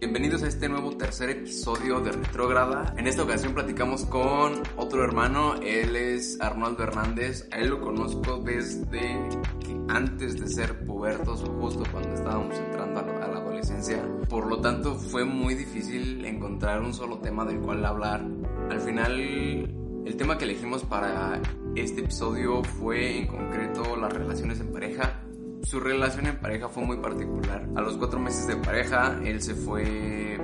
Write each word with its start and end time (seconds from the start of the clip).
Bienvenidos 0.00 0.42
a 0.42 0.48
este 0.48 0.68
nuevo 0.68 0.96
tercer 0.96 1.30
episodio 1.30 2.00
de 2.00 2.10
Retrógrada. 2.10 2.92
En 2.96 3.06
esta 3.06 3.22
ocasión 3.22 3.54
platicamos 3.54 4.04
con 4.06 4.54
otro 4.76 5.04
hermano, 5.04 5.54
él 5.62 5.94
es 5.94 6.40
Arnoldo 6.40 6.82
Hernández. 6.82 7.48
A 7.52 7.58
él 7.58 7.68
lo 7.68 7.80
conozco 7.80 8.38
desde 8.38 9.20
que 9.60 9.80
antes 9.88 10.40
de 10.40 10.48
ser 10.48 10.84
pubertos 10.86 11.44
justo 11.60 11.84
cuando 11.92 12.14
estábamos 12.14 12.58
entrando 12.58 12.98
a 12.98 13.28
la 13.28 13.38
adolescencia. 13.38 14.02
Por 14.28 14.48
lo 14.48 14.60
tanto, 14.60 14.96
fue 14.96 15.24
muy 15.24 15.54
difícil 15.54 16.24
encontrar 16.24 16.82
un 16.82 16.94
solo 16.94 17.18
tema 17.18 17.44
del 17.44 17.60
cual 17.60 17.84
hablar. 17.84 18.26
Al 18.70 18.80
final, 18.80 19.87
el 20.08 20.16
tema 20.16 20.38
que 20.38 20.44
elegimos 20.44 20.84
para 20.84 21.38
este 21.76 22.00
episodio 22.00 22.64
fue 22.64 23.18
en 23.18 23.26
concreto 23.26 23.94
las 23.94 24.10
relaciones 24.10 24.58
en 24.58 24.72
pareja. 24.72 25.20
Su 25.64 25.80
relación 25.80 26.26
en 26.26 26.38
pareja 26.38 26.66
fue 26.70 26.82
muy 26.82 26.96
particular. 26.96 27.68
A 27.76 27.82
los 27.82 27.98
cuatro 27.98 28.18
meses 28.18 28.46
de 28.46 28.56
pareja, 28.56 29.20
él 29.22 29.42
se 29.42 29.54
fue 29.54 30.40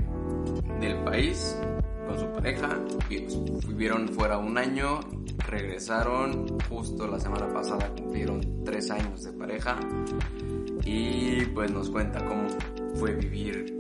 del 0.81 0.97
país 1.05 1.57
con 2.07 2.19
su 2.19 2.27
pareja, 2.27 2.79
y 3.09 3.25
vivieron 3.67 4.07
fuera 4.11 4.37
un 4.37 4.59
año, 4.59 5.01
regresaron, 5.49 6.59
justo 6.69 7.07
la 7.07 7.19
semana 7.19 7.49
pasada 7.49 7.89
cumplieron 7.97 8.65
tres 8.65 8.91
años 8.91 9.25
de 9.25 9.33
pareja 9.33 9.79
y 10.85 11.47
pues 11.47 11.71
nos 11.71 11.89
cuenta 11.89 12.23
cómo 12.27 12.49
fue 12.97 13.15
vivir 13.15 13.79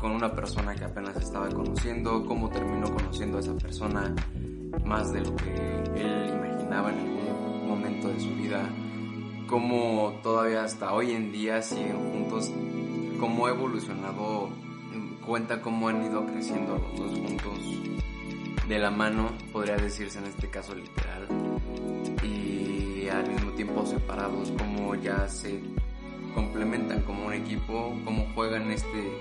con 0.00 0.10
una 0.10 0.34
persona 0.34 0.74
que 0.74 0.84
apenas 0.84 1.14
estaba 1.14 1.48
conociendo, 1.48 2.26
cómo 2.26 2.48
terminó 2.48 2.92
conociendo 2.92 3.38
a 3.38 3.40
esa 3.40 3.56
persona 3.56 4.12
más 4.84 5.12
de 5.12 5.20
lo 5.20 5.36
que 5.36 5.54
él 5.96 6.34
imaginaba 6.34 6.90
en 6.92 6.98
algún 6.98 7.68
momento 7.68 8.08
de 8.08 8.20
su 8.20 8.34
vida, 8.34 8.68
cómo 9.46 10.14
todavía 10.22 10.64
hasta 10.64 10.92
hoy 10.92 11.12
en 11.12 11.32
día 11.32 11.62
siguen 11.62 11.98
juntos, 12.12 12.50
cómo 13.20 13.46
ha 13.46 13.50
evolucionado, 13.50 14.50
cuenta 15.26 15.60
cómo 15.60 15.88
han 15.88 16.04
ido 16.04 16.26
creciendo 16.26 16.78
los 16.78 16.98
dos 16.98 17.18
juntos 17.18 17.58
de 18.68 18.78
la 18.78 18.90
mano, 18.90 19.30
podría 19.52 19.76
decirse 19.76 20.18
en 20.18 20.26
este 20.26 20.48
caso 20.48 20.74
literal, 20.74 21.28
y 22.22 23.08
al 23.08 23.28
mismo 23.28 23.50
tiempo 23.52 23.84
separados, 23.86 24.52
cómo 24.58 24.94
ya 24.94 25.28
se 25.28 25.60
complementan 26.34 27.02
como 27.02 27.26
un 27.26 27.34
equipo, 27.34 27.94
cómo 28.04 28.26
juegan 28.34 28.70
este, 28.70 29.12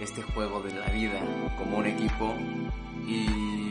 este 0.00 0.22
juego 0.22 0.60
de 0.62 0.74
la 0.74 0.86
vida 0.90 1.20
como 1.58 1.78
un 1.78 1.86
equipo 1.86 2.34
y 3.06 3.61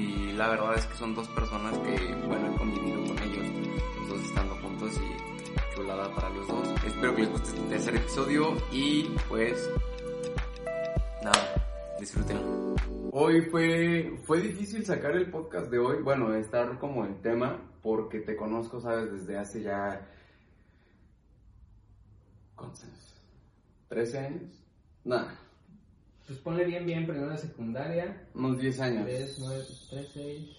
la 0.42 0.50
verdad 0.50 0.76
es 0.76 0.88
que 0.88 0.96
son 0.96 1.14
dos 1.14 1.28
personas 1.28 1.78
que, 1.78 2.16
bueno, 2.26 2.52
he 2.52 2.58
convivido 2.58 3.00
con 3.06 3.20
ellos, 3.20 3.46
los 4.00 4.10
dos 4.10 4.24
estando 4.24 4.56
juntos 4.56 4.92
y 5.00 5.76
chulada 5.76 6.12
para 6.16 6.32
los 6.32 6.48
dos. 6.48 6.68
Espero 6.84 7.16
que 7.16 7.22
les 7.22 7.32
guste 7.32 7.50
este 7.50 7.70
tercer 7.70 7.96
episodio 7.98 8.58
y 8.72 9.04
pues 9.30 9.70
nada, 11.24 11.96
disfrútenlo. 12.00 12.74
Hoy 13.12 13.42
fue, 13.52 14.18
fue 14.24 14.42
difícil 14.42 14.84
sacar 14.84 15.12
el 15.12 15.30
podcast 15.30 15.70
de 15.70 15.78
hoy, 15.78 16.02
bueno, 16.02 16.34
estar 16.34 16.80
como 16.80 17.06
el 17.06 17.22
tema, 17.22 17.62
porque 17.84 18.22
te 18.22 18.36
conozco, 18.36 18.82
sabes, 18.82 19.12
desde 19.12 19.38
hace 19.38 19.62
ya... 19.62 20.10
¿Cuántos 22.56 22.84
años? 22.84 23.22
¿13 23.92 24.26
años? 24.26 24.64
Nada. 25.04 25.38
Pues 26.32 26.40
ponle 26.44 26.64
bien, 26.64 26.86
bien, 26.86 27.06
primero 27.06 27.30
de 27.30 27.38
secundaria. 27.38 28.26
Unos 28.34 28.58
10 28.58 28.80
años. 28.80 29.04
3, 29.04 29.38
9, 29.38 29.64
3, 29.90 30.10
6. 30.14 30.50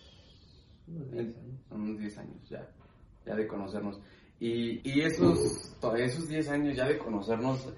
Unos 0.87 1.11
10 1.11 1.25
años. 1.25 1.37
unos 1.71 1.99
10 1.99 2.19
años 2.19 2.49
ya, 2.51 2.71
ya 3.25 3.35
de 3.35 3.47
conocernos. 3.47 3.99
Y, 4.39 4.87
y 4.87 5.01
esos, 5.01 5.75
esos 5.97 6.29
10 6.29 6.49
años 6.51 6.77
ya 6.77 6.87
de 6.87 6.99
conocernos, 6.99 7.73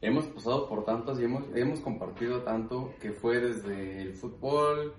hemos 0.00 0.26
pasado 0.26 0.68
por 0.68 0.84
tantos 0.84 1.20
y 1.20 1.24
hemos, 1.24 1.44
hemos 1.54 1.78
compartido 1.78 2.42
tanto 2.42 2.92
que 3.00 3.12
fue 3.12 3.38
desde 3.38 4.02
el 4.02 4.14
fútbol, 4.14 4.94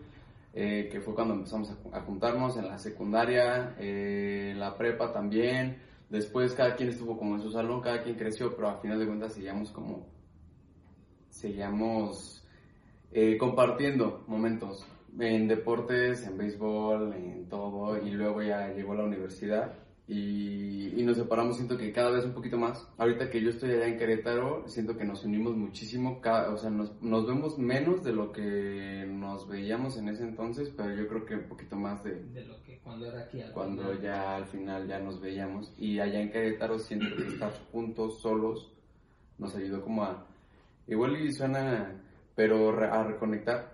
eh, 0.54 0.88
que 0.90 1.02
fue 1.02 1.16
cuando 1.16 1.34
empezamos 1.34 1.70
a, 1.70 1.98
a 1.98 2.02
juntarnos 2.04 2.56
en 2.56 2.70
la 2.70 2.78
secundaria, 2.78 3.76
eh, 3.78 4.54
la 4.56 4.78
prepa 4.78 5.12
también. 5.12 5.82
Después 6.10 6.54
cada 6.54 6.78
quien 6.78 6.88
estuvo 6.88 7.18
como 7.18 7.36
en 7.36 7.42
su 7.42 7.52
salón, 7.52 7.82
cada 7.82 8.04
quien 8.04 8.16
creció, 8.16 8.56
pero 8.56 8.70
a 8.70 8.80
final 8.80 9.00
de 9.00 9.06
cuentas 9.06 9.34
seguíamos 9.34 9.70
como, 9.74 10.08
seguíamos 11.30 12.37
eh, 13.12 13.38
compartiendo 13.38 14.24
momentos 14.28 14.86
en 15.20 15.48
deportes, 15.48 16.26
en 16.28 16.38
béisbol, 16.38 17.14
en 17.14 17.50
todo, 17.50 17.98
y 18.06 18.12
luego 18.12 18.42
ya 18.44 18.70
llegó 18.74 18.94
la 18.94 19.04
universidad 19.04 19.74
y, 20.10 21.00
y 21.00 21.04
nos 21.04 21.18
separamos, 21.18 21.58
siento 21.58 21.78
que 21.78 21.92
cada 21.92 22.12
vez 22.12 22.24
un 22.24 22.34
poquito 22.34 22.58
más. 22.58 22.88
Ahorita 22.98 23.30
que 23.30 23.42
yo 23.42 23.50
estoy 23.50 23.72
allá 23.72 23.88
en 23.88 23.98
Querétaro, 23.98 24.64
siento 24.68 24.96
que 24.96 25.04
nos 25.04 25.26
unimos 25.26 25.56
muchísimo, 25.58 26.22
cada- 26.22 26.52
o 26.54 26.58
sea, 26.58 26.70
nos, 26.70 27.02
nos 27.02 27.28
vemos 27.28 27.58
menos 27.58 28.04
de 28.04 28.14
lo 28.14 28.32
que 28.32 29.06
nos 29.10 29.48
veíamos 29.50 29.98
en 29.98 30.08
ese 30.10 30.24
entonces, 30.24 30.72
pero 30.78 30.96
yo 30.96 31.08
creo 31.10 31.26
que 31.26 31.36
un 31.36 31.48
poquito 31.50 31.76
más 31.76 32.04
de 32.06 32.24
De 32.26 32.46
lo 32.46 32.62
que 32.64 32.80
cuando 32.80 33.08
era 33.08 33.22
aquí. 33.22 33.42
al 33.42 33.52
cuando 33.52 33.82
final. 33.84 34.02
ya 34.02 34.36
al 34.38 34.46
final 34.46 34.88
ya 34.88 35.00
nos 35.00 35.20
veíamos. 35.20 35.74
Y 35.78 36.00
allá 36.00 36.22
en 36.22 36.32
Querétaro 36.32 36.80
siento 36.80 37.08
que 37.18 37.28
estar 37.28 37.52
juntos, 37.72 38.22
solos, 38.22 38.72
nos 39.40 39.54
ayudó 39.56 39.82
como 39.82 40.04
a, 40.04 40.26
igual 40.88 41.18
y 41.22 41.34
suena, 41.34 42.02
pero 42.38 42.72
re- 42.72 42.86
a 42.88 43.04
reconectar 43.04 43.74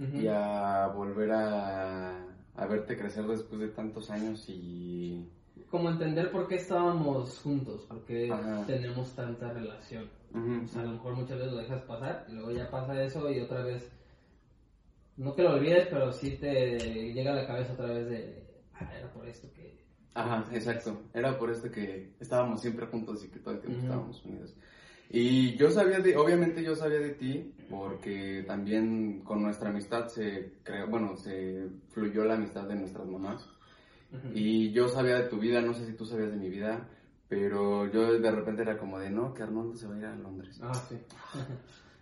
Ujú. 0.00 0.16
y 0.18 0.26
a 0.26 0.88
volver 0.88 1.30
a, 1.30 2.24
a 2.56 2.66
verte 2.66 2.98
crecer 2.98 3.24
después 3.26 3.60
de 3.60 3.68
tantos 3.68 4.10
años 4.10 4.44
y... 4.48 5.30
Como 5.70 5.88
entender 5.88 6.32
por 6.32 6.48
qué 6.48 6.56
estábamos 6.56 7.38
juntos, 7.38 7.82
por 7.82 8.04
qué 8.04 8.32
Ajá. 8.32 8.64
tenemos 8.66 9.14
tanta 9.14 9.52
relación. 9.52 10.10
Ujú, 10.34 10.64
O 10.64 10.68
sea, 10.68 10.82
a 10.82 10.84
lo 10.86 10.92
mejor 10.92 11.14
muchas 11.14 11.38
veces 11.38 11.52
lo 11.52 11.58
dejas 11.58 11.82
pasar 11.82 12.26
y 12.28 12.32
luego 12.32 12.50
ya 12.50 12.68
pasa 12.68 13.00
eso 13.00 13.30
y 13.30 13.40
otra 13.40 13.62
vez, 13.62 13.88
no 15.16 15.36
que 15.36 15.42
lo 15.44 15.54
olvides, 15.54 15.86
pero 15.88 16.12
sí 16.12 16.36
te 16.36 17.12
llega 17.12 17.30
a 17.32 17.36
la 17.36 17.46
cabeza 17.46 17.74
otra 17.74 17.86
vez 17.86 18.08
de, 18.08 18.60
ah, 18.74 18.90
era 18.98 19.12
por 19.12 19.28
esto 19.28 19.48
que... 19.54 19.86
Ajá, 20.14 20.44
exacto. 20.52 21.00
Era 21.14 21.38
por 21.38 21.50
esto 21.50 21.70
que 21.70 22.12
estábamos 22.18 22.60
siempre 22.60 22.86
juntos 22.86 23.24
y 23.24 23.28
que 23.28 23.38
todo 23.38 23.54
el 23.54 23.60
tiempo 23.60 23.78
Ujú. 23.78 23.86
estábamos 23.86 24.24
unidos. 24.24 24.56
Y 25.10 25.56
yo 25.56 25.70
sabía 25.70 26.00
de, 26.00 26.16
obviamente 26.16 26.62
yo 26.62 26.76
sabía 26.76 26.98
de 26.98 27.10
ti, 27.10 27.54
porque 27.70 28.44
también 28.46 29.20
con 29.20 29.42
nuestra 29.42 29.70
amistad 29.70 30.08
se 30.08 30.52
creó, 30.62 30.86
bueno, 30.88 31.16
se 31.16 31.66
fluyó 31.90 32.24
la 32.24 32.34
amistad 32.34 32.68
de 32.68 32.76
nuestras 32.76 33.06
mamás. 33.06 33.48
Y 34.34 34.70
yo 34.72 34.88
sabía 34.88 35.16
de 35.16 35.28
tu 35.28 35.38
vida, 35.38 35.60
no 35.60 35.74
sé 35.74 35.86
si 35.86 35.92
tú 35.92 36.04
sabías 36.04 36.30
de 36.30 36.36
mi 36.36 36.48
vida, 36.48 36.88
pero 37.28 37.90
yo 37.90 38.18
de 38.18 38.30
repente 38.30 38.62
era 38.62 38.78
como 38.78 38.98
de, 38.98 39.10
no, 39.10 39.34
que 39.34 39.42
Arnoldo 39.42 39.74
se 39.76 39.86
va 39.86 39.94
a 39.94 39.98
ir 39.98 40.04
a 40.06 40.16
Londres. 40.16 40.58
Ah, 40.62 40.74
sí. 40.88 40.96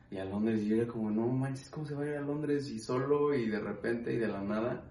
Y 0.09 0.19
a 0.19 0.25
Londres, 0.25 0.63
y 0.63 0.69
yo 0.69 0.77
era 0.77 0.87
como, 0.87 1.11
no 1.11 1.27
manches, 1.27 1.69
¿cómo 1.69 1.85
se 1.85 1.97
va 1.97 2.05
a 2.05 2.07
ir 2.07 2.15
a 2.15 2.21
Londres? 2.21 2.71
Y 2.71 2.79
solo, 2.79 3.35
y 3.35 3.49
de 3.49 3.59
repente, 3.59 4.13
y 4.13 4.17
de 4.17 4.29
la 4.29 4.41
nada. 4.41 4.85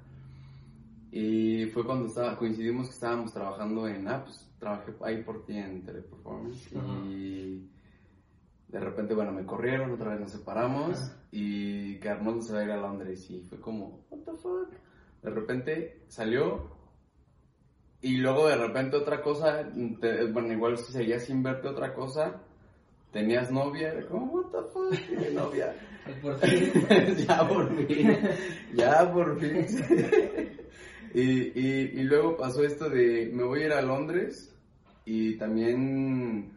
Y 1.09 1.67
fue 1.67 1.85
cuando 1.85 2.07
estaba, 2.07 2.37
coincidimos 2.37 2.87
que 2.87 2.95
estábamos 2.95 3.31
trabajando 3.31 3.87
en, 3.87 4.05
ah, 4.09 4.25
pues 4.25 4.45
trabajé 4.59 4.91
ahí 5.05 5.23
por 5.23 5.45
ti 5.45 5.57
en 5.57 5.85
Teleperformance. 5.85 6.69
Y 7.07 7.69
de 8.67 8.79
repente, 8.79 9.13
bueno, 9.13 9.31
me 9.31 9.45
corrieron, 9.45 9.91
otra 9.93 10.11
vez 10.11 10.19
nos 10.21 10.31
separamos. 10.31 10.99
Ajá. 11.01 11.17
Y 11.31 11.99
que 11.99 12.09
Arnoldo 12.09 12.41
se 12.41 12.53
va 12.53 12.59
a 12.59 12.63
ir 12.63 12.71
a 12.71 12.77
Londres. 12.77 13.29
Y 13.29 13.41
fue 13.41 13.59
como, 13.59 14.05
what 14.09 14.19
the 14.25 14.31
fuck. 14.41 14.69
De 15.21 15.29
repente 15.29 16.01
salió. 16.07 16.71
Y 18.01 18.17
luego 18.17 18.47
de 18.47 18.55
repente 18.57 18.97
otra 18.97 19.21
cosa, 19.21 19.67
te- 19.99 20.25
bueno, 20.31 20.53
igual 20.53 20.77
si 20.77 20.91
seguías 20.91 21.23
sin 21.23 21.41
verte 21.41 21.67
otra 21.67 21.93
cosa, 21.93 22.41
tenías 23.11 23.51
novia, 23.51 23.93
era 23.93 24.07
como, 24.07 24.25
what 24.31 24.51
the 24.51 24.69
fuck, 24.71 25.07
¿Qué 25.19 25.31
novia. 25.31 25.73
Por 26.21 26.37
fin, 26.37 26.71
ya 27.27 27.47
por 27.47 27.75
fin, 27.87 28.15
ya 28.75 29.11
por 29.11 29.39
fin. 29.39 29.65
y, 31.15 31.21
y, 31.59 31.91
y 31.95 32.03
luego 32.03 32.37
pasó 32.37 32.63
esto 32.63 32.89
de, 32.91 33.31
me 33.33 33.43
voy 33.43 33.63
a 33.63 33.65
ir 33.65 33.73
a 33.73 33.81
Londres 33.81 34.55
y 35.03 35.35
también 35.37 36.54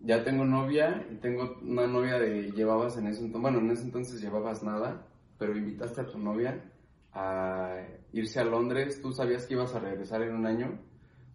ya 0.00 0.24
tengo 0.24 0.44
novia, 0.44 1.06
y 1.10 1.16
tengo 1.16 1.58
una 1.62 1.86
novia 1.86 2.18
de, 2.18 2.50
llevabas 2.52 2.96
en 2.96 3.06
ese 3.06 3.20
entonces, 3.24 3.42
bueno, 3.42 3.58
en 3.58 3.70
ese 3.70 3.84
entonces 3.84 4.20
llevabas 4.20 4.62
nada, 4.62 5.06
pero 5.38 5.56
invitaste 5.56 6.00
a 6.00 6.06
tu 6.06 6.18
novia 6.18 6.64
a 7.12 7.86
irse 8.12 8.40
a 8.40 8.44
Londres, 8.44 9.00
tú 9.02 9.12
sabías 9.12 9.46
que 9.46 9.54
ibas 9.54 9.74
a 9.74 9.80
regresar 9.80 10.22
en 10.22 10.34
un 10.34 10.46
año, 10.46 10.78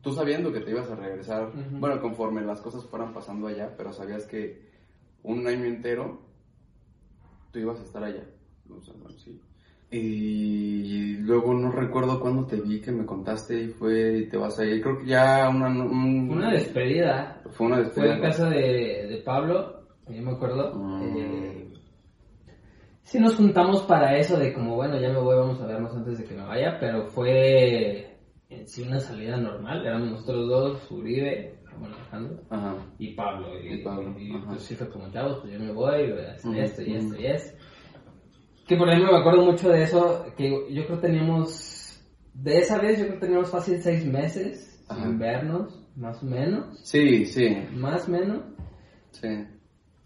tú 0.01 0.11
sabiendo 0.11 0.51
que 0.51 0.61
te 0.61 0.71
ibas 0.71 0.89
a 0.89 0.95
regresar, 0.95 1.51
bueno, 1.71 2.01
conforme 2.01 2.41
las 2.41 2.61
cosas 2.61 2.85
fueran 2.85 3.13
pasando 3.13 3.47
allá, 3.47 3.75
pero 3.75 3.91
sabías 3.91 4.25
que 4.25 4.69
un 5.23 5.45
año 5.47 5.65
entero 5.65 6.21
tú 7.51 7.59
ibas 7.59 7.79
a 7.79 7.83
estar 7.83 8.03
allá. 8.03 8.23
O 8.69 8.81
sea, 8.81 8.93
bueno, 8.95 9.17
sí. 9.17 9.39
Y 9.91 11.17
luego 11.17 11.53
no 11.53 11.71
recuerdo 11.71 12.19
cuándo 12.19 12.45
te 12.45 12.59
vi 12.59 12.81
que 12.81 12.91
me 12.91 13.05
contaste 13.05 13.63
y 13.63 13.67
fue 13.67 14.19
y 14.19 14.29
te 14.29 14.37
vas 14.37 14.59
a 14.59 14.65
ir. 14.65 14.81
Creo 14.81 14.99
que 14.99 15.05
ya 15.05 15.47
una... 15.49 15.67
una 15.67 16.51
despedida. 16.51 17.41
Fue 17.51 17.67
una 17.67 17.79
despedida. 17.79 18.07
Fue 18.07 18.15
en 18.15 18.21
casa 18.21 18.49
de, 18.49 19.07
de 19.07 19.21
Pablo, 19.23 19.87
yo 20.09 20.21
me 20.21 20.31
acuerdo. 20.31 20.73
Ah. 20.75 21.01
Eh, 21.03 21.73
sí 23.03 23.19
nos 23.19 23.35
juntamos 23.35 23.83
para 23.83 24.17
eso 24.17 24.37
de 24.37 24.53
como, 24.53 24.75
bueno, 24.75 24.99
ya 24.99 25.09
me 25.09 25.19
voy, 25.19 25.37
vamos 25.37 25.61
a 25.61 25.67
vernos 25.67 25.95
antes 25.95 26.17
de 26.17 26.25
que 26.25 26.35
me 26.35 26.45
vaya, 26.45 26.77
pero 26.79 27.05
fue 27.05 28.17
en 28.49 28.67
sí 28.67 28.83
una 28.83 28.99
salida 28.99 29.37
normal. 29.37 29.85
Éramos 29.85 30.09
nosotros 30.11 30.47
dos, 30.47 30.91
Uribe, 30.91 31.59
Alejandro 31.83 32.41
y 32.97 33.13
Pablo. 33.13 33.59
Y, 34.19 34.37
pues 34.37 34.63
sí 34.63 34.75
fue 34.75 34.89
como, 34.89 35.11
chavos, 35.11 35.39
pues 35.41 35.53
yo 35.53 35.59
me 35.59 35.71
voy, 35.71 36.11
a 36.11 36.31
hacer 36.33 36.57
esto 36.57 36.81
y 36.81 36.95
esto 36.95 37.15
y 37.19 37.25
esto. 37.25 37.57
Que 38.67 38.75
por 38.75 38.89
ejemplo 38.89 39.13
me 39.13 39.19
acuerdo 39.19 39.45
mucho 39.45 39.69
de 39.69 39.83
eso, 39.83 40.25
que 40.35 40.49
yo 40.71 40.85
creo 40.85 40.99
teníamos, 40.99 42.01
de 42.33 42.57
esa 42.57 42.79
vez 42.79 42.99
yo 42.99 43.07
creo 43.07 43.19
teníamos 43.19 43.49
fácil 43.49 43.81
seis 43.81 44.05
meses 44.05 44.83
sin 44.89 45.19
vernos, 45.19 45.79
más 45.95 46.21
o 46.23 46.25
menos. 46.25 46.79
Sí, 46.83 47.25
sí. 47.25 47.57
Más 47.73 48.07
o 48.07 48.11
menos. 48.11 48.43
Sí. 49.11 49.27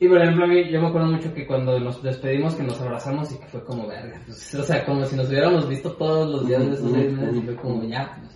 Y 0.01 0.07
por 0.07 0.21
ejemplo 0.21 0.45
a 0.45 0.47
mí, 0.47 0.71
yo 0.71 0.81
me 0.81 0.87
acuerdo 0.87 1.07
mucho 1.07 1.33
que 1.33 1.45
cuando 1.45 1.77
nos 1.79 2.01
despedimos 2.01 2.55
que 2.55 2.63
nos 2.63 2.79
abrazamos 2.79 3.31
y 3.33 3.37
que 3.37 3.47
fue 3.47 3.63
como 3.63 3.87
verga, 3.87 4.21
pues, 4.25 4.55
o 4.55 4.63
sea, 4.63 4.85
como 4.85 5.03
si 5.05 5.15
nos 5.15 5.27
hubiéramos 5.29 5.67
visto 5.67 5.91
todos 5.93 6.29
los 6.29 6.47
días 6.47 6.65
de 6.65 6.73
esos 6.73 6.91
seis 6.91 7.11
meses 7.11 7.35
y 7.35 7.41
fue 7.41 7.55
como 7.55 7.83
ya, 7.83 8.15
pues, 8.17 8.33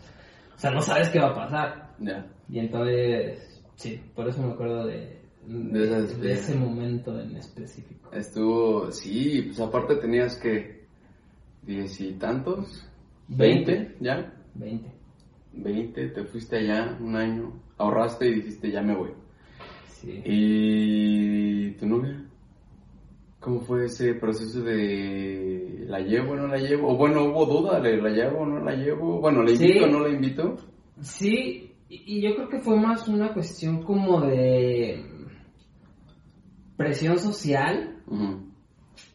o 0.56 0.60
sea, 0.60 0.72
no 0.72 0.82
sabes 0.82 1.10
qué 1.10 1.20
va 1.20 1.30
a 1.30 1.36
pasar. 1.36 1.90
Ya. 2.00 2.26
Y 2.50 2.60
entonces, 2.60 3.62
sí, 3.76 4.02
por 4.14 4.28
eso 4.28 4.42
me 4.42 4.54
acuerdo 4.54 4.86
de, 4.88 5.23
de, 5.48 6.34
ese 6.34 6.56
momento 6.56 7.20
en 7.20 7.36
específico. 7.36 8.12
Estuvo, 8.12 8.92
sí, 8.92 9.44
pues 9.48 9.60
aparte 9.60 9.96
tenías 9.96 10.38
que, 10.38 10.84
diez 11.64 12.00
y 12.02 12.14
tantos, 12.14 12.88
veinte, 13.28 13.96
¿ya? 14.00 14.34
Veinte. 14.56 14.92
Veinte, 15.54 16.10
te 16.10 16.24
fuiste 16.24 16.58
allá 16.58 16.98
un 17.00 17.16
año, 17.16 17.54
ahorraste 17.78 18.28
y 18.28 18.36
dijiste 18.36 18.72
ya 18.72 18.82
me 18.82 18.96
voy. 18.96 19.12
Sí. 19.88 20.22
¿Y 20.26 21.72
tu 21.72 21.88
novia? 21.88 22.26
¿Cómo 23.40 23.60
fue 23.62 23.86
ese 23.86 24.14
proceso 24.16 24.62
de 24.62 25.86
la 25.88 26.00
llevo 26.00 26.32
o 26.32 26.36
no 26.36 26.48
la 26.48 26.58
llevo? 26.58 26.94
O 26.94 26.98
bueno, 26.98 27.26
hubo 27.26 27.46
duda 27.46 27.80
de 27.82 27.98
la 27.98 28.10
llevo 28.10 28.40
o 28.40 28.46
no 28.46 28.60
la 28.60 28.74
llevo. 28.74 29.20
Bueno, 29.20 29.44
¿la 29.44 29.52
invito 29.52 29.86
o 29.86 29.88
no 29.88 30.00
la 30.00 30.10
invito? 30.10 30.58
Sí, 31.02 31.72
y 31.90 32.22
yo 32.22 32.36
creo 32.36 32.50
que 32.50 32.62
fue 32.62 32.80
más 32.80 33.08
una 33.08 33.34
cuestión 33.34 33.84
como 33.84 34.22
de 34.22 35.13
presión 36.78 37.20
social 37.20 37.98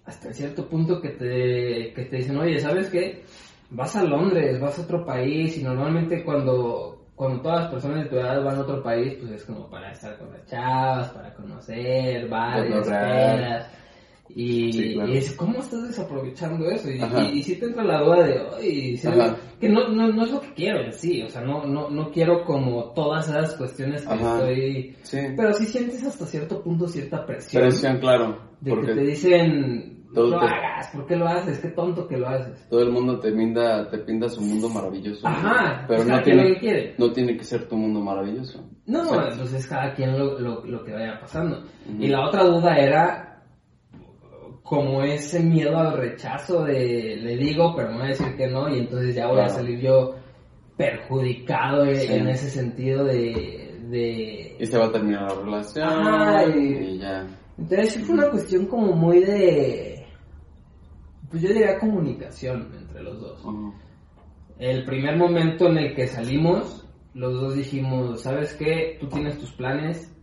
hasta 0.05 0.33
cierto 0.33 0.69
punto 0.69 1.01
que 1.01 1.11
te, 1.11 1.93
que 1.95 2.07
te 2.11 2.17
dicen, 2.17 2.39
oye, 2.39 2.59
¿sabes 2.59 2.89
qué? 2.89 3.25
Vas 3.71 3.95
a 3.97 4.03
Londres, 4.03 4.61
vas 4.61 4.79
a 4.79 4.83
otro 4.83 5.05
país 5.05 5.59
y 5.59 5.63
normalmente 5.63 6.25
cuando, 6.25 7.07
cuando 7.15 7.43
todas 7.43 7.63
las 7.63 7.71
personas 7.73 8.05
de 8.05 8.11
tu 8.11 8.17
edad 8.17 8.43
van 8.43 8.57
a 8.57 8.61
otro 8.61 8.83
país, 8.83 9.17
pues 9.21 9.33
es 9.33 9.45
como 9.45 9.69
para 9.69 9.93
estar 9.93 10.17
con 10.19 10.33
las 10.33 10.47
chavas, 10.47 11.11
para 11.11 11.35
conocer, 11.35 12.29
varias, 12.29 12.79
esperas. 12.79 13.78
Y, 14.35 14.99
es, 15.17 15.33
¿cómo 15.33 15.59
estás 15.59 15.89
desaprovechando 15.89 16.69
eso? 16.71 16.89
Y, 16.91 17.43
si 17.43 17.57
te 17.57 17.67
entra 17.67 17.85
la 17.85 18.03
duda 18.03 18.27
de, 18.27 18.41
oye, 18.41 19.01
que 19.59 19.69
no, 19.69 19.89
no, 19.89 20.09
no, 20.09 20.25
es 20.25 20.31
lo 20.31 20.41
que 20.41 20.53
quiero 20.55 20.81
en 20.85 20.93
sí, 20.93 21.23
o 21.23 21.29
sea, 21.29 21.43
no, 21.43 21.65
no, 21.65 21.91
no 21.91 22.11
quiero 22.11 22.45
como 22.45 22.93
todas 22.93 23.29
esas 23.29 23.57
cuestiones 23.57 24.07
que 24.07 24.15
estoy... 24.15 24.97
Pero 25.37 25.53
sí 25.55 25.67
sientes 25.67 26.05
hasta 26.05 26.27
cierto 26.27 26.63
punto 26.63 26.87
cierta 26.87 27.25
presión. 27.25 27.63
Presión, 27.63 27.99
claro. 27.99 28.39
De 28.61 28.75
que 28.75 28.95
te 28.95 29.01
dicen, 29.01 29.99
no 30.13 30.23
lo 30.23 30.41
hagas, 30.41 30.89
¿por 30.89 31.07
qué 31.07 31.17
lo 31.17 31.27
haces? 31.29 31.59
Qué 31.59 31.69
tonto 31.69 32.07
que 32.07 32.17
lo 32.17 32.29
haces. 32.29 32.67
Todo 32.69 32.83
el 32.83 32.93
mundo 32.93 33.19
te 33.21 33.33
pinta, 33.33 33.89
te 33.91 33.99
pinta 33.99 34.29
su 34.29 34.41
mundo 34.41 34.69
maravilloso. 34.69 35.27
Ajá, 35.27 35.85
pero 35.87 36.05
no 36.05 36.23
tiene, 36.23 36.59
que 36.59 36.95
no 36.99 37.13
tiene 37.13 37.37
que 37.37 37.45
ser 37.45 37.69
tu 37.69 37.77
mundo 37.77 38.01
maravilloso. 38.01 38.65
No, 38.87 39.29
entonces 39.29 39.67
cada 39.67 39.95
quien 39.95 40.19
lo, 40.19 40.39
lo, 40.39 40.65
lo 40.65 40.85
que 40.85 40.93
vaya 40.93 41.19
pasando. 41.21 41.65
Y 41.99 42.09
la 42.09 42.27
otra 42.27 42.45
duda 42.45 42.77
era 42.77 43.28
como 44.69 45.03
ese 45.03 45.41
miedo 45.41 45.79
al 45.79 45.97
rechazo 45.97 46.65
de 46.65 47.17
le 47.17 47.37
digo, 47.39 47.75
pero 47.75 47.89
me 47.89 47.97
voy 47.97 48.05
a 48.05 48.09
decir 48.09 48.37
que 48.37 48.49
no, 48.49 48.69
y 48.69 48.81
entonces 48.81 49.15
ya 49.15 49.27
voy 49.27 49.41
a 49.41 49.49
salir 49.49 49.81
yo 49.81 50.15
perjudicado 50.77 51.87
en 51.87 52.29
ese 52.29 52.51
sentido 52.51 53.05
de, 53.05 53.81
de... 53.89 54.57
Y 54.61 54.67
se 54.67 54.77
va 54.79 54.87
a 54.87 54.93
terminar 54.93 55.23
la 55.23 55.43
relación 55.43 56.63
y, 56.63 56.99
ya. 56.99 57.27
Entonces 57.57 57.93
sí 57.95 58.01
fue 58.01 58.17
una 58.17 58.29
cuestión 58.29 58.67
como 58.67 58.93
muy 58.93 59.21
de... 59.21 60.07
Pues 61.31 61.43
yo 61.43 61.49
diría 61.49 61.79
comunicación 61.79 62.71
entre 62.79 63.03
los 63.03 63.21
dos. 63.21 63.43
El 64.59 64.85
primer 64.85 65.17
momento 65.17 65.67
en 65.69 65.79
el 65.79 65.95
que 65.95 66.07
salimos, 66.07 66.87
los 67.15 67.41
dos 67.41 67.55
dijimos, 67.55 68.21
¿sabes 68.21 68.55
qué? 68.55 68.99
Tú 69.01 69.09
tienes 69.09 69.39
tus 69.39 69.53
planes. 69.53 70.15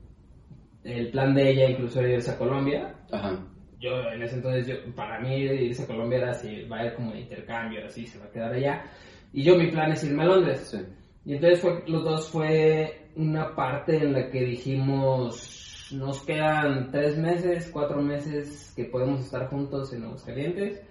El 0.83 1.09
plan 1.09 1.33
de 1.33 1.50
ella 1.50 1.69
incluso 1.69 2.00
era 2.00 2.13
irse 2.13 2.31
a 2.31 2.38
Colombia. 2.38 2.95
Ajá 3.12 3.39
yo 3.80 4.10
en 4.12 4.22
ese 4.22 4.36
entonces, 4.36 4.68
yo, 4.68 4.95
para 4.95 5.19
mí 5.19 5.36
irse 5.36 5.83
a 5.83 5.88
Colombia 5.88 6.19
era 6.19 6.31
así, 6.31 6.63
va 6.63 6.80
a 6.80 6.86
ir 6.86 6.94
como 6.94 7.12
de 7.12 7.22
intercambio, 7.22 7.86
así, 7.86 8.06
se 8.06 8.19
va 8.19 8.25
a 8.25 8.31
quedar 8.31 8.54
allá. 8.54 8.83
Y 9.33 9.44
yo 9.44 9.57
mi 9.57 9.72
plan 9.72 9.92
es 9.92 10.04
irme 10.04 10.24
a 10.24 10.27
Londres. 10.27 10.77
Y 11.25 11.33
entonces 11.33 11.60
fue, 11.60 11.83
los 11.88 12.04
dos 12.04 12.30
fue 12.30 13.10
una 13.16 13.56
parte 13.56 13.98
en 13.98 14.13
la 14.13 14.30
que 14.30 14.42
dijimos, 14.42 15.89
nos 15.92 16.22
quedan 16.24 16.92
tres 16.92 17.18
meses, 17.18 17.69
cuatro 17.72 18.01
meses 18.01 18.74
que 18.75 18.86
podemos 18.86 19.22
estar 19.22 19.48
juntos 19.48 19.94
en 19.94 20.04
Calientes 20.25 20.81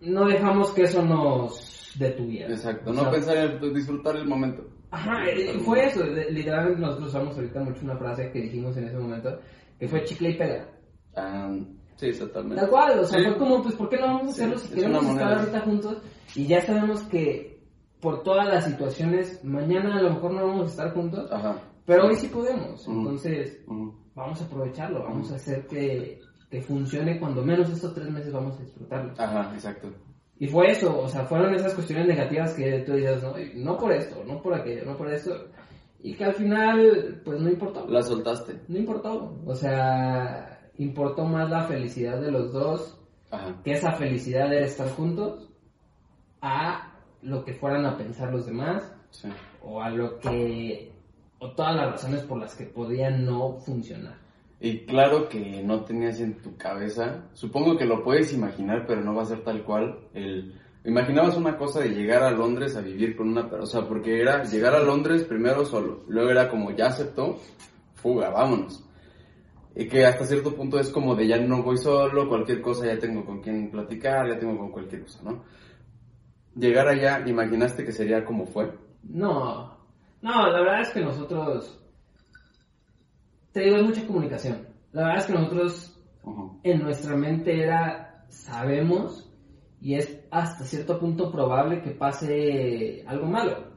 No 0.00 0.26
dejamos 0.26 0.72
que 0.72 0.82
eso 0.82 1.02
nos 1.02 1.94
detuviera. 1.98 2.52
Exacto, 2.52 2.92
no 2.92 3.10
pensar 3.10 3.36
en 3.36 3.74
disfrutar 3.74 4.16
el 4.16 4.26
momento. 4.26 4.66
Ajá, 4.90 5.24
eh, 5.28 5.58
fue 5.60 5.86
eso, 5.86 6.04
literalmente 6.04 6.80
nosotros 6.80 7.08
usamos 7.08 7.36
ahorita 7.36 7.60
mucho 7.60 7.84
una 7.84 7.96
frase 7.96 8.30
que 8.32 8.40
dijimos 8.40 8.76
en 8.76 8.84
ese 8.84 8.98
momento, 8.98 9.38
que 9.78 9.88
fue 9.88 10.04
chicle 10.04 10.30
y 10.30 10.34
pega. 10.36 10.66
Ah, 11.14 11.54
sí, 11.96 12.06
exactamente. 12.06 12.56
Tal 12.56 12.70
cual, 12.70 12.98
o 12.98 13.04
sea, 13.04 13.22
fue 13.22 13.38
como, 13.38 13.62
pues, 13.62 13.74
¿por 13.74 13.88
qué 13.88 13.98
no 13.98 14.06
vamos 14.06 14.26
a 14.26 14.30
hacerlo 14.30 14.58
si 14.58 14.74
queremos 14.74 15.04
estar 15.06 15.38
ahorita 15.38 15.60
juntos? 15.60 15.98
Y 16.34 16.46
ya 16.46 16.60
sabemos 16.62 17.02
que 17.04 17.60
por 18.00 18.22
todas 18.22 18.46
las 18.48 18.64
situaciones, 18.64 19.44
mañana 19.44 19.98
a 19.98 20.02
lo 20.02 20.14
mejor 20.14 20.32
no 20.32 20.46
vamos 20.46 20.68
a 20.68 20.70
estar 20.70 20.94
juntos, 20.94 21.30
pero 21.84 22.06
hoy 22.06 22.16
sí 22.16 22.28
podemos. 22.28 22.86
Entonces, 22.86 23.60
vamos 24.14 24.40
a 24.40 24.44
aprovecharlo, 24.44 25.02
vamos 25.04 25.30
a 25.32 25.36
hacer 25.36 25.66
que, 25.66 26.20
que 26.50 26.60
funcione 26.62 27.18
cuando 27.18 27.42
menos 27.42 27.68
estos 27.70 27.94
tres 27.94 28.10
meses 28.10 28.32
vamos 28.32 28.58
a 28.58 28.62
disfrutarlo. 28.62 29.12
Ajá, 29.18 29.52
exacto. 29.54 29.88
Y 30.38 30.48
fue 30.48 30.70
eso, 30.70 30.98
o 30.98 31.06
sea, 31.06 31.26
fueron 31.26 31.54
esas 31.54 31.74
cuestiones 31.74 32.06
negativas 32.06 32.54
que 32.54 32.78
tú 32.80 32.94
dices, 32.94 33.22
no, 33.22 33.34
no 33.56 33.76
por 33.76 33.92
esto, 33.92 34.24
no 34.24 34.40
por 34.40 34.54
aquello, 34.54 34.86
no 34.86 34.96
por 34.96 35.12
esto. 35.12 35.34
Y 36.02 36.14
que 36.14 36.24
al 36.24 36.32
final, 36.32 37.20
pues 37.22 37.40
no 37.40 37.50
importó. 37.50 37.86
La 37.86 38.00
soltaste. 38.00 38.58
No 38.68 38.78
importó. 38.78 39.38
O 39.44 39.54
sea, 39.54 40.59
importó 40.80 41.24
más 41.24 41.50
la 41.50 41.64
felicidad 41.64 42.18
de 42.20 42.30
los 42.30 42.52
dos, 42.52 42.98
que 43.62 43.72
esa 43.72 43.92
felicidad 43.92 44.52
era 44.52 44.64
estar 44.64 44.88
juntos, 44.90 45.48
a 46.40 46.94
lo 47.22 47.44
que 47.44 47.52
fueran 47.52 47.84
a 47.84 47.98
pensar 47.98 48.32
los 48.32 48.46
demás, 48.46 48.90
o 49.62 49.82
a 49.82 49.90
lo 49.90 50.18
que, 50.18 50.90
o 51.38 51.50
todas 51.50 51.76
las 51.76 51.92
razones 51.92 52.22
por 52.22 52.38
las 52.38 52.54
que 52.54 52.64
podían 52.64 53.26
no 53.26 53.58
funcionar. 53.58 54.14
Y 54.58 54.86
claro 54.86 55.28
que 55.28 55.62
no 55.62 55.84
tenías 55.84 56.18
en 56.20 56.40
tu 56.40 56.56
cabeza, 56.56 57.24
supongo 57.34 57.76
que 57.76 57.84
lo 57.84 58.02
puedes 58.02 58.32
imaginar, 58.32 58.86
pero 58.86 59.02
no 59.02 59.14
va 59.14 59.22
a 59.22 59.26
ser 59.26 59.44
tal 59.44 59.62
cual 59.62 59.98
el... 60.14 60.54
Imaginabas 60.82 61.36
una 61.36 61.58
cosa 61.58 61.80
de 61.80 61.90
llegar 61.90 62.22
a 62.22 62.30
Londres 62.30 62.74
a 62.74 62.80
vivir 62.80 63.14
con 63.14 63.28
una 63.28 63.50
persona, 63.50 63.86
porque 63.86 64.18
era 64.18 64.44
llegar 64.44 64.74
a 64.74 64.82
Londres 64.82 65.24
primero 65.24 65.66
solo, 65.66 66.04
luego 66.08 66.30
era 66.30 66.48
como 66.48 66.70
ya 66.70 66.86
aceptó, 66.86 67.38
fuga, 67.96 68.30
vámonos. 68.30 68.82
Y 69.74 69.86
que 69.86 70.04
hasta 70.04 70.26
cierto 70.26 70.54
punto 70.54 70.78
es 70.78 70.90
como 70.90 71.14
de 71.14 71.28
ya 71.28 71.38
no 71.38 71.62
voy 71.62 71.76
solo, 71.76 72.28
cualquier 72.28 72.60
cosa 72.60 72.86
ya 72.86 72.98
tengo 72.98 73.24
con 73.24 73.40
quien 73.40 73.70
platicar, 73.70 74.28
ya 74.28 74.38
tengo 74.38 74.58
con 74.58 74.70
cualquier 74.70 75.02
cosa, 75.02 75.22
¿no? 75.22 75.44
Llegar 76.56 76.88
allá, 76.88 77.22
¿imaginaste 77.26 77.84
que 77.84 77.92
sería 77.92 78.24
como 78.24 78.46
fue? 78.46 78.76
No, 79.04 79.78
no, 80.22 80.50
la 80.50 80.60
verdad 80.60 80.82
es 80.82 80.90
que 80.90 81.00
nosotros, 81.00 81.80
te 83.52 83.60
digo, 83.60 83.76
es 83.76 83.84
mucha 83.84 84.06
comunicación. 84.06 84.66
La 84.92 85.04
verdad 85.04 85.18
es 85.18 85.26
que 85.26 85.32
nosotros 85.32 86.00
en 86.62 86.82
nuestra 86.82 87.16
mente 87.16 87.62
era, 87.62 88.24
sabemos 88.28 89.30
y 89.80 89.94
es 89.94 90.20
hasta 90.30 90.64
cierto 90.64 90.98
punto 90.98 91.32
probable 91.32 91.80
que 91.80 91.92
pase 91.92 93.04
algo 93.06 93.26
malo. 93.26 93.69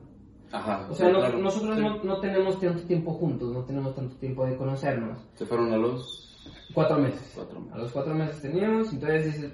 Ajá, 0.53 0.87
o 0.87 0.93
sea, 0.93 1.09
nosotros 1.09 2.03
no, 2.03 2.19
tenemos 2.19 2.59
tanto 2.59 2.83
tiempo 2.83 3.11
juntos, 3.13 3.51
no 3.51 3.63
tenemos 3.63 3.95
tanto 3.95 4.15
tiempo 4.17 4.45
de 4.45 4.55
conocernos. 4.55 5.19
¿Se 5.33 5.47
fueron 5.47 5.73
a 5.73 5.77
los...? 5.77 6.29
Cuatro 6.75 6.99
meses. 6.99 7.39
A 7.71 7.77
los 7.77 7.91
cuatro 7.91 8.13
meses 8.13 8.39
teníamos, 8.39 8.93
entonces 8.93 9.51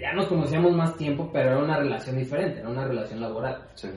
ya 0.00 0.12
nos 0.12 0.26
conocíamos 0.26 0.72
más 0.74 0.96
tiempo, 0.96 1.30
pero 1.32 1.50
era 1.50 1.58
una 1.62 1.76
relación 1.76 2.18
diferente, 2.18 2.60
era 2.60 2.68
una 2.68 2.84
relación 2.84 3.20
laboral. 3.20 3.68
Sí. 3.74 3.88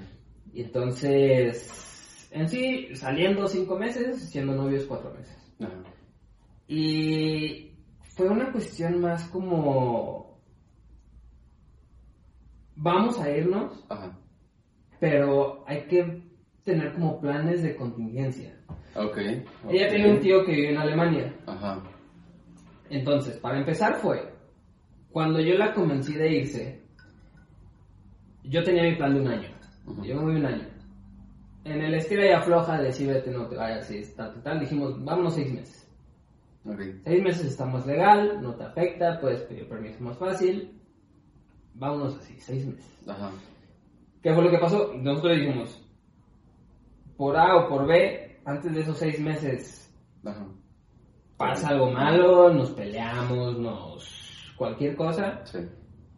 Y 0.53 0.61
entonces. 0.61 2.29
En 2.31 2.47
sí, 2.49 2.95
saliendo 2.95 3.47
cinco 3.47 3.77
meses, 3.77 4.29
siendo 4.29 4.53
novios 4.53 4.85
cuatro 4.85 5.11
meses. 5.13 5.37
Ajá. 5.59 5.73
Y 6.67 7.71
fue 8.15 8.27
una 8.29 8.51
cuestión 8.51 9.01
más 9.01 9.27
como... 9.29 10.39
Vamos 12.75 13.19
a 13.19 13.31
irnos, 13.31 13.83
Ajá. 13.89 14.19
pero 14.99 15.63
hay 15.67 15.87
que 15.87 16.26
tener 16.67 16.93
como 16.93 17.19
planes 17.21 17.63
de 17.63 17.75
contingencia. 17.77 18.53
Ok. 18.93 19.17
Ella 19.69 19.89
tiene 19.89 20.11
un 20.11 20.19
tío 20.19 20.43
que 20.43 20.51
vive 20.51 20.71
en 20.71 20.77
Alemania. 20.77 21.33
Ajá. 21.45 21.81
Entonces, 22.89 23.37
para 23.37 23.57
empezar 23.57 23.95
fue, 23.95 24.33
cuando 25.09 25.39
yo 25.39 25.55
la 25.55 25.73
convencí 25.73 26.13
de 26.13 26.29
irse, 26.29 26.81
yo 28.43 28.63
tenía 28.63 28.83
mi 28.83 28.95
plan 28.95 29.13
de 29.13 29.21
un 29.21 29.27
año. 29.29 29.49
Ujú. 29.85 30.03
Yo 30.03 30.15
me 30.15 30.23
voy 30.23 30.35
un 30.35 30.45
año. 30.45 30.67
En 31.63 31.81
el 31.81 31.93
estira 31.93 32.25
y 32.25 32.31
afloja 32.31 32.81
de 32.81 32.91
sí, 32.91 33.05
vete, 33.05 33.31
no 33.31 33.47
te 33.47 33.55
vayas, 33.55 33.87
sí, 33.87 34.01
tal, 34.15 34.41
tal, 34.43 34.59
dijimos, 34.59 35.03
vámonos 35.03 35.35
seis 35.35 35.53
meses. 35.53 35.89
Ok. 36.65 36.81
Seis 37.05 37.23
meses 37.23 37.45
está 37.45 37.65
más 37.65 37.85
legal, 37.85 38.41
no 38.41 38.55
te 38.55 38.63
afecta, 38.65 39.19
puedes 39.21 39.41
pedir 39.43 39.69
permiso 39.69 40.03
más 40.03 40.17
fácil. 40.17 40.81
Vámonos 41.75 42.17
así, 42.17 42.37
seis 42.39 42.65
meses. 42.65 43.07
Ajá. 43.07 43.31
¿Qué 44.21 44.33
fue 44.33 44.43
lo 44.43 44.51
que 44.51 44.57
pasó? 44.57 44.93
Nosotros 44.95 45.37
dijimos, 45.37 45.86
por 47.17 47.35
A 47.35 47.55
o 47.57 47.67
por 47.67 47.87
B, 47.87 48.39
antes 48.45 48.73
de 48.73 48.81
esos 48.81 48.97
seis 48.97 49.19
meses 49.19 49.93
Ajá. 50.23 50.45
pasa 51.35 51.69
algo 51.69 51.91
malo, 51.91 52.53
nos 52.53 52.71
peleamos, 52.71 53.57
nos... 53.57 54.53
cualquier 54.57 54.95
cosa. 54.95 55.41
Sí. 55.45 55.59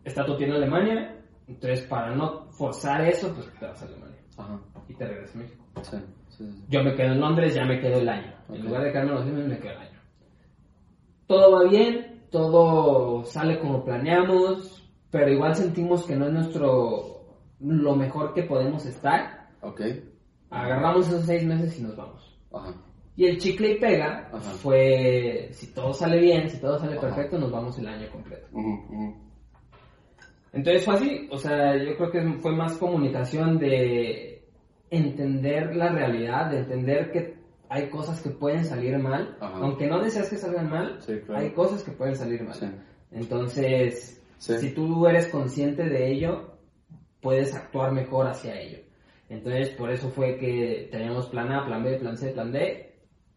Está 0.04 0.26
tu 0.26 0.36
en 0.36 0.52
Alemania, 0.52 1.16
entonces 1.48 1.82
para 1.88 2.16
no 2.16 2.52
forzar 2.52 3.02
eso, 3.06 3.34
pues 3.34 3.52
te 3.60 3.66
vas 3.66 3.82
a 3.82 3.86
Alemania 3.86 4.20
Ajá. 4.38 4.60
y 4.88 4.94
te 4.94 5.08
regresas 5.08 5.36
a 5.36 5.40
México. 5.40 5.66
Sí. 5.82 5.98
Sí. 6.30 6.52
sí. 6.52 6.66
Yo 6.68 6.84
me 6.84 6.96
quedo 6.96 7.14
en 7.14 7.22
Londres, 7.22 7.56
ya 7.56 7.66
me 7.66 7.80
quedo 7.80 8.00
el 8.00 8.10
año. 8.10 8.34
Ok. 8.50 8.56
En 8.56 8.66
lugar 8.66 8.84
de 8.84 8.92
quedarme 8.92 9.12
los 9.14 9.26
meses, 9.26 9.48
me 9.48 9.60
quedo 9.60 9.72
el 9.72 9.78
año. 9.78 10.00
Todo 11.28 11.52
va 11.52 11.70
bien, 11.70 12.26
todo 12.32 13.24
sale 13.24 13.60
como 13.60 13.86
planeamos, 13.86 14.90
pero 15.12 15.30
igual 15.32 15.56
sentimos 15.56 16.06
que 16.06 16.16
no 16.16 16.26
es 16.26 16.34
nuestro 16.34 17.20
lo 17.60 17.96
mejor 17.96 18.34
que 18.34 18.44
podemos 18.44 18.86
estar. 18.86 19.50
Ok. 19.62 19.82
Agarramos 20.50 21.08
esos 21.08 21.26
seis 21.26 21.44
meses 21.46 21.78
y 21.80 21.84
nos 21.84 21.96
vamos. 21.96 22.38
Ajá. 22.54 22.74
Y 23.16 23.26
el 23.26 23.38
chicle 23.38 23.74
y 23.74 23.80
pega 23.80 24.30
Ajá. 24.32 24.40
fue, 24.40 25.50
si 25.52 25.68
todo 25.74 25.94
sale 25.94 26.20
bien, 26.20 26.50
si 26.50 26.58
todo 26.60 26.80
sale 26.80 26.94
Ajá. 26.94 27.02
perfecto, 27.02 27.38
nos 27.38 27.52
vamos 27.52 27.78
el 27.78 27.88
año 27.88 28.10
completo. 28.12 28.48
Entonces 30.52 30.84
fue 30.84 30.96
así, 30.96 31.28
o 31.32 31.38
sea, 31.38 31.76
yo 31.78 31.96
creo 31.98 32.12
que 32.12 32.22
fue 32.40 32.56
más 32.56 32.74
comunicación 32.78 33.60
de 33.60 34.44
entender 34.90 35.76
la 35.76 35.90
realidad, 35.92 36.50
de 36.50 36.60
entender 36.60 37.12
que 37.12 37.38
hay 37.70 37.88
cosas 37.90 38.20
que 38.22 38.32
pueden 38.32 38.66
salir 38.66 38.98
mal, 38.98 39.38
Ajá. 39.40 39.58
aunque 39.58 39.86
no 39.86 40.00
deseas 40.02 40.28
que 40.30 40.38
salgan 40.38 40.70
mal, 40.70 40.98
Sí, 41.02 41.20
claro. 41.26 41.42
hay 41.42 41.52
cosas 41.52 41.84
que 41.84 41.92
pueden 41.92 42.16
salir 42.16 42.42
mal. 42.44 42.56
Sí. 42.56 42.66
Entonces, 43.12 44.16
Sí. 44.40 44.58
si 44.58 44.72
tú 44.74 45.06
eres 45.06 45.28
consciente 45.28 45.84
de 45.84 46.12
ello, 46.12 46.56
puedes 47.22 47.54
actuar 47.54 47.92
mejor 47.92 48.26
hacia 48.28 48.60
ello. 48.60 48.80
Entonces, 49.30 49.70
por 49.70 49.92
eso 49.92 50.10
fue 50.10 50.38
que 50.38 50.90
teníamos 50.92 51.28
plan 51.28 51.52
A, 51.52 51.66
plan 51.66 51.84
B, 51.84 51.98
plan 51.98 52.18
C, 52.18 52.32
plan 52.32 52.52
D, 52.52 52.96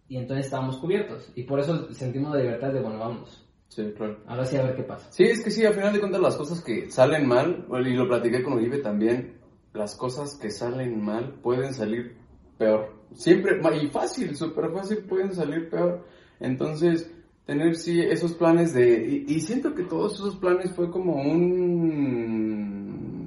y 0.08 0.16
entonces 0.16 0.46
estábamos 0.46 0.78
cubiertos. 0.78 1.30
Y 1.34 1.44
por 1.44 1.60
eso 1.60 1.92
sentimos 1.92 2.34
la 2.34 2.40
libertad 2.40 2.72
de, 2.72 2.80
bueno, 2.80 2.98
vamos, 2.98 3.46
Sí, 3.68 3.90
claro. 3.96 4.18
ahora 4.26 4.44
sí 4.44 4.56
a 4.56 4.64
ver 4.64 4.76
qué 4.76 4.82
pasa. 4.82 5.10
Sí, 5.10 5.24
es 5.24 5.42
que 5.42 5.50
sí, 5.50 5.64
al 5.64 5.72
final 5.74 5.92
de 5.92 6.00
cuentas 6.00 6.20
las 6.20 6.36
cosas 6.36 6.62
que 6.62 6.90
salen 6.90 7.26
mal, 7.26 7.66
y 7.70 7.94
lo 7.94 8.08
platiqué 8.08 8.42
con 8.42 8.54
Uribe 8.54 8.78
también, 8.78 9.38
las 9.72 9.94
cosas 9.94 10.36
que 10.36 10.50
salen 10.50 11.02
mal 11.02 11.34
pueden 11.42 11.72
salir 11.72 12.16
peor. 12.58 12.92
Siempre, 13.14 13.60
y 13.82 13.88
fácil, 13.88 14.36
súper 14.36 14.70
fácil, 14.72 14.98
pueden 14.98 15.34
salir 15.34 15.70
peor. 15.70 16.06
Entonces, 16.40 17.10
tener 17.46 17.76
sí 17.76 18.00
esos 18.00 18.34
planes 18.34 18.74
de... 18.74 19.24
Y, 19.26 19.34
y 19.34 19.40
siento 19.40 19.74
que 19.74 19.84
todos 19.84 20.14
esos 20.14 20.36
planes 20.36 20.74
fue 20.74 20.90
como 20.90 21.14
un... 21.14 22.51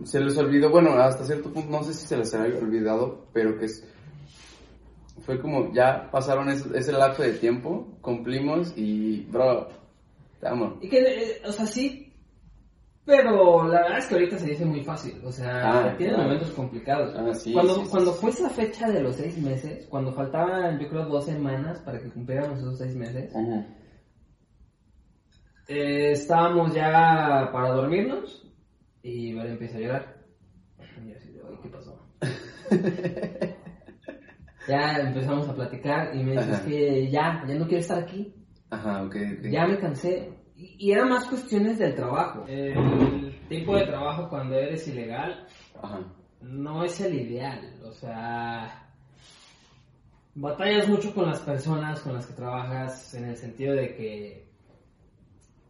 Se 0.06 0.20
les 0.20 0.38
olvidó, 0.38 0.70
bueno, 0.70 0.94
hasta 0.94 1.26
cierto 1.26 1.52
punto, 1.52 1.70
no 1.72 1.84
sé 1.84 1.94
si 1.94 2.06
se 2.06 2.16
les 2.18 2.34
había 2.34 2.60
olvidado, 2.60 3.26
pero 3.34 3.58
que 3.58 3.66
es... 3.66 3.84
Fue 5.26 5.42
como, 5.42 5.74
ya 5.74 6.10
pasaron 6.12 6.50
ese, 6.50 6.78
ese 6.78 6.92
lapso 6.92 7.24
de 7.24 7.34
tiempo, 7.34 7.98
cumplimos 8.02 8.72
y, 8.78 9.22
bro, 9.24 9.68
te 10.40 10.48
amo. 10.48 10.78
Y 10.82 10.88
que, 10.90 11.00
eh, 11.00 11.42
o 11.48 11.52
sea, 11.52 11.66
sí, 11.66 12.14
pero 13.06 13.68
la 13.68 13.82
verdad 13.82 13.98
es 13.98 14.06
que 14.06 14.14
ahorita 14.14 14.38
se 14.38 14.46
dice 14.48 14.66
muy 14.66 14.84
fácil, 14.84 15.20
o 15.24 15.32
sea, 15.32 15.90
Ah, 15.90 15.96
tiene 15.98 16.14
claro. 16.14 16.28
momentos 16.30 16.52
complicados. 16.52 17.16
Ah, 17.18 17.34
sí, 17.34 17.54
cuando 17.54 17.76
sí, 17.76 17.82
sí, 17.86 17.88
cuando 17.90 18.14
fue 18.14 18.30
esa 18.30 18.50
fecha 18.52 18.92
de 18.92 19.00
los 19.02 19.16
seis 19.16 19.38
meses, 19.40 19.88
cuando 19.88 20.14
faltaban, 20.14 20.78
yo 20.80 20.88
creo, 20.90 21.06
dos 21.06 21.26
semanas 21.26 21.80
para 21.80 22.00
que 22.00 22.10
cumpliéramos 22.10 22.60
esos 22.60 22.78
seis 22.78 22.96
meses, 22.96 23.32
Ujú. 23.34 23.66
eh, 25.68 26.12
estábamos 26.12 26.74
ya 26.76 27.50
para 27.52 27.72
dormirnos 27.72 28.45
y 29.08 29.34
Vera 29.34 29.52
empieza 29.52 29.78
a 29.78 29.82
llorar. 29.82 30.16
Y 31.04 31.10
yo 31.12 31.16
así 31.16 31.32
de, 31.32 31.42
"Ay, 31.48 31.56
¿qué 31.62 31.70
pasó? 31.70 32.00
ya 34.68 34.98
empezamos 35.00 35.48
a 35.48 35.54
platicar 35.54 36.16
y 36.16 36.24
me 36.24 36.32
dice, 36.32 36.44
Ajá. 36.44 36.54
es 36.54 36.60
que 36.62 37.12
ya, 37.12 37.44
ya 37.48 37.54
no 37.56 37.68
quiero 37.68 37.82
estar 37.82 38.00
aquí. 38.00 38.34
Ajá, 38.72 39.04
ok, 39.04 39.16
ok. 39.40 39.46
Ya 39.52 39.68
me 39.68 39.78
cansé. 39.78 40.34
Y, 40.56 40.88
y 40.88 40.92
eran 40.92 41.10
más 41.10 41.26
cuestiones 41.26 41.78
del 41.78 41.94
trabajo. 41.94 42.46
El 42.48 43.40
tipo 43.48 43.76
de 43.78 43.86
trabajo 43.86 44.28
cuando 44.28 44.56
eres 44.56 44.88
ilegal 44.88 45.46
Ajá. 45.80 46.00
no 46.42 46.84
es 46.84 47.00
el 47.00 47.14
ideal. 47.14 47.80
O 47.84 47.92
sea, 47.92 48.90
batallas 50.34 50.90
mucho 50.90 51.14
con 51.14 51.28
las 51.28 51.42
personas 51.42 52.00
con 52.00 52.14
las 52.16 52.26
que 52.26 52.34
trabajas 52.34 53.14
en 53.14 53.26
el 53.26 53.38
sentido 53.38 53.76
de 53.76 53.96
que 53.96 54.48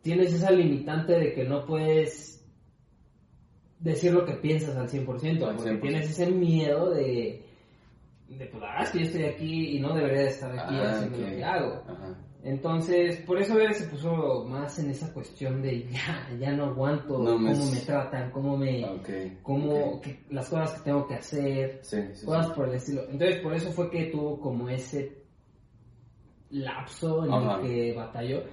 tienes 0.02 0.34
esa 0.34 0.52
limitante 0.52 1.20
de 1.20 1.34
que 1.34 1.44
no 1.44 1.66
puedes 1.66 2.35
decir 3.86 4.12
lo 4.14 4.26
que 4.26 4.34
piensas 4.34 4.76
al 4.76 4.90
100%, 4.90 5.48
Al 5.48 5.56
porque 5.56 5.72
100%. 5.72 5.82
tienes 5.82 6.10
ese 6.10 6.28
miedo 6.32 6.90
de, 6.92 7.44
de 8.28 8.46
pues 8.48 8.62
verdad 8.62 8.84
es 8.84 8.90
que 8.90 9.00
yo 9.00 9.06
estoy 9.06 9.24
aquí 9.24 9.78
y 9.78 9.80
no 9.80 9.94
debería 9.96 10.22
de 10.24 10.28
estar 10.30 10.52
aquí 10.52 10.76
Ah, 10.78 10.92
haciendo 10.92 11.18
ok. 11.18 11.24
lo 11.24 11.30
que 11.38 11.44
hago. 11.44 11.74
Ajá. 11.88 12.18
Entonces, 12.44 13.18
por 13.22 13.40
eso 13.40 13.56
Vera 13.56 13.74
se 13.74 13.88
puso 13.88 14.46
más 14.48 14.78
en 14.78 14.92
esa 14.92 15.12
cuestión 15.12 15.64
de 15.64 15.88
ya, 15.90 16.30
ya 16.40 16.52
no 16.52 16.66
aguanto 16.66 17.18
No 17.18 17.40
me- 17.40 17.52
cómo 17.54 17.72
me 17.72 17.80
tratan, 17.80 18.30
cómo 18.30 18.56
me, 18.58 18.86
Ok. 18.86 19.10
cómo, 19.42 19.74
ok. 19.96 20.02
que- 20.04 20.20
las 20.30 20.48
cosas 20.50 20.74
que 20.74 20.84
tengo 20.84 21.08
que 21.08 21.16
hacer, 21.16 21.80
Sí, 21.82 21.98
sí, 22.14 22.24
cosas 22.26 22.48
sí. 22.48 22.52
por 22.56 22.70
el 22.70 22.76
estilo. 22.76 23.02
Entonces, 23.10 23.40
por 23.40 23.54
eso 23.56 23.72
fue 23.72 23.90
que 23.90 24.06
tuvo 24.12 24.40
como 24.40 24.70
ese 24.70 25.24
lapso 26.52 27.26
en 27.26 27.34
Ajá. 27.34 27.60
el 27.62 27.68
que 27.68 27.94
batalló. 27.94 28.44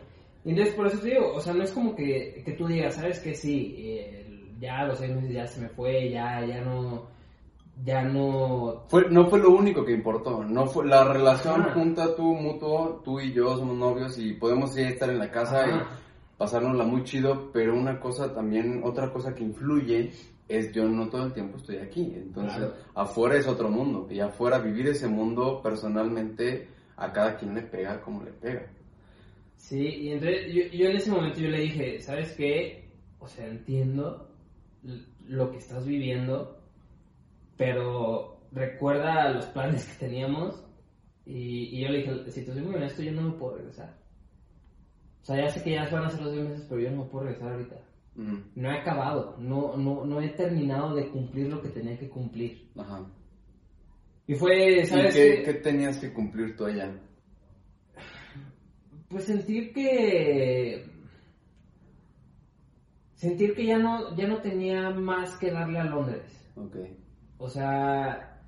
Y 0.44 0.50
entonces, 0.50 0.74
por 0.74 0.86
eso 0.86 0.98
te 0.98 1.08
digo, 1.10 1.34
o 1.34 1.40
sea, 1.40 1.52
no 1.52 1.62
es 1.62 1.70
como 1.72 1.94
que, 1.94 2.42
que 2.44 2.52
tú 2.52 2.66
digas, 2.66 2.94
¿sabes 2.94 3.20
qué? 3.20 3.34
Sí, 3.34 3.74
eh, 3.78 4.31
ya 4.62 4.78
a 4.78 4.86
los 4.86 4.98
seis 4.98 5.12
meses 5.14 5.32
ya 5.32 5.46
se 5.46 5.60
me 5.60 5.68
fue, 5.68 6.08
ya, 6.08 6.44
ya 6.46 6.60
no, 6.62 7.08
ya 7.84 8.02
no 8.04 8.84
Fue, 8.88 9.10
no 9.10 9.28
fue 9.28 9.40
lo 9.40 9.50
único 9.50 9.84
que 9.84 9.92
importó, 9.92 10.44
no 10.44 10.66
fue 10.66 10.86
la 10.86 11.04
relación 11.12 11.62
Ajá. 11.62 11.74
junta 11.74 12.14
tú, 12.14 12.22
mutuo, 12.22 13.02
tú 13.04 13.18
y 13.20 13.32
yo 13.32 13.56
somos 13.56 13.76
novios 13.76 14.16
y 14.18 14.34
podemos 14.34 14.74
ya 14.74 14.88
estar 14.88 15.10
en 15.10 15.18
la 15.18 15.30
casa 15.30 15.64
Ajá. 15.64 15.76
y 15.76 16.38
pasárnosla 16.38 16.84
muy 16.84 17.02
chido, 17.02 17.50
pero 17.52 17.74
una 17.76 17.98
cosa 17.98 18.32
también, 18.32 18.82
otra 18.84 19.12
cosa 19.12 19.34
que 19.34 19.42
influye 19.42 20.10
es 20.48 20.72
yo 20.72 20.84
no 20.88 21.08
todo 21.08 21.26
el 21.26 21.32
tiempo 21.32 21.56
estoy 21.56 21.78
aquí, 21.78 22.12
entonces 22.14 22.58
Claro. 22.58 22.74
afuera 22.94 23.36
es 23.38 23.48
otro 23.48 23.68
mundo 23.68 24.06
y 24.10 24.20
afuera 24.20 24.58
vivir 24.58 24.86
ese 24.88 25.08
mundo 25.08 25.60
personalmente 25.62 26.68
a 26.96 27.10
cada 27.12 27.36
quien 27.36 27.54
le 27.54 27.62
pega 27.62 28.00
como 28.00 28.22
le 28.22 28.30
pega. 28.32 28.66
Sí, 29.56 29.78
y 29.86 30.12
entonces 30.12 30.52
yo, 30.52 30.62
yo 30.76 30.86
en 30.88 30.96
ese 30.96 31.10
momento 31.10 31.40
yo 31.40 31.48
le 31.48 31.60
dije, 31.60 32.00
¿sabes 32.00 32.32
qué? 32.36 32.90
O 33.18 33.26
sea, 33.28 33.46
entiendo 33.46 34.31
lo 35.26 35.50
que 35.50 35.58
estás 35.58 35.86
viviendo, 35.86 36.60
pero 37.56 38.40
recuerda 38.52 39.30
los 39.30 39.46
planes 39.46 39.86
que 39.86 40.06
teníamos. 40.06 40.64
Y, 41.24 41.76
y 41.76 41.82
yo 41.82 41.88
le 41.88 41.98
dije, 41.98 42.30
si 42.30 42.44
te 42.44 42.52
soy 42.52 42.62
muy 42.62 42.74
honesto, 42.74 43.02
yo 43.02 43.12
no 43.12 43.22
me 43.22 43.38
puedo 43.38 43.56
regresar. 43.56 43.96
O 45.22 45.24
sea, 45.24 45.36
ya 45.36 45.48
sé 45.48 45.62
que 45.62 45.70
ya 45.70 45.88
van 45.88 46.04
a 46.04 46.10
ser 46.10 46.22
los 46.22 46.32
10 46.32 46.48
meses, 46.48 46.66
pero 46.68 46.80
yo 46.80 46.90
no 46.90 47.04
me 47.04 47.10
puedo 47.10 47.26
regresar 47.26 47.52
ahorita. 47.52 47.76
Ujú. 48.16 48.42
No 48.56 48.70
he 48.70 48.78
acabado, 48.78 49.36
no, 49.38 49.76
no, 49.76 50.04
no 50.04 50.20
he 50.20 50.28
terminado 50.30 50.94
de 50.94 51.08
cumplir 51.08 51.48
lo 51.48 51.62
que 51.62 51.68
tenía 51.68 51.96
que 51.96 52.08
cumplir. 52.08 52.70
Ajá. 52.76 53.06
Y 54.26 54.34
fue, 54.34 54.80
¿Y 54.80 54.86
¿sabes 54.86 55.14
qué? 55.14 55.42
qué 55.44 55.54
tenías 55.54 55.98
que 55.98 56.12
cumplir 56.12 56.56
tú 56.56 56.66
allá? 56.66 56.92
Pues 59.08 59.24
sentir 59.24 59.72
que 59.72 60.84
sentir 63.22 63.54
que 63.54 63.64
ya 63.66 63.78
no 63.78 64.14
ya 64.16 64.26
no 64.26 64.38
tenía 64.38 64.90
más 64.90 65.36
que 65.36 65.50
darle 65.52 65.78
a 65.78 65.84
Londres. 65.84 66.50
Ok. 66.56 66.76
O 67.38 67.48
sea, 67.48 68.40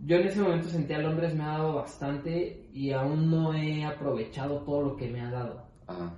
yo 0.00 0.16
en 0.16 0.26
ese 0.28 0.40
momento 0.42 0.68
sentía 0.68 0.96
a 0.98 1.02
Londres 1.02 1.34
me 1.34 1.44
ha 1.44 1.48
dado 1.58 1.74
bastante 1.76 2.68
y 2.72 2.92
aún 2.92 3.30
no 3.30 3.54
he 3.54 3.84
aprovechado 3.84 4.60
todo 4.64 4.82
lo 4.82 4.96
que 4.96 5.08
me 5.10 5.20
ha 5.22 5.30
dado. 5.30 5.66
Ajá. 5.86 6.14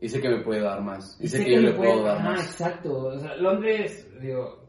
Y 0.00 0.08
sé 0.08 0.20
que 0.20 0.30
me 0.30 0.42
puede 0.42 0.60
dar 0.62 0.80
más. 0.82 1.18
Y, 1.20 1.28
sé, 1.28 1.38
sé 1.38 1.44
que, 1.44 1.50
yo 1.56 1.56
me 1.62 1.68
le 1.70 1.72
puedo 1.74 1.92
puede- 1.94 2.04
dar 2.04 2.18
Ajá, 2.18 2.30
más. 2.30 2.46
exacto. 2.46 2.98
O 3.08 3.18
sea, 3.18 3.36
Londres, 3.36 4.08
digo, 4.20 4.64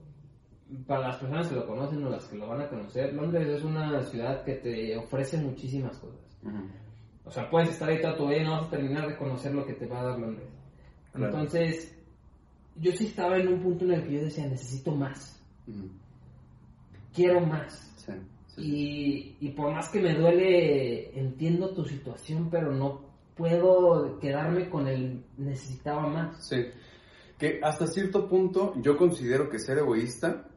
para 0.87 1.07
las 1.09 1.17
personas 1.17 1.47
que 1.47 1.55
lo 1.55 1.67
conocen 1.67 2.03
o 2.03 2.09
las 2.09 2.25
que 2.25 2.37
lo 2.37 2.47
van 2.47 2.61
a 2.61 2.67
conocer, 2.69 3.13
Londres 3.13 3.47
es 3.47 3.63
una 3.63 4.01
ciudad 4.03 4.43
que 4.43 4.55
te 4.55 4.97
ofrece 4.97 5.37
muchísimas 5.37 5.97
cosas. 5.99 6.19
O 7.23 7.29
sea, 7.31 7.49
puedes 7.49 7.69
estar 7.69 7.87
ahí 7.89 8.01
toda 8.01 8.17
tu 8.17 8.27
vida 8.27 8.39
y 8.41 8.43
no 8.43 8.51
vas 8.53 8.65
a 8.65 8.69
terminar 8.71 9.07
de 9.07 9.15
conocer 9.15 9.53
lo 9.53 9.65
que 9.65 9.73
te 9.73 9.85
va 9.85 10.01
a 10.01 10.05
dar 10.05 10.19
Londres. 10.19 10.49
Entonces, 11.15 11.97
yo 12.75 12.91
sí 12.91 13.05
estaba 13.05 13.37
en 13.37 13.47
un 13.47 13.59
punto 13.59 13.85
en 13.85 13.91
el 13.91 14.03
que 14.03 14.13
yo 14.13 14.21
decía, 14.23 14.47
necesito 14.47 14.95
más. 14.95 15.39
Quiero 17.13 17.41
más. 17.41 17.87
Y, 18.57 19.37
y 19.39 19.49
por 19.49 19.73
más 19.73 19.89
que 19.89 20.01
me 20.01 20.13
duele, 20.13 21.17
entiendo 21.17 21.73
tu 21.73 21.85
situación, 21.85 22.49
pero 22.49 22.71
no 22.71 23.01
puedo 23.35 24.19
quedarme 24.19 24.69
con 24.69 24.87
el 24.87 25.23
necesitaba 25.37 26.07
más. 26.07 26.47
Sí. 26.47 26.65
Que 27.37 27.59
hasta 27.63 27.87
cierto 27.87 28.27
punto 28.27 28.73
yo 28.81 28.97
considero 28.97 29.49
que 29.49 29.57
ser 29.57 29.79
egoísta 29.79 30.47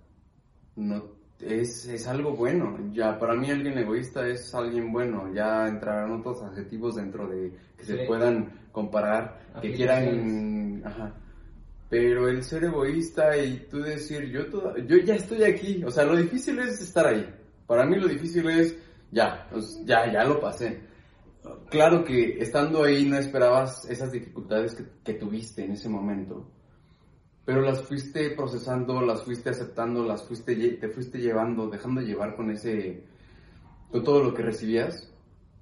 no 0.77 1.15
es, 1.41 1.87
es, 1.87 2.07
algo 2.07 2.37
bueno. 2.37 2.77
Ya 2.93 3.19
para 3.19 3.35
mí 3.35 3.51
alguien 3.51 3.79
egoísta 3.79 4.27
es 4.27 4.55
alguien 4.55 4.93
bueno. 4.93 5.33
Ya 5.33 5.67
entrarán 5.67 6.13
otros 6.13 6.43
adjetivos 6.43 6.97
dentro 6.97 7.29
de 7.29 7.53
que 7.77 7.85
se 7.85 8.05
puedan 8.07 8.69
comparar, 8.73 9.41
que 9.61 9.73
quieran, 9.73 10.83
ajá. 10.85 11.15
Pero 11.95 12.29
el 12.29 12.43
ser 12.43 12.65
egoísta 12.65 13.37
y 13.37 13.69
tú 13.71 13.81
decir, 13.81 14.29
yo, 14.29 14.43
yo 14.85 14.97
ya 14.97 15.15
estoy 15.15 15.45
aquí. 15.45 15.85
O 15.85 15.93
sea, 15.93 16.05
lo 16.05 16.17
difícil 16.17 16.59
es 16.59 16.81
estar 16.81 17.07
ahí. 17.07 17.25
Para 17.69 17.87
mí 17.87 17.97
lo 17.97 18.09
difícil 18.09 18.51
es, 18.51 18.77
ya, 19.13 19.47
pues, 19.49 19.81
ya, 19.85 20.13
ya 20.13 20.25
lo 20.25 20.41
pasé. 20.41 20.81
Claro 21.71 22.03
que 22.03 22.39
estando 22.41 22.83
ahí 22.83 23.05
no 23.05 23.17
esperabas 23.17 23.89
esas 23.89 24.11
dificultades 24.11 24.75
que, 24.75 24.85
que 25.05 25.15
tuviste 25.15 25.65
en 25.65 25.71
ese 25.71 25.89
momento 25.89 26.51
pero 27.45 27.61
las 27.61 27.83
fuiste 27.83 28.31
procesando, 28.31 29.01
las 29.03 29.23
fuiste 29.23 29.51
aceptando, 29.51 30.03
las 30.03 30.27
fuiste, 30.27 30.57
te 30.57 30.89
fuiste 30.89 31.19
llevando, 31.19 31.69
dejando 31.69 32.01
llevar 32.01 32.35
con 32.35 32.51
ese, 32.51 33.05
con 33.93 34.03
todo 34.03 34.25
lo 34.25 34.35
que 34.35 34.43
recibías. 34.43 35.14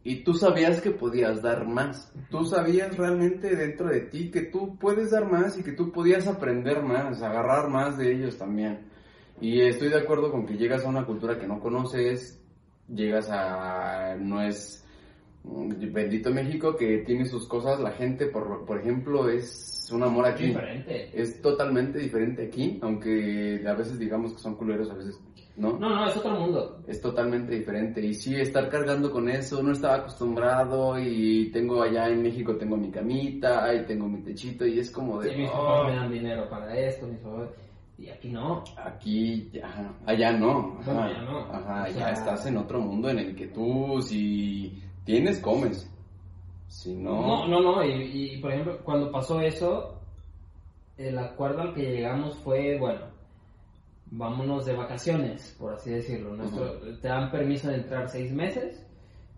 Y 0.05 0.25
tú 0.25 0.35
sabías 0.35 0.81
que 0.81 0.91
podías 0.91 1.43
dar 1.43 1.67
más. 1.67 2.13
Tú 2.31 2.45
sabías 2.45 2.97
realmente 2.97 3.55
dentro 3.55 3.89
de 3.89 4.01
ti 4.01 4.31
que 4.31 4.43
tú 4.43 4.77
puedes 4.77 5.13
dar 5.13 5.31
más 5.31 5.59
y 5.59 5.63
que 5.63 5.73
tú 5.73 5.93
podías 5.93 6.27
aprender 6.27 6.83
más, 6.83 7.23
agarrar 7.23 7.69
más 7.69 7.97
de 7.97 8.13
ellos 8.13 8.37
también. 8.37 8.91
Y 9.41 9.61
estoy 9.61 9.91
de 9.91 9.99
acuerdo 9.99 10.31
con 10.31 10.47
que 10.47 10.57
llegas 10.57 10.85
a 10.85 10.89
una 10.89 11.07
cultura 11.07 11.39
que 11.39 11.47
no 11.47 11.61
conoces, 11.61 12.41
llegas 12.89 13.29
a... 13.31 14.17
no 14.19 14.43
es 14.43 14.82
bendito 15.45 16.31
México 16.31 16.77
que 16.77 16.99
tiene 16.99 17.25
sus 17.25 17.47
cosas, 17.47 17.81
la 17.81 17.93
gente, 17.93 18.27
por, 18.27 18.65
por 18.65 18.81
ejemplo, 18.81 19.29
es 19.29 19.91
un 19.93 20.03
amor 20.03 20.27
aquí. 20.27 20.47
Diferente. 20.47 21.11
Es 21.13 21.41
totalmente 21.43 21.99
diferente 21.99 22.47
aquí, 22.47 22.79
aunque 22.83 23.63
a 23.67 23.75
veces 23.75 23.99
digamos 23.99 24.33
que 24.33 24.39
son 24.39 24.57
culeros, 24.57 24.91
a 24.91 24.95
veces 24.95 25.21
no. 25.57 25.79
No, 25.79 25.91
no, 25.91 26.07
es 26.07 26.17
otro 26.17 26.31
mundo. 26.31 26.83
Es 26.87 27.01
totalmente 27.01 27.55
diferente. 27.55 28.01
Y 28.01 28.15
sí, 28.15 28.35
estar 28.37 28.69
cargando 28.69 29.11
con 29.11 29.29
eso, 29.29 29.63
no 29.63 29.73
estaba 29.73 29.97
acostumbrado 29.97 30.99
y 30.99 31.51
tengo 31.51 31.83
allá 31.83 32.09
en 32.09 32.23
México, 32.23 32.57
tengo 32.57 32.77
mi 32.77 32.91
camita 32.91 33.75
y 33.75 33.85
tengo 33.85 34.09
mi 34.09 34.23
techito 34.23 34.67
y 34.67 34.79
es 34.79 34.91
como 34.91 35.21
de... 35.21 35.31
Sí, 35.31 35.37
mis 35.37 35.51
papás 35.51 35.91
me 35.91 35.97
dan 35.97 36.13
dinero 36.13 36.49
para 36.49 36.75
esto, 36.79 37.07
mis 37.07 37.19
papás... 37.19 37.51
Y 37.99 38.09
aquí 38.09 38.31
no. 38.31 38.65
Aquí, 38.79 39.53
allá 40.07 40.33
no. 40.33 40.79
Ajá, 40.81 41.05
allá 41.05 41.23
no. 41.23 41.39
Ajá, 41.53 41.89
ya 41.91 42.11
estás 42.11 42.47
en 42.47 42.57
otro 42.57 42.81
mundo 42.81 43.11
en 43.11 43.19
el 43.19 43.37
que 43.37 43.47
tú, 43.49 44.01
si 44.01 44.83
Tienes, 45.05 45.41
comes. 45.41 45.89
Si 46.69 46.95
no... 46.95 47.47
No, 47.47 47.49
no, 47.49 47.61
no. 47.61 47.85
Y, 47.85 48.39
por 48.41 48.53
ejemplo, 48.53 48.79
cuando 48.85 49.11
pasó 49.11 49.41
eso, 49.41 50.01
el 50.97 51.19
acuerdo 51.19 51.63
al 51.63 51.75
que 51.75 51.83
llegamos 51.83 52.37
fue, 52.39 52.79
bueno, 52.79 53.01
vámonos 54.07 54.65
de 54.65 54.75
vacaciones, 54.75 55.55
por 55.59 55.75
así 55.75 55.91
decirlo. 55.91 56.35
Nuestro, 56.35 56.79
Te 56.99 57.09
dan 57.09 57.31
permiso 57.31 57.69
de 57.69 57.77
entrar 57.77 58.09
seis 58.09 58.33
meses. 58.33 58.87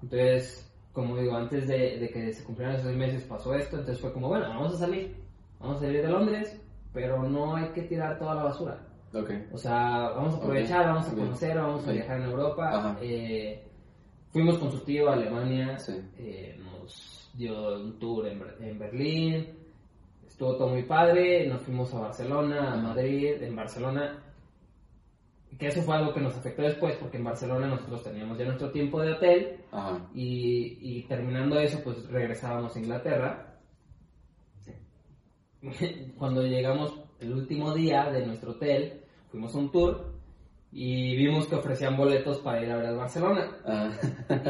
Entonces, 0.02 0.70
como 0.92 1.16
digo, 1.16 1.34
antes 1.34 1.66
de, 1.66 2.10
que 2.12 2.32
se 2.32 2.44
cumplieran 2.44 2.76
esos 2.76 2.86
seis 2.86 2.98
meses 2.98 3.24
pasó 3.24 3.54
esto. 3.54 3.78
Entonces 3.78 4.00
fue 4.00 4.12
como, 4.12 4.28
bueno, 4.28 4.48
vamos 4.48 4.74
a 4.74 4.78
salir. 4.78 5.16
Vamos 5.58 5.78
a 5.78 5.80
salir 5.80 6.02
de 6.02 6.08
Londres, 6.08 6.60
pero 6.92 7.22
no 7.22 7.56
hay 7.56 7.68
que 7.70 7.82
tirar 7.82 8.18
toda 8.18 8.34
la 8.34 8.44
basura. 8.44 8.86
Okay. 9.12 9.48
O 9.52 9.58
sea, 9.58 10.10
vamos 10.10 10.34
a 10.34 10.36
aprovechar, 10.38 10.86
vamos 10.86 11.08
a 11.08 11.14
conocer, 11.14 11.56
vamos 11.56 11.86
a 11.86 11.92
viajar 11.92 12.20
en 12.20 12.26
Europa. 12.26 12.96
Eh, 13.00 13.64
Fuimos 14.34 14.58
con 14.58 14.72
su 14.72 14.80
tío 14.80 15.08
a 15.08 15.12
Alemania, 15.12 15.78
eh, 16.18 16.58
nos 16.58 17.30
dio 17.34 17.76
un 17.76 18.00
tour 18.00 18.26
en, 18.26 18.80
Berlín, 18.80 19.46
estuvo 20.26 20.56
todo 20.56 20.70
muy 20.70 20.82
padre, 20.82 21.46
nos 21.46 21.62
fuimos 21.62 21.94
a 21.94 22.00
Barcelona, 22.00 22.72
a 22.72 22.76
Madrid, 22.76 23.40
en 23.40 23.54
Barcelona, 23.54 24.24
que 25.56 25.68
eso 25.68 25.82
fue 25.82 25.94
algo 25.94 26.12
que 26.12 26.20
nos 26.20 26.36
afectó 26.36 26.62
después, 26.62 26.96
porque 26.96 27.18
en 27.18 27.22
Barcelona 27.22 27.68
nosotros 27.68 28.02
teníamos 28.02 28.36
ya 28.36 28.46
nuestro 28.46 28.72
tiempo 28.72 29.00
de 29.00 29.12
hotel, 29.12 29.60
y, 30.12 30.78
y, 30.80 31.02
terminando 31.02 31.56
eso, 31.60 31.80
pues 31.84 32.04
regresábamos 32.08 32.74
a 32.74 32.80
Inglaterra. 32.80 33.60
Cuando 36.18 36.42
llegamos 36.42 36.92
el 37.20 37.34
último 37.34 37.72
día 37.72 38.10
de 38.10 38.26
nuestro 38.26 38.50
hotel, 38.50 39.04
fuimos 39.30 39.54
a 39.54 39.58
un 39.58 39.70
tour, 39.70 40.13
y 40.76 41.14
vimos 41.14 41.46
que 41.46 41.54
ofrecían 41.54 41.96
boletos 41.96 42.38
para 42.38 42.60
ir 42.60 42.68
a 42.72 42.76
ver 42.76 42.86
a 42.86 42.92
Barcelona. 42.94 43.48
Ah. 43.64 43.92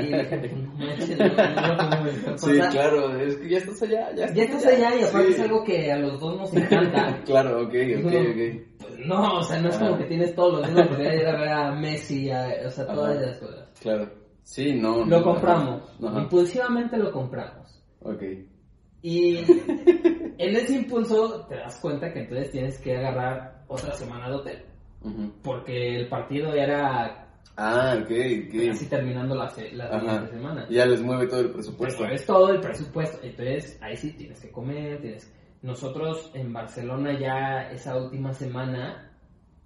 Y 0.00 0.06
dije, 0.06 0.56
no 0.56 2.38
Sí, 2.38 2.58
claro, 2.70 3.20
es 3.20 3.36
que 3.36 3.50
ya 3.50 3.58
estás 3.58 3.82
allá. 3.82 4.10
Ya 4.14 4.24
estás, 4.24 4.34
ya 4.34 4.42
estás 4.44 4.66
allá, 4.66 4.96
y 4.96 5.02
aparte 5.04 5.28
es 5.28 5.40
algo 5.40 5.62
que 5.62 5.92
a 5.92 5.98
los 5.98 6.18
dos 6.18 6.38
nos 6.38 6.54
encanta. 6.54 7.20
claro, 7.26 7.64
ok, 7.64 7.74
ok, 7.98 8.06
ok. 8.06 8.78
Pues 8.78 9.06
no, 9.06 9.38
o 9.38 9.42
sea, 9.42 9.60
no 9.60 9.68
es 9.68 9.76
como 9.76 9.98
que 9.98 10.04
tienes 10.04 10.34
todos 10.34 10.54
los 10.54 10.62
días 10.62 10.74
la 10.74 10.84
oportunidad 10.84 11.12
de 11.12 11.20
ir 11.20 11.26
a 11.26 11.40
ver 11.40 11.48
a 11.50 11.72
Messi, 11.72 12.30
o 12.30 12.70
sea, 12.70 12.86
todas 12.86 13.20
esas 13.20 13.38
cosas. 13.40 13.68
Claro, 13.82 14.10
sí, 14.42 14.72
no. 14.72 15.04
Lo 15.04 15.22
compramos, 15.22 15.82
impulsivamente 16.00 16.96
lo 16.96 17.12
compramos. 17.12 17.84
Ok. 18.00 18.22
Y 19.02 19.36
en 20.38 20.56
ese 20.56 20.72
impulso 20.72 21.44
te 21.50 21.56
das 21.56 21.78
cuenta 21.80 22.10
que 22.14 22.20
entonces 22.20 22.50
tienes 22.50 22.78
que 22.78 22.96
agarrar 22.96 23.62
otra 23.68 23.92
semana 23.92 24.30
de 24.30 24.36
hotel 24.36 24.73
porque 25.42 25.96
el 25.96 26.08
partido 26.08 26.52
era 26.54 27.24
Ah, 27.56 27.96
ok, 28.00 28.10
ok. 28.48 28.70
Así 28.72 28.86
terminando 28.86 29.34
la, 29.34 29.52
la 29.72 30.26
semana. 30.26 30.66
Ya 30.68 30.86
les 30.86 31.00
mueve 31.00 31.28
todo 31.28 31.40
el 31.40 31.50
presupuesto. 31.50 32.04
es 32.06 32.26
todo 32.26 32.52
el 32.52 32.60
presupuesto. 32.60 33.18
Entonces, 33.22 33.78
ahí 33.80 33.96
sí 33.96 34.12
tienes 34.12 34.40
que 34.40 34.50
comer. 34.50 35.00
Tienes... 35.00 35.32
Nosotros 35.62 36.30
en 36.34 36.52
Barcelona 36.52 37.18
ya 37.18 37.70
esa 37.70 37.96
última 37.96 38.32
semana 38.32 39.12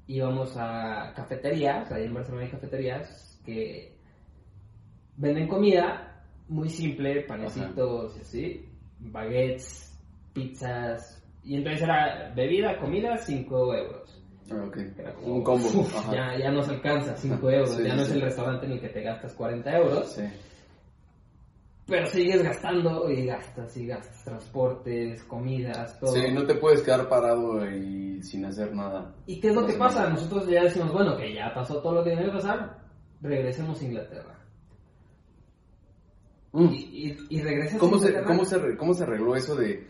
íbamos 0.07 0.55
a 0.57 1.13
cafeterías. 1.17 1.91
Ahí 1.91 2.05
en 2.05 2.15
Barcelona 2.15 2.45
hay 2.45 2.51
cafeterías 2.51 3.41
que 3.45 3.97
venden 5.17 5.49
comida 5.49 6.25
muy 6.49 6.69
simple, 6.69 7.23
panecitos, 7.23 8.17
así, 8.19 8.69
baguettes, 8.99 9.99
pizzas. 10.33 11.23
Y 11.43 11.57
entonces 11.57 11.83
era 11.83 12.33
bebida, 12.35 12.79
comida, 12.79 13.17
5 13.17 13.75
euros. 13.75 14.18
Ah, 14.51 15.13
un 15.25 15.43
combo. 15.43 15.69
ya, 16.13 16.39
ya 16.39 16.51
no 16.51 16.63
se 16.63 16.73
alcanza 16.73 17.15
5 17.17 17.51
euros, 17.51 17.79
ya 17.79 17.95
no 17.95 18.03
es 18.03 18.11
el 18.11 18.23
restaurante 18.23 18.67
en 18.67 18.73
el 18.73 18.81
que 18.81 18.89
te 18.89 19.03
gastas 19.03 19.35
40 19.35 19.77
euros. 19.77 20.19
Pero 21.87 22.07
sigues 22.07 22.43
gastando 22.43 23.11
y 23.11 23.25
gastas 23.25 23.75
y 23.79 23.87
gastas 23.87 24.23
transportes, 24.23 25.23
comidas, 25.25 25.99
todo. 25.99 26.13
Sí, 26.13 26.21
no 26.33 26.45
te 26.45 26.55
puedes 26.55 26.83
quedar 26.83 27.09
parado 27.09 27.67
y 27.71 28.23
sin 28.23 28.45
hacer 28.45 28.75
nada. 28.75 29.15
¿Y 29.27 29.41
qué 29.41 29.49
es 29.49 29.55
lo 29.55 29.67
que 29.67 29.73
pasa? 29.73 30.09
Nosotros 30.09 30.47
ya 30.49 30.65
decimos, 30.65 30.93
bueno, 30.93 31.17
que 31.17 31.33
ya 31.33 31.53
pasó 31.55 31.81
todo 31.81 31.95
lo 31.95 32.05
que 32.05 32.11
tenía 32.11 32.27
que 32.27 32.33
pasar, 32.33 32.79
regresemos 33.23 33.81
a 33.81 33.85
Inglaterra. 33.85 34.39
Mm. 36.53 36.73
Y, 36.73 37.17
y, 37.31 37.43
regresas 37.43 37.79
¿Cómo, 37.79 37.95
a 37.95 37.99
Inglaterra? 37.99 38.23
Se, 38.23 38.27
¿cómo, 38.27 38.45
se, 38.45 38.77
¿Cómo 38.77 38.95
se 38.95 39.03
arregló 39.05 39.37
eso 39.37 39.55
de 39.55 39.87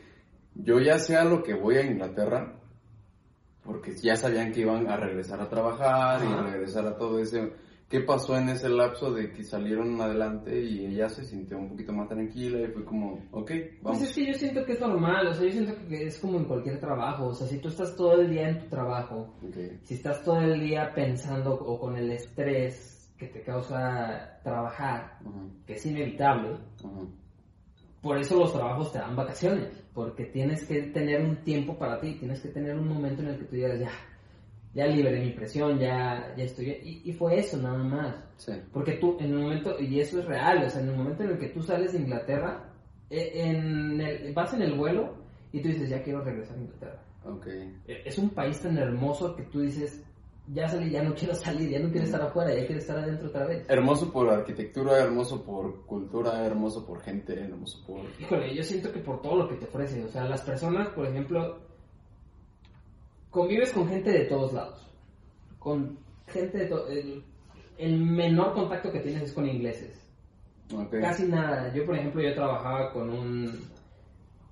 yo 0.55 0.81
ya 0.81 0.99
sé 0.99 1.16
a 1.16 1.25
lo 1.25 1.42
que 1.42 1.55
voy 1.55 1.77
a 1.77 1.87
Inglaterra? 1.87 2.58
Porque 3.64 3.94
ya 3.97 4.16
sabían 4.16 4.53
que 4.53 4.61
iban 4.61 4.87
a 4.88 4.97
regresar 4.97 5.40
a 5.40 5.49
trabajar 5.49 6.21
y 6.25 6.51
regresar 6.51 6.87
a 6.87 6.97
todo 6.97 7.18
ese... 7.18 7.53
¿Qué 7.88 8.01
pasó 8.01 8.37
en 8.37 8.51
ese 8.51 8.68
lapso 8.68 9.12
de 9.14 9.33
que 9.33 9.42
salieron 9.42 9.99
adelante 9.99 10.61
y 10.61 10.85
ella 10.85 11.09
se 11.09 11.25
sintió 11.25 11.57
un 11.57 11.71
poquito 11.71 11.90
más 11.94 12.07
tranquila 12.07 12.61
y 12.61 12.66
fue 12.66 12.85
como, 12.85 13.27
ok, 13.31 13.51
vamos? 13.81 13.99
Pues 13.99 14.11
es 14.11 14.14
que 14.14 14.27
yo 14.27 14.35
siento 14.35 14.62
que 14.66 14.73
es 14.73 14.81
normal, 14.81 15.27
o 15.29 15.33
sea, 15.33 15.47
yo 15.47 15.53
siento 15.53 15.73
que 15.88 16.07
es 16.07 16.18
como 16.18 16.37
en 16.37 16.44
cualquier 16.44 16.79
trabajo, 16.81 17.29
o 17.29 17.35
sea, 17.35 17.47
si 17.47 17.59
tú 17.61 17.68
estás 17.68 17.97
todo 17.97 18.21
el 18.21 18.29
día 18.29 18.51
en 18.51 18.59
tu 18.59 18.66
trabajo, 18.66 19.35
si 19.85 19.94
estás 19.94 20.23
todo 20.23 20.38
el 20.42 20.61
día 20.61 20.92
pensando 20.94 21.55
o 21.55 21.81
con 21.81 21.97
el 21.97 22.11
estrés 22.12 23.11
que 23.16 23.29
te 23.29 23.42
causa 23.42 24.38
trabajar, 24.44 25.18
que 25.66 25.73
es 25.73 25.87
inevitable, 25.87 26.59
por 28.03 28.19
eso 28.19 28.39
los 28.39 28.53
trabajos 28.53 28.93
te 28.93 28.99
dan 28.99 29.17
vacaciones, 29.17 29.85
porque 29.93 30.25
tienes 30.25 30.65
que 30.67 30.83
tener 30.83 31.21
un 31.23 31.37
tiempo 31.45 31.77
para 31.77 32.01
ti, 32.01 32.15
tienes 32.15 32.41
que 32.41 32.49
tener 32.49 32.77
un 32.77 32.89
momento 32.89 33.23
en 33.23 33.29
el 33.29 33.39
que 33.39 33.45
tú 33.45 33.57
digas, 33.57 33.81
ya, 33.81 33.91
ya 34.75 34.87
liberé 34.87 35.21
mi 35.25 35.33
presión, 35.33 35.79
ya, 35.79 36.33
ya 36.37 36.45
estoy... 36.45 36.71
Y, 36.83 37.11
y 37.11 37.13
fue 37.13 37.39
eso 37.39 37.57
nada 37.57 37.83
más. 37.83 38.15
Porque 38.73 38.93
tú, 38.95 39.17
en 39.19 39.33
el 39.33 39.39
momento, 39.39 39.81
y 39.81 40.01
eso 40.01 40.21
es 40.21 40.27
real, 40.27 40.65
o 40.65 40.71
sea, 40.71 40.81
en 40.81 40.91
el 40.91 40.97
momento 40.97 41.25
en 41.25 41.31
el 41.31 41.39
que 41.39 41.49
tú 41.49 41.63
sales 41.63 41.93
de 41.93 41.99
Inglaterra, 41.99 42.73
e, 43.11 43.51
en 43.51 44.01
el, 44.01 44.33
vas 44.33 44.53
en 44.55 44.63
el 44.63 44.75
vuelo 44.75 45.15
y 45.53 45.61
tú 45.61 45.69
dices, 45.69 45.89
ya 45.89 46.03
quiero 46.03 46.23
regresar 46.23 46.57
a 46.57 46.61
Inglaterra. 46.61 47.03
Okay. 47.25 47.77
E, 47.87 48.03
es 48.05 48.17
un 48.19 48.31
país 48.31 48.61
tan 48.61 48.79
hermoso 48.79 49.35
que 49.35 49.43
tú 49.45 49.61
dices, 49.61 50.05
ya 50.53 50.69
salí, 50.69 50.91
ya 50.91 51.03
no 51.03 51.15
quiero 51.15 51.35
salir, 51.35 51.69
ya 51.71 51.79
no 51.79 51.91
quiero 51.91 52.07
estar 52.07 52.23
afuera, 52.23 52.55
ya 52.55 52.65
quiero 52.67 52.81
estar 52.81 52.99
adentro 52.99 53.29
otra 53.29 53.47
vez. 53.47 53.65
Hermoso 53.69 54.11
por 54.13 54.29
arquitectura, 54.31 54.99
hermoso 54.99 55.45
por 55.45 55.85
cultura, 55.87 56.45
hermoso 56.47 56.87
por 56.87 57.01
gente, 57.03 57.35
hermoso 57.39 57.85
por... 57.87 58.01
Híjole, 58.19 58.55
yo 58.55 58.63
siento 58.63 58.91
que 58.93 59.01
por 59.01 59.21
todo 59.21 59.37
lo 59.37 59.49
que 59.49 59.57
te 59.57 59.67
ofrece, 59.67 60.05
o 60.05 60.09
sea, 60.09 60.25
las 60.25 60.43
personas, 60.43 60.89
por 60.89 61.07
ejemplo, 61.07 61.59
convives 63.31 63.73
con 63.73 63.89
gente 63.89 64.11
de 64.11 64.25
todos 64.25 64.53
lados, 64.53 64.87
con 65.59 65.99
gente 66.27 66.59
de 66.59 66.67
todo, 66.67 66.89
el, 66.89 67.25
el 67.77 67.99
menor 68.01 68.55
contacto 68.55 68.91
que 68.91 69.01
tienes 69.01 69.23
es 69.25 69.33
con 69.33 69.47
ingleses, 69.47 70.03
Ok. 70.75 70.93
casi 71.01 71.27
nada. 71.27 71.73
Yo, 71.75 71.85
por 71.87 71.97
ejemplo, 71.97 72.23
yo 72.23 72.35
trabajaba 72.35 72.93
con 72.93 73.11
un, 73.11 73.61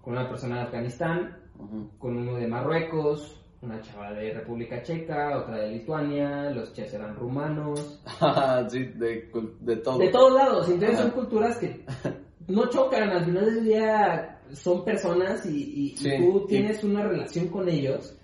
con 0.03 0.13
una 0.15 0.29
persona 0.29 0.57
de 0.57 0.63
Afganistán, 0.63 1.37
con 1.99 2.17
uno 2.17 2.35
de 2.37 2.47
Marruecos, 2.47 3.43
una 3.63 3.81
chava 3.81 4.13
de 4.13 4.33
República 4.35 4.83
Checa, 4.83 5.39
otra 5.39 5.59
de 5.63 5.71
Lituania, 5.73 6.51
los 6.51 6.73
chefs 6.73 6.95
eran 6.95 7.17
rumanos, 7.17 8.01
sí, 8.71 8.85
de, 8.95 9.31
de 9.61 9.77
todo. 9.77 9.99
de 9.99 10.09
todos 10.09 10.35
lados. 10.35 10.69
Entonces 10.69 10.99
Ajá. 10.99 11.03
son 11.09 11.11
culturas 11.13 11.59
que 11.59 11.85
no 12.49 12.69
chocan, 12.69 13.11
al 13.11 13.25
final 13.25 13.45
del 13.47 13.65
día 13.65 14.41
son 14.53 14.85
personas 14.85 15.45
y, 15.47 15.51
y- 15.51 15.93
y 15.93 15.97
Sí, 15.97 16.11
tú 16.19 16.45
y- 16.45 16.49
tienes 16.49 16.85
una 16.85 17.03
relación 17.07 17.49
con 17.49 17.69
ellos. 17.69 18.17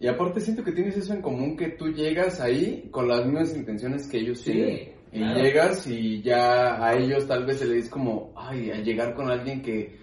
Y 0.00 0.06
aparte 0.06 0.40
siento 0.40 0.62
que 0.62 0.72
tienes 0.72 0.96
eso 0.96 1.12
en 1.12 1.22
común, 1.22 1.56
que 1.56 1.70
tú 1.70 1.88
llegas 1.88 2.40
ahí 2.40 2.88
con 2.90 3.08
las 3.08 3.24
mismas 3.26 3.54
intenciones 3.56 4.06
que 4.08 4.18
ellos 4.18 4.40
Sí, 4.40 4.52
tienen. 4.52 4.92
Y 5.12 5.18
claro. 5.18 5.40
llegas 5.42 5.86
y 5.86 6.22
ya 6.22 6.84
a 6.84 6.94
ellos 6.94 7.26
tal 7.26 7.46
vez 7.46 7.58
se 7.58 7.64
les 7.66 7.76
dice 7.76 7.90
como, 7.90 8.32
ay, 8.36 8.70
a 8.70 8.76
llegar 8.76 9.14
con 9.14 9.30
alguien 9.30 9.62
que 9.62 9.96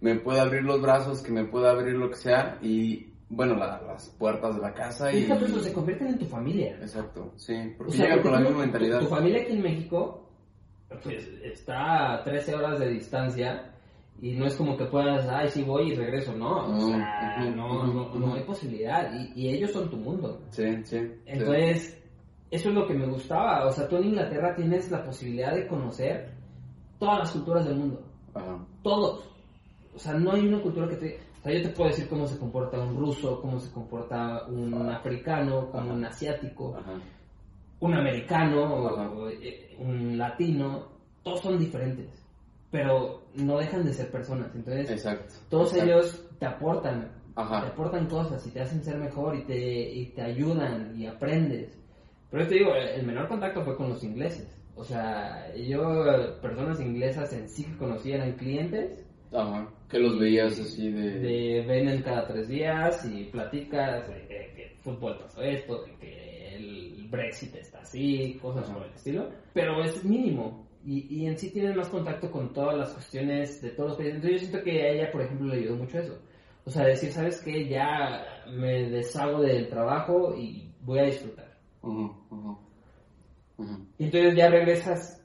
me 0.00 0.16
pueda 0.16 0.42
abrir 0.42 0.62
los 0.64 0.80
brazos, 0.82 1.22
que 1.22 1.32
me 1.32 1.44
pueda 1.44 1.70
abrir 1.70 1.94
lo 1.94 2.08
que 2.10 2.16
sea, 2.16 2.58
y 2.62 3.07
bueno, 3.30 3.54
la- 3.56 3.80
las 3.82 4.08
puertas 4.18 4.56
de 4.56 4.62
la 4.62 4.72
casa 4.74 5.12
y... 5.12 5.22
Fíjate, 5.22 5.44
eso 5.46 5.60
se 5.60 5.72
convierten 5.72 6.08
en 6.08 6.18
tu 6.18 6.24
familia. 6.26 6.76
Exacto, 6.80 7.32
sí, 7.36 7.54
porque 7.76 7.92
O 7.92 7.96
sea, 7.96 8.04
llegan 8.06 8.22
con 8.22 8.32
la 8.32 8.40
misma 8.40 8.58
mentalidad. 8.58 8.98
Tu, 9.00 9.04
tu 9.06 9.10
familia 9.14 9.42
aquí 9.42 9.52
en 9.52 9.62
México, 9.62 10.30
pues 11.02 11.28
está 11.42 12.14
a 12.14 12.24
13 12.24 12.54
horas 12.54 12.78
de 12.80 12.88
distancia 12.88 13.72
y 14.20 14.32
no 14.32 14.46
es 14.46 14.54
como 14.56 14.76
que 14.76 14.86
puedas, 14.86 15.26
ay, 15.28 15.48
sí 15.48 15.62
voy 15.62 15.92
y 15.92 15.94
regreso. 15.94 16.32
No, 16.34 16.64
o 16.64 16.68
No, 16.68 16.80
sea, 16.88 17.36
ujú, 17.40 17.50
no, 17.56 17.86
no, 17.86 18.14
no 18.14 18.34
hay 18.34 18.42
posibilidad 18.44 19.12
y, 19.14 19.32
y 19.42 19.48
ellos 19.50 19.70
son 19.72 19.88
tu 19.90 19.96
mundo. 19.96 20.40
Sí, 20.50 20.64
sí. 20.84 20.98
sí. 20.98 21.10
Entonces, 21.26 22.02
eso 22.50 22.68
es 22.70 22.74
lo 22.74 22.86
que 22.86 22.94
me 22.94 23.06
gustaba. 23.06 23.66
O 23.66 23.70
sea, 23.70 23.86
tú 23.86 23.96
en 23.96 24.04
Inglaterra 24.06 24.54
tienes 24.56 24.90
la 24.90 25.04
posibilidad 25.04 25.54
de 25.54 25.66
conocer 25.68 26.32
todas 26.98 27.18
las 27.18 27.30
culturas 27.32 27.66
del 27.66 27.76
mundo. 27.76 28.02
Ajá. 28.34 28.58
Todos. 28.82 29.30
O 29.94 29.98
sea, 29.98 30.14
no 30.14 30.32
hay 30.32 30.40
una 30.48 30.60
cultura 30.62 30.88
que 30.88 30.96
te... 30.96 31.20
O 31.40 31.42
sea, 31.44 31.52
yo 31.52 31.62
te 31.62 31.68
puedo 31.70 31.90
decir 31.90 32.08
cómo 32.08 32.26
se 32.26 32.38
comporta 32.38 32.78
un 32.80 32.96
ruso, 32.96 33.40
cómo 33.40 33.58
se 33.60 33.70
comporta 33.70 34.46
un 34.48 34.74
africano, 34.90 35.70
como 35.70 35.84
Ajá. 35.84 35.92
un 35.94 36.04
asiático, 36.04 36.76
Ajá. 36.78 36.94
un 37.80 37.94
americano, 37.94 38.62
o- 38.74 39.28
eh, 39.28 39.76
un 39.78 40.18
latino. 40.18 40.88
Todos 41.22 41.40
son 41.42 41.58
diferentes. 41.58 42.08
Pero 42.70 43.22
no 43.34 43.56
dejan 43.58 43.84
de 43.84 43.94
ser 43.94 44.10
personas. 44.10 44.54
Entonces, 44.54 44.90
Exacto. 44.90 45.34
todos 45.48 45.72
exacto. 45.72 45.90
ellos 45.92 46.24
te 46.38 46.46
aportan 46.46 47.12
te 47.34 47.40
aportan 47.68 48.06
cosas 48.08 48.44
y 48.48 48.50
te 48.50 48.60
hacen 48.60 48.82
ser 48.82 48.98
mejor 48.98 49.36
y 49.36 49.42
te, 49.44 49.56
y 49.94 50.06
te 50.06 50.22
ayudan 50.22 50.92
y 51.00 51.06
aprendes. 51.06 51.78
Pero 52.32 52.42
yo 52.42 52.48
te 52.48 52.54
digo, 52.56 52.74
el 52.74 53.06
menor 53.06 53.28
contacto 53.28 53.62
fue 53.62 53.76
con 53.76 53.90
los 53.90 54.02
ingleses. 54.02 54.48
O 54.74 54.82
sea, 54.82 55.54
yo, 55.56 55.80
personas 56.42 56.80
inglesas 56.80 57.32
en 57.32 57.48
sí 57.48 57.62
que 57.64 57.76
conocí 57.76 58.10
eran 58.12 58.32
clientes, 58.32 59.04
Ajá. 59.32 59.68
Que 59.88 59.98
los 59.98 60.18
veías 60.18 60.58
así 60.58 60.90
de... 60.90 61.18
de 61.18 61.60
vienen 61.66 62.02
cada 62.02 62.26
tres 62.26 62.48
días 62.48 63.04
y 63.04 63.24
platicas 63.24 64.08
de 64.08 64.26
que, 64.26 64.52
que 64.54 64.64
el 64.72 64.76
fútbol 64.78 65.18
pasó 65.18 65.42
esto, 65.42 65.82
de 65.84 65.94
que 65.96 66.54
el 66.56 67.08
Brexit 67.10 67.54
está 67.56 67.80
así, 67.80 68.38
cosas 68.40 68.64
Ajá. 68.64 68.74
por 68.74 68.86
el 68.86 68.92
estilo. 68.92 69.30
Pero 69.54 69.82
es 69.82 70.04
mínimo. 70.04 70.66
Y, 70.84 71.06
y 71.14 71.26
en 71.26 71.36
sí 71.36 71.50
tienes 71.50 71.76
más 71.76 71.88
contacto 71.88 72.30
con 72.30 72.52
todas 72.52 72.76
las 72.76 72.92
cuestiones 72.92 73.60
de 73.60 73.70
todos 73.70 73.90
los 73.90 73.98
países. 73.98 74.16
Entonces 74.16 74.40
yo 74.40 74.46
siento 74.48 74.64
que 74.64 74.82
a 74.82 74.88
ella, 74.88 75.10
por 75.10 75.22
ejemplo, 75.22 75.48
le 75.48 75.60
ayudó 75.60 75.76
mucho 75.76 75.98
eso. 75.98 76.18
O 76.64 76.70
sea, 76.70 76.84
decir, 76.84 77.12
¿sabes 77.12 77.40
qué? 77.42 77.68
Ya 77.68 78.44
me 78.50 78.90
deshago 78.90 79.40
del 79.40 79.68
trabajo 79.68 80.34
y 80.36 80.70
voy 80.82 80.98
a 80.98 81.04
disfrutar. 81.04 81.58
Ujú, 81.82 82.14
ujú. 82.30 82.58
Ujú. 83.58 83.86
Y 83.98 84.04
entonces 84.04 84.36
ya 84.36 84.48
regresas 84.50 85.24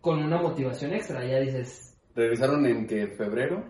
con 0.00 0.22
una 0.22 0.40
motivación 0.40 0.92
extra. 0.92 1.26
Ya 1.26 1.40
dices, 1.40 1.95
¿Regresaron 2.16 2.64
en 2.66 2.86
qué? 2.86 3.06
¿Febrero? 3.08 3.62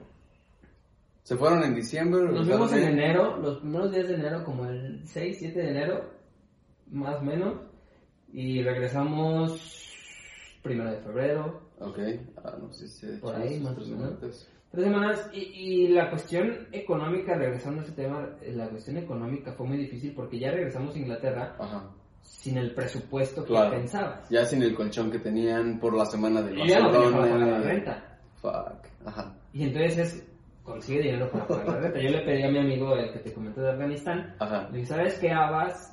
¿Se 1.25 1.37
fueron 1.37 1.65
en 1.65 1.75
diciembre? 1.75 2.23
nos 2.23 2.47
¿Regresaron 2.47 2.69
vemos 2.69 2.73
en 2.73 2.85
enero, 2.99 3.37
los 3.39 3.59
primeros 3.59 3.91
días 3.93 4.09
de 4.09 4.15
enero, 4.15 4.45
como 4.45 4.67
el 4.67 5.03
6, 5.05 5.37
7 5.41 5.59
de 5.61 5.69
enero, 5.71 6.11
más 6.93 7.17
o 7.17 7.23
menos. 7.23 7.55
Y 8.33 8.63
regresamos 8.63 9.93
primero 10.63 10.91
de 10.93 10.99
febrero, 11.01 11.67
Ok. 11.79 11.99
Ah, 12.43 12.55
no 12.59 12.73
sé 12.73 12.89
si... 12.89 13.07
Por 13.19 13.35
ahí, 13.37 13.61
más 13.61 13.73
o 13.73 13.77
tres 13.77 13.89
menos. 13.89 14.49
Tres 14.71 14.85
semanas 14.85 15.31
y, 15.33 15.41
y 15.41 15.89
la 15.89 16.09
cuestión 16.09 16.69
económica, 16.73 17.35
regresando 17.35 17.81
a 17.83 17.85
ese 17.85 17.93
tema, 17.93 18.31
la 18.55 18.69
cuestión 18.71 18.97
económica 18.97 19.53
fue 19.53 19.67
muy 19.67 19.77
difícil 19.77 20.13
porque 20.15 20.39
ya 20.39 20.53
regresamos 20.53 20.95
a 20.95 20.99
Inglaterra 20.99 21.55
Ajá. 21.59 21.91
sin 22.23 22.57
el 22.57 22.75
presupuesto 22.75 23.43
que 23.43 23.49
Claro. 23.49 23.71
pensabas. 23.73 24.27
Ya 24.31 24.45
sin 24.47 24.63
el 24.63 24.75
colchón 24.75 25.11
que 25.11 25.19
tenían 25.19 25.79
por 25.79 25.95
la 25.95 26.07
semana 26.07 26.41
del 26.43 26.59
Y 26.61 26.69
ya 26.69 26.81
no 26.81 26.91
la 26.93 26.99
Barcelona. 27.11 27.59
renta. 27.59 28.16
Fuck. 28.41 28.87
Ajá. 29.05 29.35
Y 29.53 29.65
entonces 29.65 29.99
es, 29.99 30.29
consigue 30.63 31.03
dinero 31.03 31.31
para 31.31 31.47
pagar 31.47 31.69
la 31.69 31.79
renta. 31.81 32.01
Yo 32.01 32.11
le 32.11 32.21
pedí 32.25 32.43
a 32.43 32.51
mi 32.51 32.59
amigo, 32.59 32.95
el 32.97 33.13
que 33.13 33.19
te 33.21 33.33
comenté 33.33 33.61
de 33.61 33.71
Afganistán, 33.71 34.35
Ajá. 34.39 34.69
le 34.71 34.79
dije, 34.79 34.87
¿sabes 34.89 35.19
qué, 35.19 35.31
Abbas? 35.31 35.93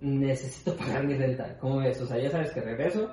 Necesito 0.00 0.76
pagar 0.76 1.04
mi 1.06 1.14
renta. 1.14 1.56
¿Cómo 1.58 1.78
ves? 1.78 2.00
O 2.00 2.06
sea, 2.06 2.18
ya 2.18 2.30
sabes 2.30 2.52
que 2.52 2.60
regreso, 2.60 3.10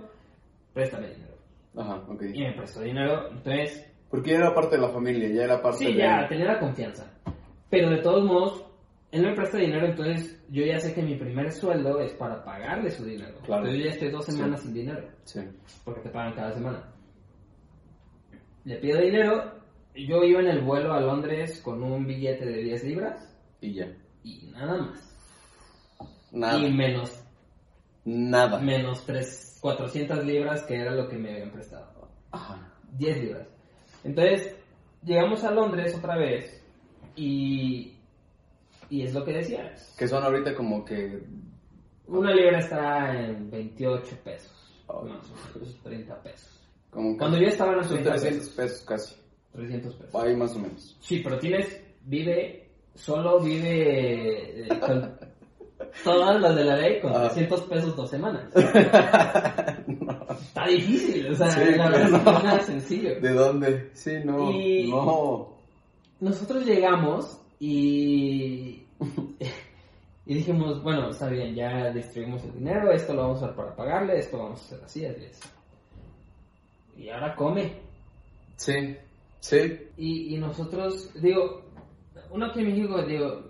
préstame 0.73 1.09
dinero. 1.09 1.33
Ajá, 1.77 1.95
ok. 2.07 2.21
Y 2.33 2.41
me 2.43 2.53
prestó 2.53 2.81
dinero, 2.81 3.29
entonces 3.31 3.91
Porque 4.09 4.31
ya 4.31 4.37
era 4.37 4.53
parte 4.53 4.75
de 4.75 4.81
la 4.83 4.89
familia, 4.89 5.27
ya 5.29 5.43
era 5.43 5.61
parte 5.61 5.79
Sí, 5.79 5.93
de... 5.93 5.97
ya, 5.99 6.27
tenía 6.29 6.45
la 6.45 6.59
confianza. 6.59 7.11
Pero 7.69 7.89
de 7.89 7.97
todos 7.97 8.23
modos, 8.23 8.65
él 9.11 9.23
me 9.23 9.33
presta 9.35 9.57
dinero, 9.57 9.87
entonces 9.87 10.41
yo 10.49 10.63
ya 10.63 10.79
sé 10.79 10.93
que 10.93 11.01
mi 11.01 11.15
primer 11.15 11.51
sueldo 11.51 11.99
es 11.99 12.13
para 12.13 12.43
pagarle 12.45 12.91
su 12.91 13.03
dinero. 13.03 13.35
Claro. 13.45 13.63
Entonces 13.65 13.77
yo 13.79 13.85
ya 13.85 13.91
estoy 13.93 14.11
dos 14.11 14.25
Sí. 14.25 14.31
semanas 14.33 14.61
sin 14.61 14.73
dinero, 14.73 15.07
Sí. 15.23 15.39
porque 15.83 16.01
te 16.01 16.09
pagan 16.09 16.33
cada 16.35 16.51
semana. 16.53 16.83
Le 18.65 18.77
pido 18.77 18.99
dinero, 18.99 19.53
yo 19.95 20.23
iba 20.23 20.41
en 20.41 20.47
el 20.47 20.61
vuelo 20.61 20.93
a 20.93 20.99
Londres 20.99 21.61
con 21.61 21.81
un 21.83 22.05
billete 22.05 22.45
de 22.45 22.63
10 22.63 22.83
libras 22.83 23.35
Y 23.61 23.73
ya. 23.75 23.87
y 24.23 24.47
nada 24.51 24.77
más. 24.81 25.11
Nada. 26.31 26.57
Y 26.59 26.71
menos, 26.73 27.23
Nada. 28.03 28.59
menos 28.59 29.05
3, 29.05 29.59
400 29.61 30.25
libras 30.25 30.63
que 30.63 30.75
era 30.75 30.91
lo 30.93 31.07
que 31.07 31.17
me 31.17 31.31
habían 31.31 31.51
prestado. 31.51 32.09
Ajá. 32.31 32.73
10 32.97 33.23
libras. 33.23 33.47
Entonces, 34.03 34.55
llegamos 35.03 35.43
a 35.43 35.51
Londres 35.51 35.95
otra 35.95 36.17
vez 36.17 36.61
y, 37.15 37.97
y 38.89 39.01
es 39.03 39.13
lo 39.13 39.23
que 39.23 39.33
decías. 39.33 39.95
Que 39.97 40.07
son 40.07 40.23
ahorita 40.23 40.55
como 40.55 40.83
que... 40.83 41.23
Una 42.07 42.33
libra 42.35 42.59
está 42.59 43.19
en 43.19 43.49
28 43.49 44.17
pesos. 44.23 44.83
Más 44.87 44.97
o 44.97 45.03
menos, 45.03 45.81
30 45.83 46.21
pesos. 46.21 46.64
Como 46.95 47.17
Cuando 47.17 47.37
yo 47.37 47.47
estaba 47.47 47.73
en 47.73 47.77
los 47.79 47.87
Son 47.87 47.97
30 47.97 48.11
300 48.13 48.49
pesos. 48.49 48.55
pesos 48.55 48.81
casi. 48.87 49.15
300 49.53 49.93
pesos. 49.95 50.15
Ahí 50.15 50.35
más 50.35 50.55
o 50.55 50.59
menos. 50.59 50.97
Sí, 51.01 51.19
pero 51.23 51.37
tienes, 51.37 51.79
vive, 52.05 52.69
solo 52.95 53.39
vive 53.41 54.61
eh, 54.65 54.69
con 54.79 55.17
todas 56.05 56.39
las 56.41 56.55
de 56.55 56.63
la 56.63 56.77
ley 56.77 57.01
con 57.01 57.11
Ah. 57.13 57.23
300 57.27 57.61
pesos 57.63 57.95
dos 57.97 58.09
semanas. 58.09 58.43
Está 58.55 59.83
difícil, 60.67 61.27
o 61.31 61.35
sea, 61.35 61.51
Sí, 61.51 61.59
la 61.75 61.89
verdad 61.89 62.09
no 62.09 62.17
es 62.17 62.23
nada 62.43 62.59
sencillo. 62.61 63.19
¿De 63.19 63.33
dónde? 63.33 63.89
Sí, 63.93 64.13
no. 64.23 64.51
Y- 64.51 64.89
No. 64.89 65.53
nosotros 66.21 66.65
llegamos 66.65 67.39
y, 67.59 68.83
y 70.25 70.33
dijimos, 70.33 70.81
bueno, 70.83 71.09
está 71.09 71.27
bien, 71.29 71.53
ya 71.55 71.89
distribuimos 71.91 72.43
el 72.45 72.53
dinero, 72.53 72.91
esto 72.91 73.13
lo 73.13 73.21
vamos 73.23 73.41
a 73.41 73.45
usar 73.45 73.55
para 73.55 73.75
pagarle, 73.75 74.19
esto 74.19 74.37
vamos 74.37 74.61
a 74.61 74.65
hacer 74.65 74.79
así, 74.85 75.05
así 75.05 75.23
es. 75.25 75.39
Y 76.97 77.09
ahora 77.09 77.35
come. 77.35 77.73
Sí. 78.55 78.95
Sí. 79.39 79.57
Y, 79.97 80.35
y 80.35 80.37
nosotros, 80.39 81.11
digo, 81.21 81.61
uno 82.31 82.47
aquí 82.47 82.61
en 82.61 82.67
México, 82.67 83.01
digo, 83.03 83.43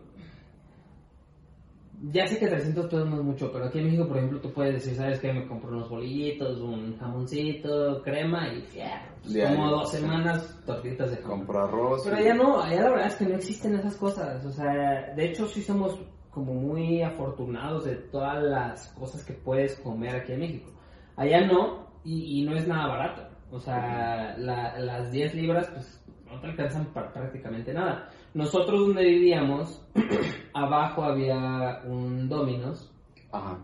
ya 2.12 2.28
sé 2.28 2.38
que 2.38 2.48
300 2.48 2.86
pesos 2.88 3.10
no 3.10 3.16
es 3.18 3.24
mucho, 3.24 3.52
pero 3.52 3.66
aquí 3.66 3.80
en 3.80 3.86
México, 3.86 4.08
por 4.08 4.18
ejemplo, 4.18 4.42
tú 4.42 4.52
puedes 4.52 4.74
decir, 4.76 4.96
¿sabes 4.96 5.20
qué? 5.20 5.32
Me 5.32 5.48
compro 5.48 5.70
unos 5.72 5.90
bolillitos, 5.90 6.60
un 6.60 6.98
jamoncito, 6.98 8.02
crema 8.04 8.54
y 8.54 8.62
fierro. 8.64 9.16
Diario, 9.24 9.56
Como 9.56 9.72
dos 9.72 9.92
sí. 9.92 9.98
semanas, 9.98 10.60
tortitas 10.66 11.10
de 11.12 11.18
jamón. 11.18 11.38
Compro 11.40 11.64
arroz. 11.64 12.02
Pero 12.04 12.18
y- 12.18 12.20
allá 12.20 12.34
no, 12.36 12.62
allá 12.62 12.82
la 12.82 12.90
verdad 12.90 13.08
es 13.08 13.16
que 13.16 13.26
no 13.26 13.36
existen 13.36 13.76
esas 13.76 13.96
cosas. 13.96 14.46
O 14.46 14.52
sea, 14.52 15.14
de 15.16 15.26
hecho 15.26 15.48
sí 15.48 15.62
somos 15.64 15.98
como 16.30 16.54
muy 16.54 17.02
afortunados 17.02 17.86
de 17.86 17.96
todas 17.96 18.44
las 18.44 18.88
cosas 18.90 19.24
que 19.24 19.34
puedes 19.34 19.76
comer 19.80 20.18
aquí 20.18 20.34
en 20.34 20.40
México. 20.42 20.70
Allá 21.16 21.48
no, 21.48 21.88
y, 22.04 22.42
y 22.42 22.46
no 22.46 22.56
es 22.58 22.68
nada 22.68 22.88
barato. 22.88 23.25
O 23.56 23.60
sea, 23.62 24.36
la- 24.38 24.78
las 24.80 25.12
10 25.12 25.34
libras 25.34 25.68
pues 25.74 26.04
no 26.26 26.42
te 26.42 26.48
alcanzan 26.48 26.88
para 26.88 27.14
prácticamente 27.14 27.74
nada. 27.74 28.10
Nosotros 28.34 28.82
donde 28.88 29.04
vivíamos, 29.06 29.82
abajo 30.54 31.04
había 31.06 31.82
un 31.86 32.28
Domino's 32.28 32.92
Ajá. 33.32 33.60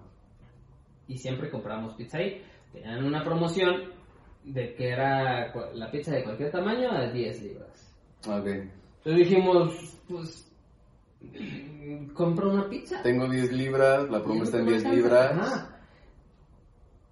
Y 1.08 1.18
siempre 1.18 1.50
compramos 1.50 1.96
pizza 1.96 2.20
ahí. 2.20 2.42
Tenían 2.72 3.04
una 3.04 3.22
promoción 3.24 3.90
de 4.46 4.74
que 4.76 4.90
era 4.90 5.54
la 5.74 5.92
pizza 5.92 6.12
de 6.14 6.24
cualquier 6.24 6.52
tamaño 6.52 6.90
a 6.90 7.12
10 7.12 7.42
libras. 7.44 7.94
Ok. 8.28 8.48
Entonces 8.48 9.16
dijimos, 9.30 9.98
pues, 10.08 10.52
mm, 11.22 12.14
compra 12.14 12.48
una 12.48 12.70
pizza. 12.70 13.02
Tengo 13.04 13.28
10 13.28 13.52
libras, 13.52 14.10
la 14.10 14.24
promo 14.24 14.44
está 14.44 14.60
en 14.60 14.68
10 14.68 14.84
Ajá. 15.38 15.81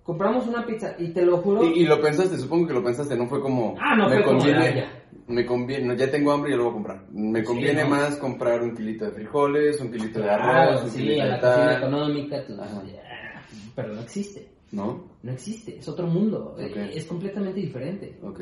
Compramos 0.09 0.47
una 0.47 0.65
pizza 0.65 0.95
y 0.97 1.09
te 1.13 1.23
lo 1.23 1.37
juro. 1.37 1.63
Y, 1.63 1.81
y 1.81 1.85
lo 1.85 2.01
pensaste, 2.01 2.35
supongo 2.39 2.65
que 2.65 2.73
lo 2.73 2.83
pensaste, 2.83 3.15
no 3.15 3.27
fue 3.27 3.39
como... 3.41 3.75
Ah, 3.79 3.95
no 3.95 4.09
me 4.09 4.15
fue 4.15 4.23
como, 4.25 4.39
conviene, 4.39 4.67
"Ah, 4.67 4.75
ya". 4.75 5.03
Me 5.27 5.45
conviene, 5.45 5.95
ya 5.95 6.09
tengo 6.09 6.31
hambre 6.31 6.51
y 6.51 6.55
lo 6.57 6.63
voy 6.63 6.71
a 6.71 6.73
comprar. 6.73 7.03
Me 7.11 7.43
conviene 7.43 7.83
¿no? 7.83 7.89
más 7.91 8.15
comprar 8.15 8.63
un 8.63 8.75
kilito 8.75 9.05
de 9.05 9.11
frijoles, 9.11 9.79
un 9.79 9.91
kilito 9.91 10.19
de 10.19 10.31
arroz, 10.31 10.85
un 10.85 10.89
sí, 10.89 10.97
kilito 10.97 11.21
a 11.21 11.25
de 11.25 11.29
la 11.29 11.39
cocina 11.39 11.65
tal. 11.67 11.77
económica, 11.77 12.43
tú- 12.47 12.55
ya, 12.55 13.43
pero 13.75 13.93
no 13.93 14.01
existe. 14.01 14.47
¿No? 14.71 15.03
No 15.21 15.31
existe, 15.31 15.77
es 15.77 15.87
otro 15.87 16.07
mundo, 16.07 16.55
eh, 16.57 16.89
es 16.95 17.05
completamente 17.05 17.59
diferente. 17.59 18.17
Ok. 18.23 18.39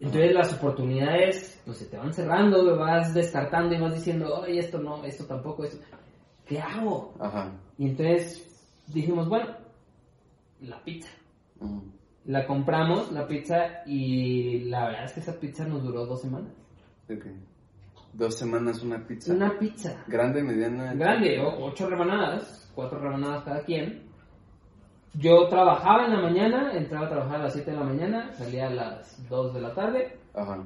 Entonces 0.00 0.32
las 0.34 0.52
oportunidades 0.54 1.60
pues, 1.64 1.78
se 1.78 1.86
te 1.86 1.96
van 1.96 2.12
cerrando, 2.12 2.76
vas 2.76 3.14
descartando 3.14 3.76
y 3.76 3.80
vas 3.80 3.94
diciendo, 3.94 4.42
ay, 4.44 4.58
esto 4.58 4.80
no, 4.80 5.04
esto 5.04 5.26
tampoco, 5.26 5.62
esto. 5.62 5.78
¿Qué 6.44 6.58
hago? 6.58 7.14
Ajá. 7.20 7.52
Y 7.78 7.86
entonces 7.86 8.44
dijimos, 8.88 9.28
bueno, 9.28 9.46
la 10.60 10.82
pizza. 10.82 11.10
Ujú. 11.60 11.82
La 12.26 12.46
compramos, 12.46 13.10
la 13.12 13.26
pizza, 13.26 13.82
y 13.86 14.64
la 14.64 14.86
verdad 14.86 15.04
es 15.04 15.12
que 15.12 15.20
esa 15.20 15.38
pizza 15.40 15.64
nos 15.64 15.82
duró 15.82 16.04
dos 16.06 16.20
semanas. 16.20 16.52
Dos 18.12 18.34
semanas 18.34 18.82
una 18.82 19.06
pizza. 19.06 19.32
Una 19.32 19.58
pizza 19.58 20.04
Grande, 20.06 20.42
mediana. 20.42 20.92
grande, 20.94 21.40
ocho 21.40 21.88
rebanadas, 21.88 22.70
cuatro 22.74 22.98
rebanadas 22.98 23.44
cada 23.44 23.64
quien. 23.64 24.08
Yo 25.14 25.48
trabajaba 25.48 26.04
en 26.04 26.12
la 26.12 26.20
mañana, 26.20 26.72
entraba 26.74 27.06
a 27.06 27.10
trabajar 27.10 27.40
a 27.40 27.44
las 27.44 27.52
7 27.54 27.70
de 27.70 27.76
la 27.76 27.82
mañana, 27.84 28.32
salía 28.34 28.66
a 28.66 28.70
las 28.70 29.28
2 29.28 29.54
de 29.54 29.60
la 29.60 29.74
tarde, 29.74 30.18
Ajá. 30.34 30.62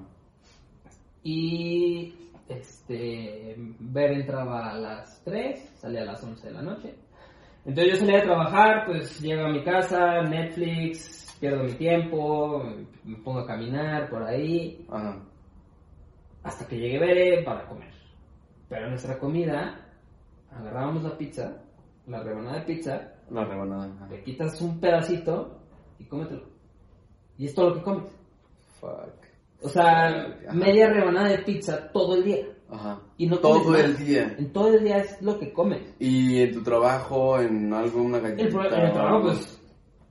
Y 1.22 2.12
este 2.48 3.54
Ver 3.78 4.10
entraba 4.12 4.72
a 4.72 4.76
las 4.78 5.22
3, 5.24 5.74
salía 5.76 6.02
a 6.02 6.06
las 6.06 6.22
11 6.22 6.48
de 6.48 6.52
la 6.52 6.62
noche. 6.62 6.94
Entonces 7.64 7.92
yo 7.94 8.00
salía 8.00 8.18
a 8.18 8.24
trabajar, 8.24 8.86
pues 8.86 9.20
llego 9.20 9.46
a 9.46 9.50
mi 9.50 9.62
casa, 9.62 10.22
Netflix, 10.22 11.36
pierdo 11.40 11.62
mi 11.64 11.72
tiempo, 11.74 12.64
me 13.04 13.16
pongo 13.18 13.40
a 13.40 13.46
caminar 13.46 14.10
por 14.10 14.22
ahí, 14.24 14.84
hasta 16.42 16.66
que 16.66 16.76
llegue 16.78 16.98
Bere 16.98 17.42
para 17.44 17.66
comer. 17.66 17.92
Pero 18.68 18.88
nuestra 18.88 19.18
comida, 19.18 19.78
agarrábamos 20.50 21.04
la 21.04 21.16
pizza, 21.16 21.62
la 22.06 22.22
rebanada 22.22 22.58
de 22.60 22.64
pizza, 22.66 23.12
La 23.30 23.44
rebanada. 23.44 23.84
ajá. 23.94 24.08
le 24.08 24.22
quitas 24.24 24.60
un 24.60 24.80
pedacito 24.80 25.60
y 25.98 26.04
cómetelo. 26.06 26.44
Y 27.38 27.46
es 27.46 27.54
todo 27.54 27.70
lo 27.70 27.74
que 27.76 27.82
comes. 27.82 28.10
Fuck. 28.80 29.14
O 29.62 29.68
sea, 29.68 30.08
Ajá. 30.08 30.52
media 30.52 30.88
rebanada 30.90 31.28
de 31.28 31.38
pizza 31.38 31.92
todo 31.92 32.16
el 32.16 32.24
día. 32.24 32.46
Ajá. 32.72 33.02
Y 33.18 33.26
no 33.26 33.40
comes 33.40 33.62
Todo 33.62 33.76
el 33.76 33.90
más. 33.90 33.98
día. 33.98 34.34
En 34.38 34.52
todo 34.52 34.74
el 34.74 34.82
día 34.84 34.98
es 34.98 35.20
lo 35.20 35.38
que 35.38 35.52
comes. 35.52 35.94
Y 35.98 36.40
en 36.40 36.54
tu 36.54 36.62
trabajo, 36.62 37.38
en 37.38 37.72
algo, 37.72 38.02
una 38.02 38.18
galletita. 38.18 38.48
El, 38.48 38.72
en 38.74 38.80
el 38.86 38.92
trabajo, 38.92 39.22
pues, 39.22 39.62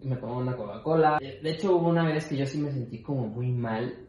me 0.03 0.15
tomaba 0.15 0.37
una 0.39 0.55
Coca-Cola. 0.55 1.17
De 1.19 1.51
hecho, 1.51 1.75
hubo 1.75 1.89
una 1.89 2.05
vez 2.05 2.27
que 2.27 2.37
yo 2.37 2.45
sí 2.45 2.59
me 2.59 2.71
sentí 2.71 3.01
como 3.01 3.27
muy 3.27 3.51
mal. 3.51 4.07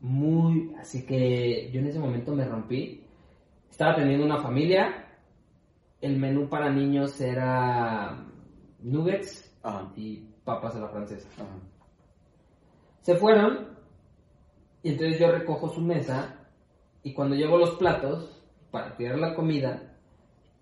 Muy... 0.00 0.74
Así 0.80 1.06
que 1.06 1.70
yo 1.72 1.78
en 1.80 1.86
ese 1.86 2.00
momento 2.00 2.34
me 2.34 2.44
rompí. 2.44 3.04
Estaba 3.70 3.94
teniendo 3.94 4.26
una 4.26 4.42
familia. 4.42 5.06
El 6.00 6.18
menú 6.18 6.48
para 6.48 6.70
niños 6.70 7.20
era 7.20 8.26
nuggets 8.80 9.54
Ajá. 9.62 9.92
y 9.94 10.26
papas 10.44 10.74
a 10.74 10.80
la 10.80 10.88
francesa. 10.88 11.28
Ajá. 11.36 11.46
Se 13.02 13.14
fueron 13.14 13.68
y 14.82 14.90
entonces 14.90 15.20
yo 15.20 15.30
recojo 15.30 15.68
su 15.68 15.80
mesa 15.80 16.41
y 17.02 17.12
cuando 17.12 17.34
llevo 17.34 17.58
los 17.58 17.72
platos 17.76 18.42
para 18.70 18.96
tirar 18.96 19.18
la 19.18 19.34
comida, 19.34 19.96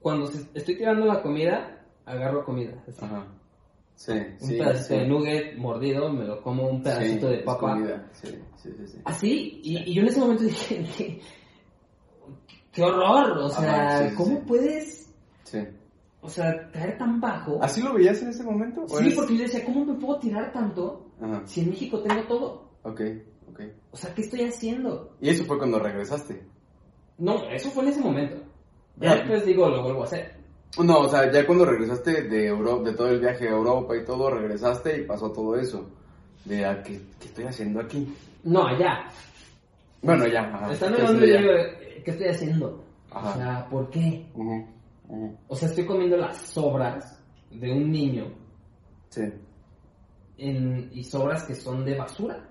cuando 0.01 0.27
se- 0.27 0.49
estoy 0.55 0.77
tirando 0.77 1.07
la 1.07 1.23
comida, 1.23 1.85
agarro 2.07 2.45
comida. 2.45 2.73
así. 2.89 3.05
Ajá. 3.05 3.27
Sí, 3.95 4.13
Un 4.13 4.39
sí. 4.49 4.57
pedacito 4.57 4.95
sí. 4.95 5.01
de 5.01 5.07
nugget 5.07 5.57
mordido, 5.59 6.11
me 6.11 6.25
lo 6.25 6.43
como 6.43 6.67
un 6.69 6.83
pedacito 6.83 7.29
de 7.29 7.39
papa. 7.41 7.67
escondida. 7.75 8.09
Sí, 8.13 8.29
sí, 8.57 8.71
sí. 8.79 8.87
sí. 8.87 8.99
Así, 9.05 9.61
y, 9.63 9.79
y 9.91 9.95
yo 9.95 10.01
en 10.03 10.09
ese 10.09 10.21
momento 10.21 10.43
dije, 10.45 10.87
qué, 10.97 11.21
qué 12.73 12.83
horror, 12.83 13.37
o 13.39 13.49
sea, 13.51 13.99
Ajá, 14.07 14.15
¿cómo 14.17 14.41
puedes, 14.41 15.13
Sí. 15.45 15.59
o 16.23 16.29
sea, 16.31 16.71
caer 16.71 16.97
tan 16.97 17.21
bajo? 17.21 17.59
¿Así 17.63 17.83
lo 17.83 17.93
veías 17.93 18.23
en 18.23 18.29
ese 18.29 18.43
momento? 18.43 18.85
¿O 18.85 18.89
Sí, 18.89 19.05
eres- 19.05 19.15
porque 19.17 19.37
yo 19.37 19.43
decía, 19.43 19.65
¿cómo 19.67 19.85
me 19.85 19.95
puedo 19.95 20.19
tirar 20.19 20.51
tanto 20.53 21.11
Ajá. 21.21 21.43
si 21.45 21.61
en 21.61 21.69
México 21.71 22.01
tengo 22.01 22.23
todo? 22.25 22.71
Ok, 22.85 23.03
ok. 23.51 23.61
O 23.93 23.97
sea, 23.97 24.15
¿qué 24.15 24.23
estoy 24.23 24.43
haciendo? 24.45 25.17
Y 25.21 25.29
eso 25.31 25.45
fue 25.45 25.59
cuando 25.59 25.79
regresaste. 25.79 26.43
No, 27.19 27.49
eso 27.51 27.71
fue 27.71 27.83
en 27.85 27.89
ese 27.91 28.01
momento. 28.01 28.37
Ya 28.97 29.13
Ah. 29.13 29.15
después 29.17 29.45
digo, 29.47 29.69
lo 29.69 29.83
vuelvo 29.83 30.03
a 30.03 30.05
hacer. 30.05 30.35
No, 30.83 31.01
o 31.01 31.09
sea, 31.09 31.31
ya 31.33 31.45
cuando 31.47 31.65
regresaste 31.65 32.23
de 32.29 32.47
Europa, 32.47 32.91
de 32.91 32.97
todo 32.97 33.09
el 33.09 33.21
viaje 33.21 33.49
a 33.49 33.53
Europa 33.53 33.97
y 33.97 34.05
todo, 34.05 34.31
regresaste 34.31 35.01
y 35.01 35.05
pasó 35.05 35.31
todo 35.33 35.57
eso. 35.57 35.89
De 36.45 36.65
a 36.65 36.83
qué, 36.83 37.01
qué 37.19 37.27
estoy 37.27 37.45
haciendo 37.45 37.81
aquí. 37.81 38.15
No, 38.45 38.67
allá. 38.67 39.05
Bueno, 40.03 40.27
ya. 40.27 40.43
ajá. 40.43 40.73
Estando 40.73 40.97
¿Qué 40.97 41.03
en 41.03 41.09
Londres, 41.09 41.31
hacía 41.35 41.41
yo 41.41 41.47
ya? 41.47 41.57
digo, 41.63 42.03
¿qué 42.05 42.11
estoy 42.13 42.27
haciendo? 42.29 42.85
Ajá. 43.11 43.31
O 43.31 43.35
sea, 43.35 43.69
¿por 43.69 43.91
qué? 43.91 44.27
O 45.49 45.57
sea, 45.57 45.69
estoy 45.69 45.85
comiendo 45.87 46.17
las 46.17 46.37
sobras 46.39 47.21
de 47.51 47.73
un 47.73 47.91
niño 47.91 48.33
Sí. 49.11 49.23
en- 50.39 50.89
y 50.93 51.03
sobras 51.05 51.45
que 51.45 51.55
son 51.55 51.85
de 51.85 51.97
basura. 51.99 52.49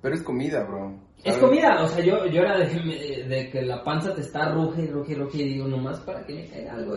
Pero 0.00 0.14
es 0.14 0.22
comida, 0.22 0.64
bro. 0.64 0.98
Es 1.22 1.36
comida, 1.36 1.82
o 1.82 1.86
sea, 1.86 2.02
yo, 2.02 2.26
yo 2.26 2.40
era 2.40 2.58
de, 2.58 3.26
de 3.28 3.50
que 3.50 3.62
la 3.62 3.82
panza 3.84 4.14
te 4.14 4.22
está 4.22 4.50
ruge 4.52 4.82
y 4.82 4.86
ruge 4.86 5.12
y 5.12 5.14
ruge 5.16 5.38
y 5.38 5.48
digo, 5.54 5.68
nomás 5.68 6.00
para 6.00 6.24
que 6.24 6.34
me 6.34 6.46
caiga 6.46 6.74
algo. 6.74 6.96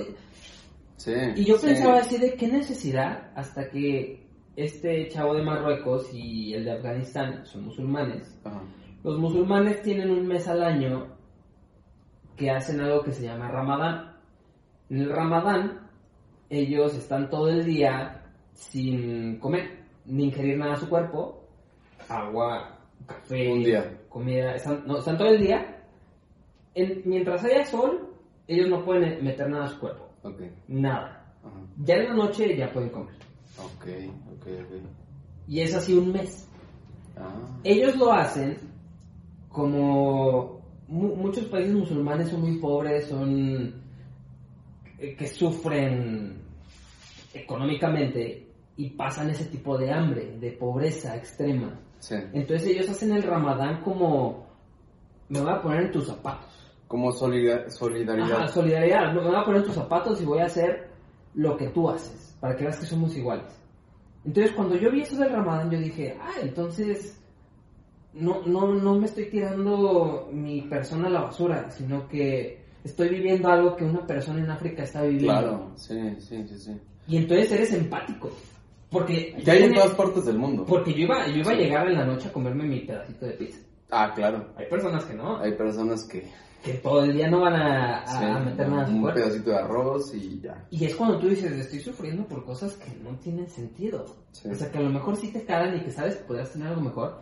Sí. 0.95 1.13
Y 1.35 1.43
yo 1.43 1.57
sí. 1.57 1.67
pensaba 1.67 1.99
así 1.99 2.17
de 2.17 2.33
qué 2.35 2.47
necesidad 2.47 3.31
hasta 3.35 3.69
que 3.69 4.25
este 4.55 5.09
chavo 5.09 5.35
de 5.35 5.43
Marruecos 5.43 6.09
y 6.13 6.53
el 6.53 6.63
de 6.63 6.71
Afganistán 6.71 7.45
son 7.45 7.65
musulmanes. 7.65 8.39
Ajá. 8.45 8.61
Los 9.03 9.19
musulmanes 9.19 9.81
tienen 9.81 10.09
un 10.09 10.25
mes 10.25 10.47
al 10.47 10.63
año 10.63 11.07
que 12.37 12.49
hacen 12.49 12.79
algo 12.79 13.03
que 13.03 13.11
se 13.11 13.23
llama 13.23 13.51
Ramadán. 13.51 14.15
En 14.89 15.01
el 15.01 15.09
Ramadán, 15.09 15.89
ellos 16.49 16.95
están 16.95 17.29
todo 17.29 17.49
el 17.49 17.65
día 17.65 18.23
sin 18.53 19.39
comer, 19.39 19.83
ni 20.05 20.25
ingerir 20.25 20.57
nada 20.57 20.73
a 20.73 20.77
su 20.77 20.87
cuerpo, 20.87 21.49
agua, 22.07 22.79
café, 23.05 23.51
Un 23.51 23.63
día. 23.63 23.99
comida, 24.09 24.55
están, 24.55 24.83
no, 24.85 24.97
están 24.99 25.17
todo 25.17 25.29
el 25.29 25.39
día. 25.41 25.83
En- 26.75 27.01
mientras 27.05 27.43
haya 27.43 27.65
sol, 27.65 28.09
ellos 28.47 28.69
no 28.69 28.83
pueden 28.83 29.23
meter 29.23 29.49
nada 29.49 29.65
a 29.65 29.69
su 29.69 29.79
cuerpo, 29.79 30.09
Ok. 30.23 30.41
nada. 30.67 31.33
Ajá. 31.43 31.59
Ya 31.83 31.95
en 31.95 32.07
la 32.09 32.13
noche 32.15 32.55
ya 32.57 32.71
pueden 32.71 32.89
comer. 32.89 33.15
Ok, 33.57 33.85
ok, 34.33 34.47
ok. 34.65 34.81
Y 35.47 35.59
es 35.61 35.73
así 35.75 35.93
un 35.93 36.11
mes. 36.11 36.47
Ah. 37.17 37.29
Ellos 37.63 37.95
lo 37.97 38.11
hacen 38.11 38.57
como 39.49 40.61
mu- 40.87 41.15
muchos 41.15 41.45
países 41.45 41.73
musulmanes 41.73 42.29
son 42.29 42.41
muy 42.41 42.57
pobres, 42.59 43.05
son 43.07 43.81
eh, 44.97 45.15
que 45.15 45.27
sufren 45.27 46.41
económicamente 47.33 48.47
y 48.75 48.89
pasan 48.91 49.29
ese 49.29 49.45
tipo 49.45 49.77
de 49.77 49.91
hambre, 49.91 50.37
de 50.39 50.51
pobreza 50.51 51.15
extrema. 51.15 51.79
Sí. 51.99 52.15
Entonces 52.33 52.67
ellos 52.69 52.89
hacen 52.89 53.13
el 53.13 53.23
ramadán 53.23 53.81
como 53.81 54.45
me 55.29 55.39
voy 55.41 55.51
a 55.51 55.61
poner 55.61 55.83
en 55.85 55.91
tus 55.91 56.07
zapatos. 56.07 56.49
Como 56.87 57.11
solida- 57.11 57.69
solidaridad. 57.69 58.31
Ajá, 58.31 58.47
solidaridad. 58.49 59.13
Me 59.13 59.21
voy 59.21 59.35
a 59.35 59.43
poner 59.43 59.61
en 59.61 59.65
tus 59.67 59.75
zapatos 59.75 60.21
y 60.21 60.25
voy 60.25 60.39
a 60.39 60.45
hacer 60.45 60.89
lo 61.33 61.57
que 61.57 61.67
tú 61.69 61.89
haces, 61.89 62.35
para 62.39 62.55
que 62.55 62.65
veas 62.65 62.77
que 62.79 62.85
somos 62.85 63.15
iguales. 63.15 63.45
Entonces, 64.25 64.53
cuando 64.53 64.75
yo 64.75 64.91
vi 64.91 65.01
eso 65.01 65.17
del 65.17 65.31
Ramadán, 65.31 65.71
yo 65.71 65.79
dije, 65.79 66.17
ah, 66.21 66.35
entonces 66.41 67.19
no, 68.13 68.43
no, 68.45 68.73
no 68.73 68.95
me 68.99 69.05
estoy 69.05 69.25
tirando 69.29 70.29
mi 70.31 70.61
persona 70.61 71.07
a 71.07 71.11
la 71.11 71.21
basura, 71.23 71.69
sino 71.71 72.07
que 72.07 72.63
estoy 72.83 73.09
viviendo 73.09 73.49
algo 73.49 73.75
que 73.75 73.85
una 73.85 74.05
persona 74.05 74.39
en 74.43 74.51
África 74.51 74.83
está 74.83 75.01
viviendo. 75.01 75.31
Claro, 75.33 75.71
sí, 75.75 76.15
sí, 76.19 76.45
sí, 76.47 76.57
sí. 76.59 76.77
Y 77.07 77.17
entonces 77.17 77.51
eres 77.51 77.73
empático. 77.73 78.29
Porque, 78.93 79.35
Que 79.43 79.51
hay 79.51 79.63
en 79.63 79.73
todas 79.73 79.93
partes 79.95 80.23
del 80.25 80.37
mundo. 80.37 80.65
porque 80.65 80.93
yo 80.93 80.99
iba, 80.99 81.27
yo 81.27 81.37
iba 81.37 81.51
a 81.51 81.55
llegar 81.55 81.87
en 81.89 81.97
la 81.97 82.05
noche 82.05 82.29
a 82.29 82.31
comerme 82.31 82.63
mi 82.65 82.79
pedacito 82.81 83.25
de 83.25 83.33
pizza. 83.33 83.59
Ah, 83.91 84.13
claro. 84.15 84.53
Hay 84.55 84.67
personas 84.67 85.03
que 85.05 85.13
no, 85.15 85.37
Hay 85.39 85.51
personas 85.57 86.03
que... 86.05 86.25
que 86.63 86.75
todo 86.75 87.03
el 87.03 87.13
día 87.13 87.29
no 87.29 87.41
van 87.41 87.55
a, 87.55 88.01
a 88.03 88.07
sí, 88.07 88.45
meter 88.45 88.69
nada 88.69 88.85
a 88.85 88.89
un 88.89 89.13
pedacito 89.13 89.49
de 89.49 89.57
arroz 89.57 90.13
y 90.15 90.39
ya. 90.39 90.65
Y 90.71 90.85
es 90.85 90.95
cuando 90.95 91.19
tú 91.19 91.27
dices, 91.27 91.51
estoy 91.51 91.79
sufriendo 91.79 92.25
por 92.25 92.45
cosas 92.45 92.73
que 92.77 92.91
no 93.03 93.17
tienen 93.19 93.49
sentido. 93.49 94.05
Sí. 94.31 94.47
O 94.49 94.55
sea, 94.55 94.71
que 94.71 94.77
a 94.77 94.81
lo 94.81 94.89
mejor 94.89 95.15
sí 95.17 95.31
te 95.31 95.43
cagan 95.43 95.75
y 95.75 95.81
que 95.81 95.91
sabes 95.91 96.15
que 96.15 96.23
podrías 96.23 96.51
tener 96.51 96.69
algo 96.69 96.81
mejor. 96.81 97.21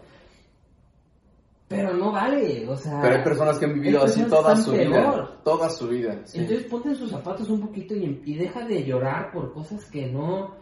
Pero 1.68 1.94
no 1.94 2.12
vale, 2.12 2.68
o 2.68 2.76
sea... 2.76 3.00
Pero 3.02 3.16
hay 3.16 3.24
personas 3.24 3.58
que 3.58 3.66
han 3.66 3.74
vivido 3.76 4.04
así 4.04 4.24
toda 4.24 4.56
su 4.58 4.74
vida. 4.74 5.40
Toda 5.44 5.70
su 5.70 5.88
vida. 5.88 6.20
sí. 6.26 6.40
Entonces 6.40 6.66
ponte 6.68 6.90
en 6.90 6.96
sus 6.96 7.10
zapatos 7.12 7.50
un 7.50 7.62
poquito 7.62 7.96
y, 7.96 8.22
y 8.26 8.36
deja 8.36 8.66
de 8.66 8.84
llorar 8.84 9.32
por 9.32 9.54
cosas 9.54 9.86
que 9.86 10.08
no, 10.08 10.54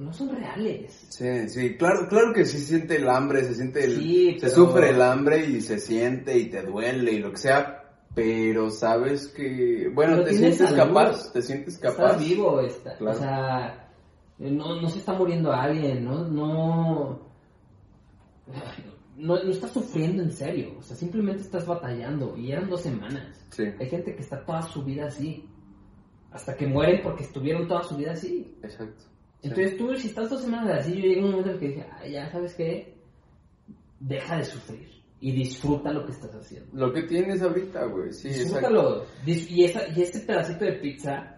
no 0.00 0.12
son 0.12 0.34
reales. 0.34 1.06
Sí, 1.10 1.48
sí, 1.48 1.76
claro, 1.76 2.08
claro 2.08 2.32
que 2.32 2.44
sí 2.44 2.58
se 2.58 2.64
siente 2.66 2.96
el 2.96 3.08
hambre, 3.08 3.44
se 3.44 3.54
siente 3.54 3.84
el, 3.84 3.96
Sí, 3.98 4.32
se 4.34 4.40
pero- 4.40 4.52
sufre 4.54 4.90
el 4.90 5.02
hambre 5.02 5.46
y 5.46 5.60
se 5.60 5.78
siente 5.78 6.36
y 6.38 6.46
te 6.50 6.62
duele 6.62 7.12
y 7.12 7.18
lo 7.20 7.30
que 7.32 7.36
sea, 7.38 7.84
pero 8.14 8.70
sabes 8.70 9.28
que, 9.28 9.88
bueno, 9.94 10.14
Pero 10.16 10.24
te 10.24 10.34
sientes 10.34 10.58
salud. 10.58 10.76
capaz, 10.76 11.32
te 11.32 11.42
sientes 11.42 11.78
capaz. 11.78 12.12
Estás 12.12 12.20
vivo, 12.28 12.60
está, 12.60 12.96
Claro. 12.96 13.16
o 13.16 13.20
sea, 13.20 13.88
no, 14.38 14.80
no 14.80 14.88
se 14.88 14.98
está 14.98 15.12
muriendo 15.12 15.52
alguien, 15.52 16.04
no, 16.04 16.24
no, 16.26 17.30
no, 19.16 19.42
no 19.44 19.50
estás 19.50 19.70
sufriendo 19.72 20.22
en 20.22 20.32
serio, 20.32 20.74
o 20.78 20.82
sea, 20.82 20.96
simplemente 20.96 21.42
estás 21.42 21.66
batallando 21.66 22.36
y 22.36 22.50
eran 22.52 22.68
dos 22.70 22.80
semanas. 22.82 23.44
Sí, 23.50 23.64
Hay 23.78 23.88
gente 23.88 24.14
que 24.14 24.22
está 24.22 24.44
toda 24.44 24.62
su 24.62 24.82
vida 24.82 25.06
así, 25.06 25.46
hasta 26.32 26.56
que 26.56 26.66
mueren 26.66 27.00
porque 27.02 27.24
estuvieron 27.24 27.68
toda 27.68 27.82
su 27.84 27.96
vida 27.96 28.12
así. 28.12 28.56
exacto. 28.62 29.04
Sí. 29.42 29.48
Entonces 29.48 29.76
tú, 29.78 29.94
si 29.96 30.08
estás 30.08 30.28
dos 30.30 30.42
semanas 30.42 30.80
así, 30.80 30.94
yo 30.94 31.00
llegué 31.08 31.20
a 31.20 31.24
un 31.24 31.30
momento 31.30 31.48
en 31.50 31.54
el 31.54 31.60
que 31.60 31.68
dije, 31.68 31.86
"Ay, 32.00 32.12
ya 32.12 32.30
sabes 32.30 32.54
qué, 32.54 32.94
deja 33.98 34.36
de 34.36 34.44
sufrir 34.44 34.88
y 35.20 35.32
disfruta 35.32 35.92
lo 35.92 36.04
que 36.06 36.12
estás 36.12 36.34
haciendo. 36.34 36.68
Lo 36.74 36.92
que 36.92 37.02
tienes 37.04 37.42
ahorita, 37.42 37.84
güey, 37.86 38.12
sí. 38.12 38.28
Disfrútalo. 38.28 39.04
Dis- 39.24 39.50
y, 39.50 39.64
esa- 39.64 39.88
y 39.94 40.02
este 40.02 40.20
pedacito 40.20 40.64
de 40.64 40.72
pizza 40.74 41.36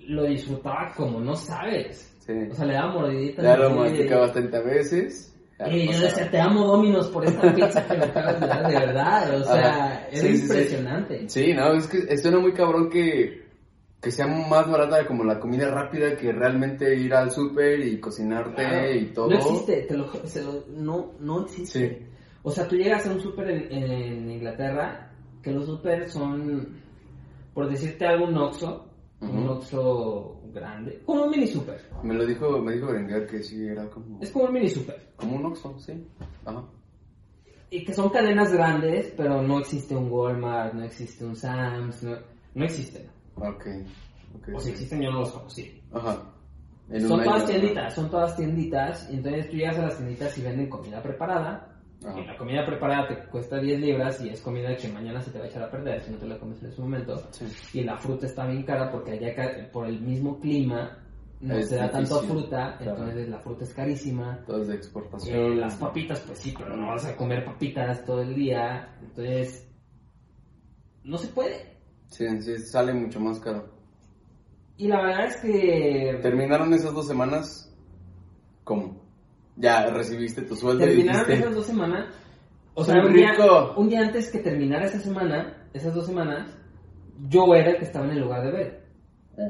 lo 0.00 0.24
disfrutaba 0.24 0.92
como 0.96 1.20
no 1.20 1.34
sabes. 1.36 2.14
Sí. 2.20 2.32
O 2.50 2.54
sea, 2.54 2.66
le 2.66 2.74
daba 2.74 2.94
lo 2.94 3.06
así, 3.08 3.74
masticabas 3.78 4.32
30 4.32 4.60
veces. 4.62 5.26
Y 5.70 5.92
yo 5.92 6.00
decía, 6.00 6.30
te 6.30 6.40
amo 6.40 6.64
Dominos 6.66 7.08
por 7.08 7.24
esta 7.24 7.52
pizza 7.54 7.86
que 7.86 7.98
me 7.98 8.04
acabas 8.04 8.40
de 8.40 8.46
dar, 8.46 8.66
de 8.66 8.78
verdad. 8.78 9.40
O 9.40 9.44
sea, 9.44 9.84
Ajá. 9.92 10.08
es 10.10 10.20
Sí, 10.20 10.28
sí, 10.28 10.36
sí. 10.36 10.42
impresionante. 10.44 11.28
Sí, 11.28 11.52
no, 11.52 11.74
es 11.74 11.86
que 11.86 12.16
suena 12.16 12.38
muy 12.38 12.52
cabrón 12.54 12.88
que, 12.88 13.44
que 14.00 14.10
sea 14.10 14.26
más 14.26 14.70
barata 14.70 15.06
como 15.06 15.24
la 15.24 15.38
comida 15.38 15.70
rápida 15.70 16.16
que 16.16 16.32
realmente 16.32 16.94
ir 16.96 17.12
al 17.14 17.30
súper 17.30 17.80
y 17.80 18.00
cocinarte 18.00 18.54
Claro. 18.62 18.94
y 18.94 19.06
todo. 19.12 19.28
No 19.30 19.36
existe, 19.36 19.82
te 19.82 19.96
lo, 19.96 20.06
ju- 20.10 20.24
se 20.24 20.42
lo- 20.42 20.64
no, 20.68 21.12
no 21.20 21.42
existe. 21.42 21.98
Sí. 22.00 22.06
O 22.42 22.50
sea, 22.50 22.66
tú 22.66 22.76
llegas 22.76 23.06
a 23.06 23.12
un 23.12 23.20
súper 23.20 23.50
en, 23.50 23.70
en 23.72 24.30
Inglaterra, 24.30 25.12
que 25.42 25.50
los 25.52 25.66
súper 25.66 26.08
son, 26.08 26.80
por 27.52 27.68
decirte 27.68 28.06
algo, 28.06 28.26
un 28.26 28.38
Oxxo, 28.38 28.86
un. 29.20 29.46
Oxxo 29.48 30.40
grande, 30.54 31.02
como 31.04 31.24
un 31.24 31.30
mini 31.30 31.46
súper. 31.46 31.80
Me 32.02 32.14
lo 32.14 32.24
dijo, 32.24 32.58
me 32.60 32.72
dijo 32.72 32.86
Berenguer 32.86 33.26
que 33.26 33.42
sí 33.42 33.66
era 33.66 33.86
como, 33.90 34.18
Es 34.22 34.30
como 34.30 34.46
un 34.46 34.52
mini 34.54 34.68
súper. 34.70 35.12
como 35.16 35.36
un 35.36 35.44
Oxxo, 35.46 35.78
sí. 35.78 35.92
Ajá. 36.46 36.64
Y 37.70 37.84
que 37.84 37.92
son 37.92 38.08
cadenas 38.08 38.52
grandes, 38.52 39.12
pero 39.16 39.42
no 39.42 39.60
existe 39.60 39.94
un 39.94 40.10
Walmart, 40.10 40.72
no 40.74 40.84
existe 40.84 41.24
un 41.24 41.36
Sam's, 41.36 42.02
no, 42.02 42.16
no 42.54 42.64
existen. 42.64 43.02
Ok. 43.40 43.66
okay. 44.38 44.54
O 44.54 44.60
si 44.60 44.70
existen, 44.70 45.02
yo 45.02 45.10
no 45.10 45.20
los 45.20 45.32
conocí. 45.32 45.82
Ajá. 45.92 46.22
En 46.90 47.06
Son 47.06 47.22
todas 47.22 47.46
tienditas, 47.46 47.94
son 47.94 48.10
todas 48.10 48.36
tienditas, 48.36 49.08
y 49.10 49.14
entonces 49.16 49.48
tú 49.50 49.56
llegas 49.56 49.78
a 49.78 49.82
las 49.82 49.96
tienditas 49.96 50.36
y 50.38 50.42
venden 50.42 50.68
comida 50.68 51.00
preparada, 51.02 51.66
y 52.02 52.24
la 52.24 52.36
comida 52.36 52.64
preparada 52.66 53.06
te 53.08 53.28
cuesta 53.28 53.58
10 53.60 53.78
libras 53.78 54.20
y 54.22 54.30
es 54.30 54.40
comida 54.40 54.74
que 54.74 54.88
mañana 54.88 55.20
se 55.20 55.30
te 55.30 55.38
va 55.38 55.44
a 55.44 55.48
echar 55.48 55.62
a 55.64 55.70
perder 55.70 56.00
si 56.02 56.10
no 56.12 56.16
te 56.18 56.26
la 56.26 56.38
comes 56.38 56.60
en 56.62 56.70
ese 56.70 56.80
momento. 56.80 57.22
Sí. 57.30 57.46
Y 57.74 57.84
la 57.84 57.96
fruta 57.98 58.24
está 58.26 58.46
bien 58.46 58.62
cara 58.64 58.90
porque 58.90 59.12
allá 59.12 59.70
por 59.70 59.86
el 59.86 60.00
mismo 60.00 60.40
clima 60.40 60.96
no 61.42 61.54
Es 61.56 61.68
se 61.68 61.76
da 61.76 61.90
tanto 61.90 62.22
fruta, 62.22 62.76
claro. 62.78 62.96
entonces 62.98 63.28
la 63.28 63.38
fruta 63.40 63.64
es 63.64 63.74
carísima. 63.74 64.42
Todo 64.46 64.62
es 64.62 64.68
de 64.68 64.74
Eh, 64.74 64.76
exportación. 64.78 65.60
las 65.60 65.74
papitas, 65.76 66.20
pues 66.20 66.38
sí, 66.38 66.54
pero 66.56 66.74
no 66.76 66.86
vas 66.88 67.04
a 67.06 67.14
comer 67.16 67.44
papitas 67.44 68.02
todo 68.04 68.22
el 68.22 68.34
día, 68.34 68.96
entonces 69.02 69.70
no 71.04 71.18
se 71.18 71.28
puede. 71.28 71.69
Sí, 72.10 72.26
sí, 72.42 72.58
sale 72.58 72.92
mucho 72.92 73.20
más 73.20 73.38
caro. 73.40 73.68
Y 74.76 74.88
la 74.88 75.02
verdad 75.02 75.26
es 75.26 75.36
que 75.36 76.18
¿Terminaron 76.22 76.72
esas 76.74 76.92
dos 76.92 77.06
semanas? 77.06 77.72
¿Cómo? 78.64 79.00
Ya 79.56 79.90
recibiste 79.90 80.42
tu 80.42 80.56
sueldo 80.56 80.84
y 80.84 80.88
terminaron 80.88 81.26
dijiste... 81.26 81.44
esas 81.44 81.54
dos 81.54 81.66
semanas. 81.66 82.14
O 82.74 82.84
sea, 82.84 83.04
un 83.04 83.12
día, 83.12 83.32
rico. 83.32 83.74
un 83.76 83.88
día 83.88 84.00
antes 84.00 84.30
que 84.30 84.38
terminara 84.38 84.86
esa 84.86 85.00
semana, 85.00 85.68
esas 85.72 85.94
dos 85.94 86.06
semanas, 86.06 86.56
yo 87.28 87.54
era 87.54 87.70
el 87.72 87.78
que 87.78 87.84
estaba 87.84 88.06
en 88.06 88.12
el 88.12 88.20
lugar 88.20 88.44
de 88.44 88.50
ver. 88.52 88.79
O 89.36 89.42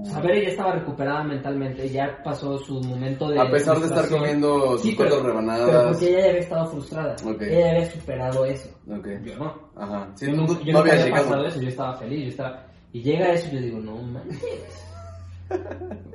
ajá. 0.00 0.10
sea, 0.10 0.20
Bere 0.20 0.42
ya 0.42 0.48
estaba 0.48 0.72
recuperada 0.72 1.22
mentalmente, 1.22 1.88
ya 1.88 2.20
pasó 2.24 2.58
su 2.58 2.80
momento 2.80 3.28
de. 3.30 3.38
A 3.40 3.48
pesar 3.50 3.78
de 3.78 3.86
estar 3.86 4.08
comiendo 4.08 4.76
Sí, 4.78 4.88
sus 4.88 4.96
pero, 4.96 5.10
cuatro 5.10 5.16
pero 5.22 5.28
rebanadas. 5.40 5.86
porque 5.92 6.08
ella 6.08 6.18
ya 6.22 6.28
había 6.30 6.40
estado 6.40 6.66
frustrada. 6.66 7.16
Ok. 7.24 7.42
Ella 7.42 7.60
ya 7.60 7.70
había 7.76 7.90
superado 7.90 8.44
eso. 8.46 8.68
Ok. 8.90 9.06
Yo 9.24 9.36
no. 9.38 9.54
Ajá. 9.76 10.08
Sí, 10.16 10.26
yo 10.26 10.32
tú 10.32 10.36
nunca, 10.38 10.52
no 10.54 10.60
yo 10.60 10.72
nunca 10.72 10.80
habías 10.80 11.00
había 11.02 11.14
pasado 11.14 11.46
eso, 11.46 11.60
yo 11.60 11.68
estaba 11.68 11.96
feliz, 11.98 12.22
yo 12.24 12.28
estaba... 12.30 12.64
Y 12.92 13.02
llega 13.02 13.32
eso 13.32 13.48
y 13.48 13.54
yo 13.54 13.60
digo, 13.60 13.78
no 13.80 13.96
manches. 14.02 14.84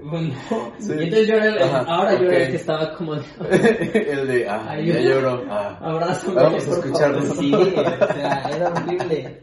Bueno, 0.04 0.34
Sí. 0.80 0.92
y 1.00 1.04
entonces 1.04 1.28
yo 1.28 1.36
era 1.36 1.46
el, 1.46 1.64
Ajá, 1.64 1.80
ahora 1.88 2.20
yo 2.20 2.26
era 2.28 2.44
el 2.44 2.50
que 2.52 2.56
estaba 2.58 2.94
como... 2.96 3.14
el 3.50 4.28
de, 4.28 4.48
ah, 4.50 4.70
Ayuda. 4.72 5.00
ya 5.00 5.10
lloro. 5.10 5.44
Ah. 5.50 5.78
Abrázame, 5.82 6.36
Vamos 6.36 6.68
a 6.68 6.72
escucharlo. 6.72 7.22
Sí, 7.36 7.54
o 7.54 7.66
sea, 7.74 8.50
era 8.54 8.70
horrible. 8.70 9.42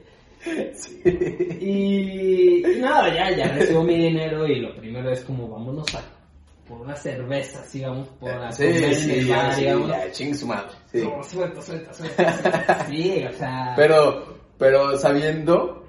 Y, 1.60 2.66
y 2.66 2.80
nada, 2.80 3.14
ya, 3.14 3.36
ya 3.36 3.52
recibo 3.52 3.82
mi 3.82 3.96
dinero 3.96 4.46
y 4.46 4.60
lo 4.60 4.74
primero 4.76 5.10
es 5.10 5.20
como 5.22 5.48
vámonos 5.48 5.94
a 5.94 6.02
por 6.70 6.82
una 6.82 6.94
cerveza, 6.94 7.60
así 7.60 7.82
vamos 7.82 8.08
por 8.20 8.30
a 8.30 8.52
Sí, 8.52 8.72
sí, 8.94 9.26
ya, 9.26 9.52
sí, 9.52 9.64
ya, 9.64 10.12
ching 10.12 10.34
su 10.34 10.46
madre. 10.46 10.70
Sí. 10.92 11.02
No, 11.02 11.22
suelta, 11.24 11.60
suelta, 11.60 11.92
suelta, 11.92 12.32
suelta. 12.38 12.84
Sí, 12.88 13.24
o 13.28 13.32
sea. 13.32 13.72
Pero, 13.74 14.38
pero 14.56 14.96
sabiendo, 14.96 15.84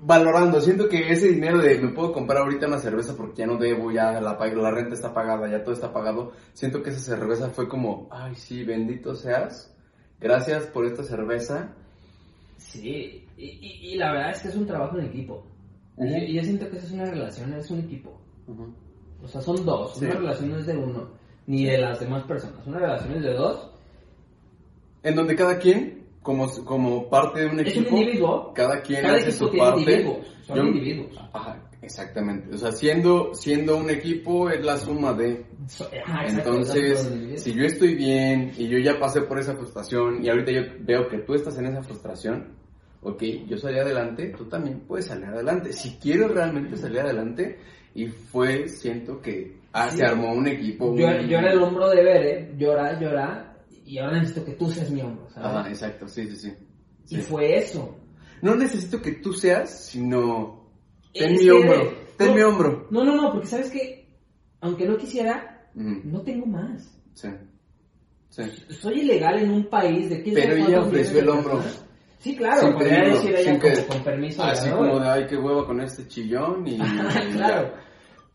valorando, 0.00 0.60
siento 0.60 0.88
que 0.88 1.10
ese 1.10 1.28
dinero 1.28 1.58
de 1.58 1.80
me 1.80 1.88
puedo 1.88 2.12
comprar 2.12 2.42
ahorita 2.42 2.68
una 2.68 2.78
cerveza 2.78 3.16
porque 3.16 3.38
ya 3.38 3.46
no 3.46 3.56
debo, 3.56 3.90
ya 3.90 4.20
la, 4.20 4.38
la 4.38 4.70
renta 4.70 4.94
está 4.94 5.12
pagada, 5.12 5.50
ya 5.50 5.64
todo 5.64 5.74
está 5.74 5.92
pagado, 5.92 6.32
siento 6.52 6.80
que 6.82 6.90
esa 6.90 7.00
cerveza 7.00 7.50
fue 7.50 7.68
como, 7.68 8.08
ay 8.12 8.36
sí, 8.36 8.62
bendito 8.62 9.16
seas, 9.16 9.74
gracias 10.20 10.66
por 10.66 10.86
esta 10.86 11.02
cerveza. 11.02 11.74
Sí, 12.56 13.26
y, 13.44 13.58
y, 13.60 13.92
y 13.92 13.96
la 13.96 14.12
verdad 14.12 14.30
es 14.30 14.42
que 14.42 14.48
es 14.48 14.56
un 14.56 14.66
trabajo 14.66 14.98
en 14.98 15.06
equipo. 15.06 15.44
Yo- 15.98 16.06
y 16.16 16.34
yo 16.34 16.42
siento 16.42 16.68
que 16.70 16.76
eso 16.76 16.86
es 16.86 16.92
una 16.92 17.04
relación, 17.06 17.52
es 17.54 17.70
un 17.70 17.80
equipo. 17.80 18.18
Ujú. 18.48 18.72
O 19.22 19.28
sea, 19.28 19.40
son 19.40 19.64
dos. 19.64 19.96
Sí. 19.98 20.04
Una 20.04 20.14
relación 20.14 20.50
no 20.50 20.58
es 20.58 20.66
de 20.66 20.76
uno, 20.76 21.08
ni 21.46 21.64
de 21.64 21.78
las 21.78 22.00
demás 22.00 22.24
personas. 22.24 22.66
Una 22.66 22.78
relación 22.78 23.12
es 23.16 23.22
de 23.22 23.32
dos. 23.34 23.70
En 25.02 25.14
donde 25.16 25.34
cada 25.34 25.58
quien, 25.58 26.04
como, 26.22 26.48
como 26.64 27.08
parte 27.08 27.40
de 27.40 27.46
un 27.46 27.60
Es 27.60 27.68
equipo, 27.68 27.94
un 27.94 28.00
individuo. 28.02 28.52
cada 28.54 28.80
quien 28.82 29.02
Cada 29.02 29.16
hace 29.16 29.32
su 29.32 29.48
tiene 29.50 29.66
parte. 29.66 29.80
individuos. 29.80 30.26
Son 30.46 30.56
Yo- 30.56 30.62
individuos. 30.64 31.20
Ajá, 31.32 31.60
exactamente. 31.82 32.54
O 32.54 32.58
sea, 32.58 32.72
siendo, 32.72 33.34
siendo 33.34 33.76
un 33.76 33.90
equipo 33.90 34.48
es 34.50 34.64
la 34.64 34.76
suma 34.76 35.12
de... 35.12 35.44
Ajá, 36.04 36.26
Entonces, 36.26 37.10
si 37.42 37.52
yo 37.54 37.64
estoy 37.64 37.94
bien 37.94 38.52
y 38.56 38.68
yo 38.68 38.78
ya 38.78 38.98
pasé 38.98 39.22
por 39.22 39.38
esa 39.38 39.54
frustración 39.54 40.24
y 40.24 40.28
ahorita 40.28 40.50
yo 40.52 40.60
veo 40.80 41.08
que 41.08 41.18
tú 41.18 41.34
estás 41.34 41.58
en 41.58 41.66
esa 41.66 41.82
frustración, 41.82 42.60
ok, 43.02 43.22
yo 43.48 43.56
salí 43.58 43.78
adelante, 43.78 44.32
tú 44.36 44.44
también 44.46 44.80
puedes 44.80 45.06
salir 45.06 45.26
adelante. 45.26 45.72
Si 45.72 45.96
quiero 46.00 46.28
realmente 46.28 46.76
salir 46.76 47.00
adelante, 47.00 47.58
y 47.94 48.06
fue, 48.08 48.68
siento 48.68 49.20
que 49.20 49.56
ah, 49.72 49.90
Sí. 49.90 49.98
se 49.98 50.04
armó 50.06 50.32
un 50.32 50.46
equipo. 50.46 50.96
Yo, 50.96 51.06
un- 51.06 51.28
yo 51.28 51.38
era 51.38 51.52
el 51.52 51.62
hombro 51.62 51.88
de 51.90 52.02
Bere, 52.02 52.54
llora, 52.56 52.98
llora, 53.00 53.56
y 53.84 53.98
ahora 53.98 54.18
necesito 54.18 54.44
que 54.46 54.52
tú 54.52 54.70
seas 54.70 54.90
mi 54.90 55.00
hombro, 55.02 55.28
¿sabes? 55.30 55.48
Ajá, 55.50 55.68
exacto, 55.68 56.08
sí, 56.08 56.26
sí, 56.28 56.36
sí. 56.36 56.52
y 57.10 57.16
sí. 57.16 57.20
fue 57.22 57.56
eso. 57.58 57.98
No 58.40 58.54
necesito 58.54 59.00
que 59.02 59.12
tú 59.12 59.32
seas, 59.32 59.70
sino... 59.86 60.70
Ten 61.12 61.34
Es 61.34 61.42
mi 61.42 61.50
hombro, 61.50 61.92
ten 62.16 62.28
no, 62.28 62.34
mi 62.34 62.40
hombro. 62.42 62.86
No, 62.90 63.04
no, 63.04 63.14
no, 63.16 63.32
porque 63.32 63.46
sabes 63.46 63.70
que, 63.70 64.08
aunque 64.60 64.86
no 64.86 64.96
quisiera, 64.96 65.68
no 65.74 66.22
tengo 66.22 66.46
más. 66.46 66.90
Sí, 67.12 67.28
sí. 68.30 68.42
Soy 68.70 69.00
ilegal 69.00 69.40
en 69.42 69.50
un 69.50 69.64
país 69.68 70.08
de 70.08 70.22
quién 70.22 70.34
Pero 70.34 70.54
ella 70.56 70.80
ofreció 70.80 71.18
el 71.20 71.28
hombro. 71.28 71.58
personas. 71.58 71.84
Sí, 72.22 72.36
claro, 72.36 72.60
Sin 72.62 72.72
podría 72.74 73.00
pedirlo, 73.00 73.14
decir 73.16 73.34
ella 73.36 73.58
que- 73.58 73.86
con 73.86 74.04
permiso. 74.04 74.42
Así 74.44 74.70
como 74.70 75.00
de, 75.00 75.08
ay, 75.08 75.26
qué 75.26 75.36
hueva 75.36 75.66
con 75.66 75.80
este 75.80 76.06
chillón 76.06 76.64
y... 76.66 76.78
Claro. 77.32 77.72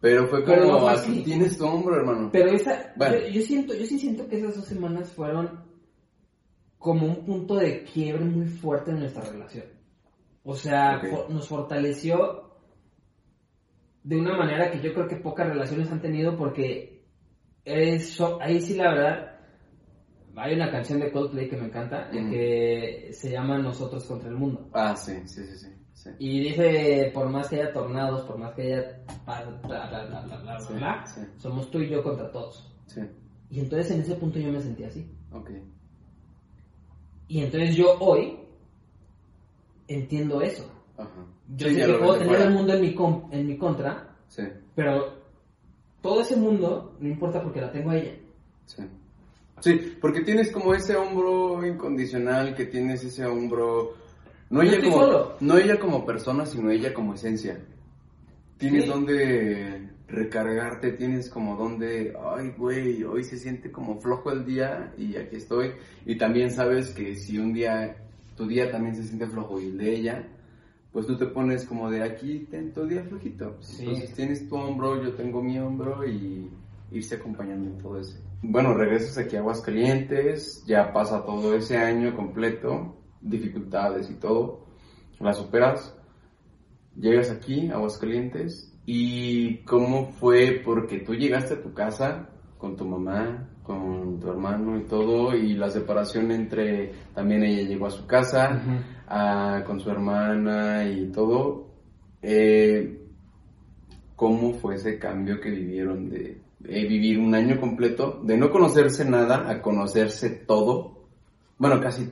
Pero 0.01 0.27
fue 0.27 0.43
Pero 0.43 0.61
como, 0.63 0.73
no 0.73 0.79
fue 0.81 0.91
aquí 0.91 0.99
así. 1.11 1.23
tienes 1.23 1.57
tu 1.57 1.65
hombro, 1.65 1.95
hermano. 1.95 2.29
Pero 2.31 2.51
esa, 2.51 2.93
Bueno. 2.97 3.17
yo, 3.19 3.27
yo 3.29 3.41
siento, 3.41 3.73
yo 3.73 3.85
sí 3.85 3.97
siento 3.97 4.27
que 4.27 4.37
esas 4.37 4.55
dos 4.57 4.65
semanas 4.65 5.11
fueron 5.11 5.63
como 6.77 7.07
un 7.07 7.25
punto 7.25 7.55
de 7.55 7.83
quiebre 7.83 8.25
muy 8.25 8.45
fuerte 8.47 8.91
en 8.91 8.99
nuestra 8.99 9.23
relación. 9.23 9.65
O 10.43 10.53
sea, 10.55 11.01
nos 11.29 11.47
fortaleció 11.47 12.51
de 14.03 14.17
una 14.17 14.37
manera 14.37 14.69
que 14.71 14.81
yo 14.81 14.93
creo 14.93 15.07
que 15.07 15.15
pocas 15.17 15.47
relaciones 15.47 15.91
han 15.91 16.01
tenido 16.01 16.37
porque 16.37 17.03
eso, 17.65 18.37
ahí 18.41 18.61
sí 18.61 18.75
la 18.75 18.89
verdad, 18.93 19.36
hay 20.37 20.55
una 20.55 20.71
canción 20.71 20.99
de 20.99 21.11
Coldplay 21.11 21.49
que 21.49 21.57
me 21.57 21.65
encanta, 21.65 22.09
Ujú. 22.13 22.29
que 22.29 23.09
se 23.13 23.31
llama 23.31 23.57
Nosotros 23.57 24.05
contra 24.05 24.29
el 24.29 24.35
mundo. 24.35 24.69
Ah, 24.73 24.95
sí, 24.95 25.13
sí, 25.25 25.43
sí, 25.45 25.57
sí. 25.57 25.67
sí. 25.93 26.09
Y 26.19 26.39
dice, 26.41 27.11
por 27.13 27.29
más 27.29 27.49
que 27.49 27.55
haya 27.61 27.73
tornados, 27.73 28.21
por 28.25 28.37
más 28.37 28.53
que 28.53 28.73
haya 28.73 28.99
bla, 29.65 31.03
Sí, 31.07 31.21
sí. 31.21 31.27
somos 31.37 31.69
tú 31.71 31.79
y 31.81 31.89
yo 31.89 32.03
contra 32.03 32.31
todos. 32.31 32.73
Sí, 32.85 33.01
Y 33.49 33.59
entonces 33.59 33.91
en 33.91 34.01
ese 34.01 34.15
punto 34.15 34.39
yo 34.39 34.51
me 34.51 34.61
sentí 34.61 34.83
así. 34.83 35.09
ok. 35.31 35.49
Y 37.29 37.41
entonces 37.43 37.75
yo 37.75 37.97
hoy 37.99 38.39
entiendo 39.87 40.41
eso. 40.41 40.69
Ajá. 40.97 41.09
Yo 41.55 41.67
Sí, 41.69 41.75
sé 41.75 41.85
que 41.85 41.93
puedo 41.93 42.13
tener 42.13 42.27
fuera. 42.27 42.43
el 42.45 42.53
mundo 42.53 42.73
en 42.73 42.81
mi, 42.81 42.93
con- 42.95 43.25
en 43.31 43.47
mi 43.47 43.57
contra, 43.57 44.15
Sí, 44.27 44.43
pero 44.75 45.13
todo 46.01 46.21
ese 46.21 46.35
mundo 46.35 46.95
no 46.99 47.07
importa 47.07 47.41
porque 47.41 47.61
la 47.61 47.71
tengo 47.71 47.91
a 47.91 47.97
ella. 47.97 48.13
sí. 48.65 48.83
Sí, 49.59 49.97
porque 49.99 50.21
tienes 50.21 50.51
como 50.51 50.73
ese 50.73 50.95
hombro 50.95 51.65
incondicional, 51.65 52.55
que 52.55 52.65
tienes 52.65 53.03
ese 53.03 53.25
hombro... 53.25 53.95
No 54.49 54.61
ella, 54.61 54.81
como, 54.81 54.99
solo. 55.01 55.35
no 55.41 55.57
ella 55.57 55.77
como 55.77 56.05
persona, 56.05 56.45
sino 56.45 56.69
ella 56.71 56.93
como 56.93 57.15
esencia. 57.15 57.59
Tienes 58.57 58.85
Sí. 58.85 58.89
donde 58.89 59.89
recargarte, 60.07 60.93
tienes 60.93 61.29
como 61.29 61.57
donde, 61.57 62.13
ay, 62.33 62.53
güey, 62.57 63.03
hoy 63.03 63.23
se 63.25 63.37
siente 63.37 63.71
como 63.71 63.99
flojo 63.99 64.31
el 64.31 64.45
día 64.45 64.93
y 64.97 65.17
aquí 65.17 65.35
estoy. 65.35 65.73
Y 66.05 66.17
también 66.17 66.49
sabes 66.51 66.91
que 66.91 67.15
si 67.15 67.37
un 67.37 67.53
día, 67.53 67.97
tu 68.37 68.47
día 68.47 68.71
también 68.71 68.95
se 68.95 69.03
siente 69.03 69.27
flojo 69.27 69.59
y 69.59 69.65
el 69.65 69.77
de 69.77 69.95
ella, 69.95 70.27
pues 70.93 71.05
tú 71.05 71.17
te 71.17 71.25
pones 71.25 71.65
como 71.65 71.91
de 71.91 72.03
aquí, 72.03 72.47
ten 72.49 72.71
tu 72.71 72.85
día 72.87 73.03
flojito. 73.03 73.57
Sí. 73.59 73.83
Entonces 73.83 74.13
tienes 74.13 74.47
tu 74.47 74.55
hombro, 74.55 75.03
yo 75.03 75.13
tengo 75.13 75.43
mi 75.43 75.59
hombro 75.59 76.07
y 76.07 76.49
irse 76.91 77.15
acompañando 77.15 77.69
en 77.69 77.77
todo 77.79 77.99
eso. 77.99 78.17
Bueno, 78.41 78.73
regresas 78.73 79.17
aquí 79.17 79.35
a 79.35 79.39
Aguascalientes, 79.39 80.63
ya 80.65 80.93
pasa 80.93 81.25
todo 81.25 81.55
ese 81.55 81.77
año 81.77 82.15
completo, 82.15 82.95
dificultades 83.21 84.09
y 84.09 84.15
todo, 84.15 84.65
las 85.19 85.37
superas, 85.37 85.95
llegas 86.95 87.31
aquí 87.31 87.69
a 87.69 87.75
Aguascalientes 87.75 88.73
y 88.85 89.57
cómo 89.65 90.11
fue 90.11 90.61
porque 90.63 90.99
tú 90.99 91.13
llegaste 91.15 91.55
a 91.55 91.61
tu 91.61 91.73
casa 91.73 92.29
con 92.57 92.75
tu 92.75 92.85
mamá, 92.85 93.49
con 93.63 94.19
tu 94.19 94.29
hermano 94.29 94.77
y 94.77 94.83
todo 94.83 95.35
y 95.35 95.53
la 95.53 95.69
separación 95.69 96.31
entre 96.31 96.93
también 97.13 97.43
ella 97.43 97.67
llegó 97.67 97.87
a 97.87 97.91
su 97.91 98.05
casa 98.07 98.61
a- 99.07 99.63
con 99.65 99.79
su 99.79 99.89
hermana 99.89 100.85
y 100.89 101.07
todo. 101.11 101.67
eh, 102.21 103.03
¿Cómo 104.15 104.53
fue 104.53 104.75
ese 104.75 104.97
cambio 104.97 105.39
que 105.39 105.51
vivieron 105.51 106.09
de, 106.09 106.41
de 106.59 106.85
vivir 106.85 107.19
un 107.19 107.33
año 107.35 107.59
completo, 107.59 108.19
de 108.23 108.37
no 108.37 108.49
conocerse 108.51 109.05
nada 109.05 109.49
a 109.49 109.61
conocerse 109.61 110.29
todo? 110.29 111.05
Bueno, 111.57 111.79
casi 111.81 112.09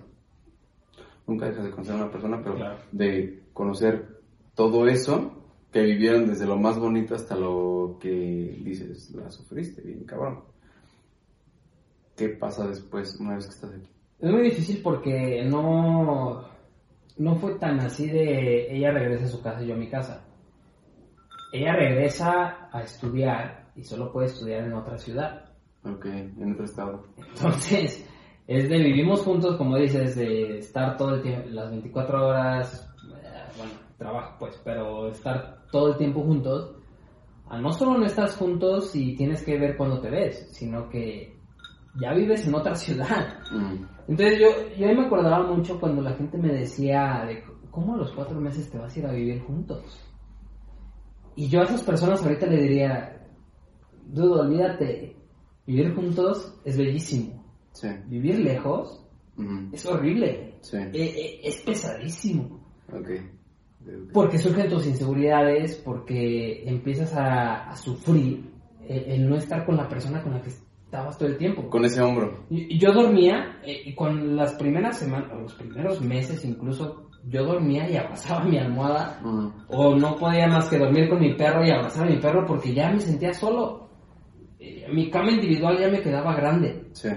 nunca 1.28 1.48
dejas 1.48 1.66
de 1.66 1.72
conocer 1.72 1.94
a 1.94 1.98
una 1.98 2.12
persona, 2.12 2.42
pero 2.44 2.56
Claro. 2.56 2.78
de 2.92 3.44
conocer 3.54 4.20
todo 4.56 4.88
eso 4.88 5.32
que 5.72 5.82
vivieron 5.82 6.28
desde 6.28 6.46
lo 6.46 6.58
más 6.58 6.80
bonito 6.80 7.16
hasta 7.16 7.36
lo 7.36 7.98
que 8.00 8.10
dices, 8.64 9.12
la 9.12 9.30
sufriste 9.30 9.82
bien, 9.82 10.04
cabrón. 10.06 10.42
¿Qué 12.16 12.30
pasa 12.30 12.68
después 12.68 13.20
una 13.20 13.36
vez 13.36 13.46
que 13.46 13.54
estás 13.54 13.72
aquí? 13.72 13.90
Es 14.20 14.32
muy 14.32 14.44
difícil 14.44 14.80
porque 14.82 15.44
no, 15.44 16.46
no 17.18 17.36
fue 17.36 17.56
tan 17.56 17.80
así 17.82 18.08
de 18.08 18.74
ella 18.74 18.92
regresa 18.92 19.26
a 19.26 19.30
su 19.30 19.42
casa 19.42 19.62
y 19.64 19.68
yo 19.68 19.74
a 19.74 19.78
mi 19.78 19.90
casa. 19.90 20.24
Ella 21.52 21.74
regresa 21.74 22.70
a 22.72 22.82
estudiar 22.82 23.65
y 23.76 23.84
solo 23.84 24.12
puede 24.12 24.28
estudiar 24.28 24.64
en 24.64 24.74
otra 24.74 24.98
ciudad. 24.98 25.46
Ok, 25.84 26.06
en 26.06 26.54
otro 26.54 26.66
estado. 26.66 27.04
Entonces, 27.18 28.08
es 28.48 28.70
de 28.70 28.78
vivimos 28.78 29.22
juntos, 29.22 29.58
como 29.58 29.78
dices, 29.78 30.16
de 30.16 30.60
estar 30.60 30.98
todo 30.98 31.16
el 31.16 31.22
tiempo, 31.22 31.50
las 31.50 31.70
24 31.72 32.28
horas, 32.28 32.94
eh, 33.24 33.44
bueno, 33.58 33.74
trabajo 33.98 34.36
pues, 34.40 34.60
pero 34.64 35.10
estar 35.10 35.66
todo 35.72 35.90
el 35.90 35.98
tiempo 35.98 36.22
juntos. 36.22 36.76
A 37.48 37.60
no 37.60 37.72
solo 37.72 37.98
no 38.00 38.06
estás 38.06 38.36
juntos 38.36 38.96
y 38.96 39.16
tienes 39.16 39.44
que 39.44 39.60
ver 39.60 39.78
cuando 39.78 40.00
te 40.02 40.10
ves, 40.10 40.50
sino 40.52 40.90
que 40.90 41.36
ya 42.00 42.14
vives 42.14 42.48
en 42.48 42.56
otra 42.56 42.76
ciudad. 42.76 43.40
Mm. 43.52 43.86
Entonces 44.08 44.40
yo, 44.40 44.48
yo 44.78 44.88
ahí 44.88 44.96
me 44.96 45.06
acordaba 45.06 45.46
mucho 45.46 45.80
cuando 45.80 46.02
la 46.02 46.14
gente 46.14 46.38
me 46.38 46.52
decía 46.52 47.24
de 47.28 47.44
cómo 47.72 47.96
a 47.96 47.98
los 47.98 48.12
cuatro 48.14 48.40
meses 48.40 48.70
te 48.70 48.78
vas 48.78 48.96
a 48.96 49.00
ir 49.00 49.06
a 49.06 49.12
vivir 49.12 49.42
juntos. 49.44 50.02
Y 51.36 51.50
yo 51.50 51.62
a 51.62 51.64
esas 51.66 51.84
personas 51.84 52.24
ahorita 52.24 52.48
le 52.48 52.62
diría, 52.62 53.15
dudo, 54.06 54.42
olvídate, 54.42 55.16
vivir 55.66 55.94
juntos 55.96 56.54
es 56.64 56.78
bellísimo. 56.78 57.44
Sí. 57.72 57.90
Vivir 58.08 58.40
lejos 58.40 59.02
es 59.74 59.86
horrible, 59.86 60.56
Sí. 60.62 60.78
E- 60.78 60.92
e- 60.94 61.40
es 61.48 61.62
pesadísimo. 61.62 62.60
Porque 64.14 64.38
surgen 64.40 64.70
tus 64.70 64.88
inseguridades, 64.88 65.76
porque 65.86 66.64
empiezas 66.68 67.14
a, 67.14 67.70
a 67.70 67.76
sufrir 67.76 68.50
el, 68.88 69.04
el 69.12 69.30
no 69.30 69.36
estar 69.36 69.66
con 69.66 69.76
la 69.78 69.88
persona 69.88 70.24
con 70.24 70.34
la 70.34 70.42
que 70.42 70.50
estabas 70.50 71.18
todo 71.18 71.30
el 71.30 71.38
tiempo. 71.38 71.70
Con 71.70 71.86
ese 71.86 72.02
hombro. 72.02 72.46
Yo 72.50 72.94
dormía, 72.94 73.60
eh, 73.64 73.82
y 73.86 73.94
con 73.94 74.36
las 74.36 74.54
primeras 74.54 74.98
semanas, 74.98 75.32
o 75.34 75.42
los 75.42 75.54
primeros 75.54 76.02
meses 76.02 76.44
incluso, 76.46 77.10
yo 77.28 77.44
dormía 77.44 77.90
y 77.90 77.96
abrazaba 77.98 78.46
mi 78.46 78.58
almohada, 78.58 79.20
o 79.68 79.96
no 79.96 80.16
podía 80.16 80.48
más 80.48 80.70
que 80.70 80.78
dormir 80.80 81.10
con 81.10 81.20
mi 81.20 81.34
perro 81.36 81.64
y 81.66 81.72
abrazar 81.72 82.08
a 82.08 82.10
mi 82.10 82.18
perro 82.20 82.46
porque 82.48 82.74
ya 82.74 82.90
me 82.92 83.00
sentía 83.00 83.34
solo. 83.34 83.85
Eh, 84.60 84.88
Mi 84.92 85.10
cama 85.10 85.32
individual 85.32 85.78
ya 85.80 85.90
me 85.90 86.02
quedaba 86.02 86.36
grande, 86.36 86.88
Sí. 86.94 87.10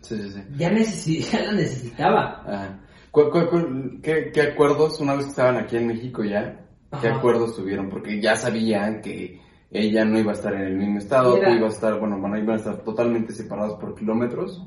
Sí, 0.00 0.16
sí, 0.20 0.30
sí. 0.30 0.42
ya, 0.56 0.70
necesi- 0.70 1.20
ya 1.32 1.44
la 1.46 1.52
necesitaba. 1.52 2.42
Ajá. 2.46 2.80
¿Cu- 3.10 3.30
cu- 3.30 3.46
cu- 3.48 4.00
qué, 4.02 4.30
qué 4.32 4.42
acuerdos, 4.42 5.00
una 5.00 5.14
vez 5.14 5.24
que 5.26 5.30
estaban 5.30 5.56
aquí 5.56 5.76
en 5.76 5.86
México 5.86 6.24
ya, 6.24 6.66
qué 7.00 7.08
acuerdos 7.08 7.54
tuvieron? 7.56 7.88
Porque 7.88 8.20
ya 8.20 8.36
sabían 8.36 9.00
que 9.00 9.40
ella 9.70 10.04
no 10.04 10.18
iba 10.18 10.32
a 10.32 10.34
estar 10.34 10.52
en 10.54 10.62
el 10.62 10.76
mismo 10.76 10.98
estado, 10.98 11.34
Mira. 11.36 11.48
tú 11.48 11.54
ibas 11.54 11.72
a 11.72 11.74
estar, 11.76 11.98
bueno, 12.00 12.20
van 12.20 12.34
a, 12.34 12.38
iban 12.38 12.56
a 12.56 12.58
estar 12.58 12.78
totalmente 12.84 13.32
separados 13.32 13.78
por 13.80 13.94
kilómetros. 13.94 14.62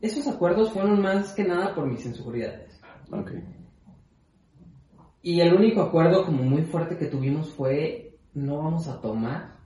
Esos 0.00 0.26
acuerdos 0.28 0.72
fueron 0.72 1.02
más 1.02 1.32
que 1.34 1.44
nada 1.44 1.74
por 1.74 1.86
mis 1.86 2.04
inseguridades. 2.06 2.80
Ok. 3.12 3.32
Y 5.22 5.40
el 5.40 5.52
único 5.54 5.82
acuerdo 5.82 6.24
como 6.24 6.42
muy 6.42 6.62
fuerte 6.62 6.96
que 6.96 7.06
tuvimos 7.06 7.50
fue 7.50 8.16
no 8.32 8.58
vamos 8.58 8.88
a 8.88 9.00
tomar 9.00 9.59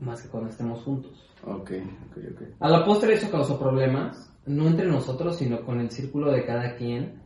más 0.00 0.22
que 0.22 0.28
cuando 0.28 0.50
estemos 0.50 0.82
juntos. 0.82 1.12
Ok, 1.44 1.70
ok, 2.10 2.16
ok. 2.34 2.42
A 2.60 2.68
la 2.68 2.84
postre 2.84 3.14
eso 3.14 3.30
causó 3.30 3.58
problemas, 3.58 4.32
no 4.46 4.66
entre 4.66 4.86
nosotros, 4.86 5.36
sino 5.36 5.60
con 5.62 5.80
el 5.80 5.90
círculo 5.90 6.32
de 6.32 6.44
cada 6.44 6.74
quien. 6.76 7.20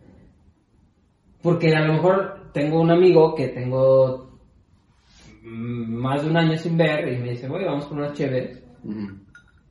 Porque 1.43 1.75
a 1.75 1.85
lo 1.87 1.95
mejor 1.95 2.51
tengo 2.53 2.81
un 2.81 2.91
amigo 2.91 3.35
que 3.35 3.49
tengo 3.49 4.39
mm, 5.43 5.95
más 5.95 6.23
de 6.23 6.31
un 6.31 6.37
año 6.37 6.57
sin 6.59 6.77
ver 6.77 7.13
y 7.13 7.19
me 7.19 7.31
dice, 7.31 7.49
oye, 7.49 7.65
vamos 7.65 7.87
con 7.87 7.99
unas 7.99 8.13
chéveres. 8.13 8.63
Ujú. 8.85 9.09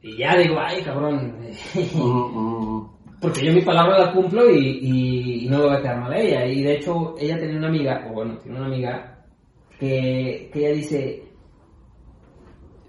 Y 0.02 0.18
ya 0.18 0.36
digo, 0.38 0.56
ay, 0.60 0.82
cabrón. 0.84 1.36
Ujú. 1.76 2.90
Porque 3.22 3.46
yo 3.46 3.52
mi 3.54 3.62
palabra 3.62 4.00
la 4.00 4.14
cumplo 4.14 4.50
y, 4.50 4.80
y- 4.82 5.46
y 5.46 5.50
no 5.50 5.58
le 5.60 5.64
voy 5.66 5.76
a 5.76 5.82
quedar 5.82 6.00
mal 6.00 6.14
a 6.14 6.20
ella. 6.20 6.46
Y 6.46 6.64
de 6.64 6.76
hecho, 6.76 7.16
ella 7.20 7.38
tenía 7.38 7.58
una 7.58 7.68
amiga, 7.68 8.08
o 8.10 8.14
bueno, 8.14 8.38
tiene 8.38 8.58
una 8.58 8.68
amiga, 8.68 9.26
que, 9.78 10.50
que 10.54 10.60
ella 10.60 10.74
dice, 10.76 11.24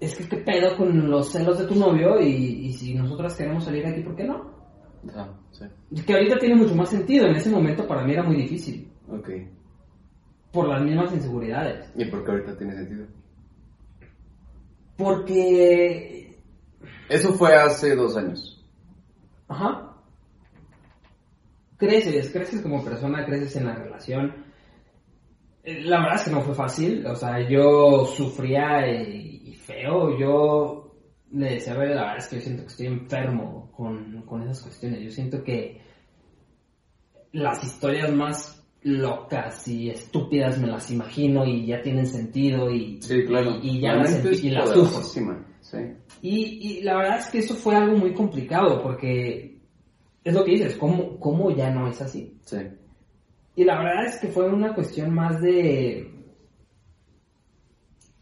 es 0.01 0.15
que 0.17 0.27
qué 0.27 0.37
pedo 0.37 0.75
con 0.75 1.09
los 1.09 1.31
celos 1.31 1.57
de 1.59 1.65
tu 1.67 1.75
novio 1.75 2.19
y, 2.19 2.65
y 2.65 2.73
si 2.73 2.93
nosotras 2.95 3.35
queremos 3.35 3.63
salir 3.63 3.83
de 3.85 3.91
aquí, 3.91 4.01
¿por 4.01 4.15
qué 4.15 4.25
no? 4.25 4.51
Ah, 5.15 5.29
sí. 5.51 5.65
Que 6.03 6.13
ahorita 6.13 6.37
tiene 6.39 6.55
mucho 6.55 6.75
más 6.75 6.89
sentido, 6.89 7.27
en 7.27 7.35
ese 7.35 7.49
momento 7.49 7.87
para 7.87 8.03
mí 8.03 8.11
era 8.11 8.23
muy 8.23 8.35
difícil, 8.35 8.91
Ok. 9.07 9.29
por 10.51 10.67
las 10.67 10.81
mismas 10.83 11.13
inseguridades. 11.13 11.89
¿Y 11.95 12.05
por 12.05 12.25
qué 12.25 12.31
ahorita 12.31 12.57
tiene 12.57 12.73
sentido? 12.75 13.05
Porque... 14.97 16.37
Eso 17.09 17.33
fue 17.33 17.55
hace 17.55 17.95
dos 17.95 18.15
años. 18.17 18.63
Ajá. 19.47 19.87
Creces, 21.77 22.31
creces 22.31 22.61
como 22.61 22.83
persona, 22.83 23.25
creces 23.25 23.55
en 23.55 23.65
la 23.65 23.75
relación. 23.75 24.35
Eh, 25.63 25.81
La 25.83 25.99
verdad 26.01 26.15
es 26.15 26.23
que 26.23 26.31
no 26.31 26.41
fue 26.41 26.53
fácil, 26.55 27.05
o 27.05 27.15
sea, 27.15 27.47
yo 27.49 28.05
sufría 28.05 28.87
y 28.87 29.40
feo, 29.81 30.17
yo 30.17 30.95
le 31.31 31.53
decía, 31.53 31.73
a 31.73 31.77
la 31.77 31.83
verdad 31.83 32.17
es 32.17 32.27
que 32.27 32.35
yo 32.37 32.41
siento 32.41 32.63
que 32.63 32.67
estoy 32.69 32.87
enfermo 32.87 33.71
con, 33.75 34.21
con 34.23 34.41
esas 34.43 34.61
cuestiones, 34.63 35.01
yo 35.01 35.11
siento 35.11 35.43
que 35.43 35.81
las 37.31 37.63
historias 37.63 38.11
más 38.11 38.61
locas 38.83 39.67
y 39.67 39.89
estúpidas 39.89 40.57
me 40.59 40.67
las 40.67 40.89
imagino 40.91 41.45
y 41.45 41.65
ya 41.67 41.81
tienen 41.81 42.07
sentido 42.07 42.71
y, 42.71 43.01
Sí, 43.01 43.23
claro. 43.25 43.57
y, 43.61 43.77
y 43.77 43.79
ya 43.81 43.93
La 43.93 44.03
las, 44.03 44.43
y 44.43 44.49
las 44.49 44.71
Sí. 45.61 45.77
Y, 46.21 46.79
y 46.79 46.81
la 46.81 46.97
verdad 46.97 47.19
es 47.19 47.27
que 47.27 47.39
eso 47.39 47.55
fue 47.55 47.75
algo 47.75 47.95
muy 47.95 48.13
complicado 48.13 48.81
porque 48.81 49.59
es 50.23 50.33
lo 50.33 50.43
que 50.43 50.51
dices, 50.51 50.75
¿cómo, 50.75 51.17
cómo 51.19 51.51
ya 51.55 51.69
no 51.69 51.87
es 51.87 52.01
así? 52.01 52.37
Sí. 52.43 52.57
Y 53.55 53.63
la 53.63 53.77
verdad 53.79 54.05
es 54.05 54.17
que 54.17 54.27
fue 54.27 54.49
una 54.49 54.73
cuestión 54.73 55.13
más 55.13 55.39
de... 55.41 56.10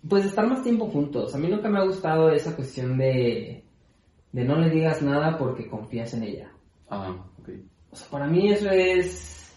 Pues 0.08 0.26
estar 0.26 0.48
más 0.48 0.64
tiempo 0.64 0.88
juntos. 0.88 1.34
A 1.36 1.38
mí 1.38 1.48
nunca 1.48 1.70
me 1.70 1.80
ha 1.80 1.84
gustado 1.86 2.30
esa 2.32 2.56
cuestión 2.56 2.98
de... 2.98 3.64
De 4.32 4.44
no 4.46 4.56
le 4.60 4.70
digas 4.70 5.02
nada 5.02 5.38
porque 5.38 5.68
confías 5.68 6.14
en 6.14 6.24
ella. 6.24 6.52
Ah, 6.90 7.16
ok. 7.40 7.50
O 7.92 7.96
sea, 7.96 8.08
para 8.10 8.28
mí 8.28 8.52
eso 8.52 8.70
es... 8.70 9.52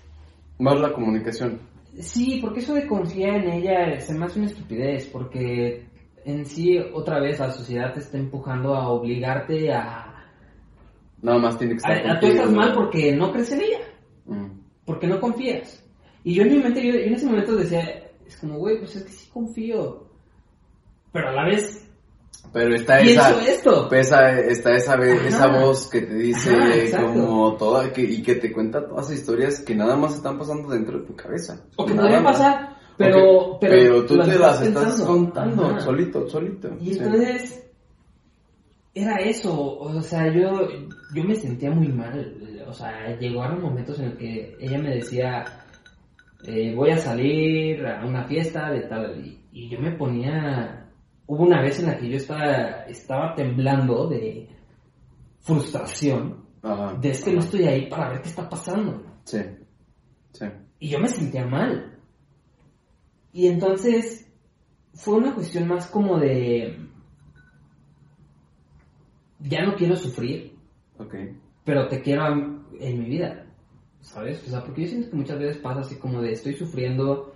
Más 0.58 0.80
la 0.80 0.92
comunicación. 0.92 1.60
Sí, 2.00 2.38
porque 2.40 2.60
eso 2.60 2.74
de 2.74 2.86
confiar 2.86 3.36
en 3.44 3.50
ella 3.50 4.00
se 4.00 4.14
me 4.14 4.24
hace 4.24 4.38
una 4.38 4.48
estupidez, 4.48 5.06
porque 5.08 5.86
en 6.24 6.46
sí 6.46 6.78
otra 6.78 7.20
vez 7.20 7.38
la 7.38 7.50
sociedad 7.50 7.92
te 7.92 8.00
está 8.00 8.16
empujando 8.16 8.74
a 8.74 8.88
obligarte 8.88 9.70
a 9.72 10.08
Nada 11.20 11.38
más 11.38 11.58
tiene 11.58 11.74
que 11.74 11.76
estar 11.78 12.06
A, 12.06 12.12
a- 12.14 12.20
tú 12.20 12.26
estás 12.26 12.50
mal 12.50 12.72
porque 12.74 13.14
no 13.14 13.30
crees 13.30 13.52
en 13.52 13.60
ella, 13.60 13.78
Mm. 14.24 14.46
porque 14.86 15.06
no 15.06 15.20
confías. 15.20 15.84
Y 16.24 16.34
yo 16.34 16.42
en 16.44 16.52
mi 16.52 16.58
mente, 16.62 16.82
yo, 16.84 16.92
yo 16.94 17.00
en 17.00 17.14
ese 17.14 17.26
momento 17.26 17.54
decía, 17.56 18.10
es 18.26 18.36
como, 18.38 18.56
güey, 18.58 18.78
pues 18.78 18.96
es 18.96 19.04
que 19.04 19.12
sí 19.12 19.28
confío. 19.30 20.08
Pero 21.12 21.28
a 21.28 21.32
la 21.32 21.44
vez 21.46 21.78
Pero 22.52 22.74
está 22.74 23.00
esa, 23.00 23.40
esto. 23.46 23.88
pesa- 23.88 24.38
está 24.40 24.74
esa, 24.76 24.94
Ajá. 24.94 25.04
esa 25.28 25.46
voz 25.60 25.88
que 25.88 26.02
te 26.02 26.14
dice 26.14 26.50
Ajá, 26.94 27.02
como 27.02 27.56
toda 27.56 27.92
que, 27.92 28.02
y 28.02 28.22
que 28.22 28.34
te 28.36 28.52
cuenta 28.52 28.86
todas 28.86 29.08
las 29.10 29.18
historias 29.18 29.60
que 29.60 29.74
nada 29.74 29.96
más 29.96 30.14
están 30.16 30.38
pasando 30.38 30.68
dentro 30.70 30.98
de 31.00 31.06
tu 31.06 31.14
cabeza. 31.16 31.64
O 31.76 31.84
que 31.86 31.94
Nada 31.94 32.08
podría 32.08 32.22
más. 32.22 32.32
pasar, 32.38 32.76
pero, 32.96 33.30
Ok, 33.52 33.60
pero, 33.60 34.04
tú 34.06 34.18
te 34.18 34.38
las 34.38 34.60
estás 34.62 35.00
contando 35.02 35.66
Ajá. 35.66 35.80
solito, 35.80 36.28
solito. 36.28 36.68
Y 36.80 36.94
sí. 36.94 37.00
entonces, 37.02 37.58
era 38.94 39.16
eso, 39.16 39.78
o 39.78 40.02
sea, 40.02 40.30
yo, 40.32 40.68
yo 41.14 41.24
me 41.24 41.34
sentía 41.34 41.70
muy 41.70 41.88
mal, 41.88 42.36
o 42.66 42.72
sea, 42.74 43.16
llegaron 43.18 43.62
momentos 43.62 43.98
en 43.98 44.06
el 44.06 44.16
que 44.18 44.54
ella 44.60 44.78
me 44.78 44.96
decía, 44.96 45.44
eh, 46.44 46.74
voy 46.74 46.90
a 46.90 46.98
salir 46.98 47.86
a 47.86 48.04
una 48.04 48.24
fiesta 48.24 48.70
de 48.70 48.80
tal, 48.82 49.18
y, 49.24 49.40
y 49.52 49.70
yo 49.70 49.80
me 49.80 49.92
ponía, 49.92 50.81
hubo 51.32 51.44
una 51.44 51.62
vez 51.62 51.78
en 51.80 51.86
la 51.86 51.96
que 51.96 52.10
yo 52.10 52.18
estaba, 52.18 52.84
estaba 52.88 53.34
temblando 53.34 54.06
de 54.06 54.50
frustración, 55.40 56.44
Ajá. 56.60 56.92
de 57.00 57.10
es 57.10 57.24
que 57.24 57.32
no 57.32 57.40
estoy 57.40 57.64
ahí 57.64 57.86
para 57.88 58.10
ver 58.10 58.20
qué 58.20 58.28
está 58.28 58.50
pasando. 58.50 59.02
Sí, 59.24 59.38
sí. 60.32 60.44
Y 60.78 60.90
yo 60.90 60.98
me 60.98 61.08
sentía 61.08 61.46
mal. 61.46 61.98
Y 63.32 63.46
entonces 63.46 64.30
fue 64.92 65.14
una 65.14 65.34
cuestión 65.34 65.66
más 65.68 65.86
como 65.86 66.18
de... 66.18 66.78
Ya 69.40 69.64
no 69.64 69.74
quiero 69.74 69.96
sufrir, 69.96 70.54
Ok. 70.98 71.14
pero 71.64 71.88
te 71.88 72.02
quiero 72.02 72.26
en, 72.28 72.62
en 72.78 73.00
mi 73.00 73.06
vida. 73.08 73.46
¿Sabes? 74.00 74.46
O 74.46 74.50
sea, 74.50 74.62
porque 74.62 74.82
yo 74.82 74.88
siento 74.88 75.08
que 75.08 75.16
muchas 75.16 75.38
veces 75.38 75.62
pasa 75.62 75.80
así 75.80 75.96
como 75.96 76.20
de 76.20 76.32
estoy 76.32 76.52
sufriendo 76.52 77.31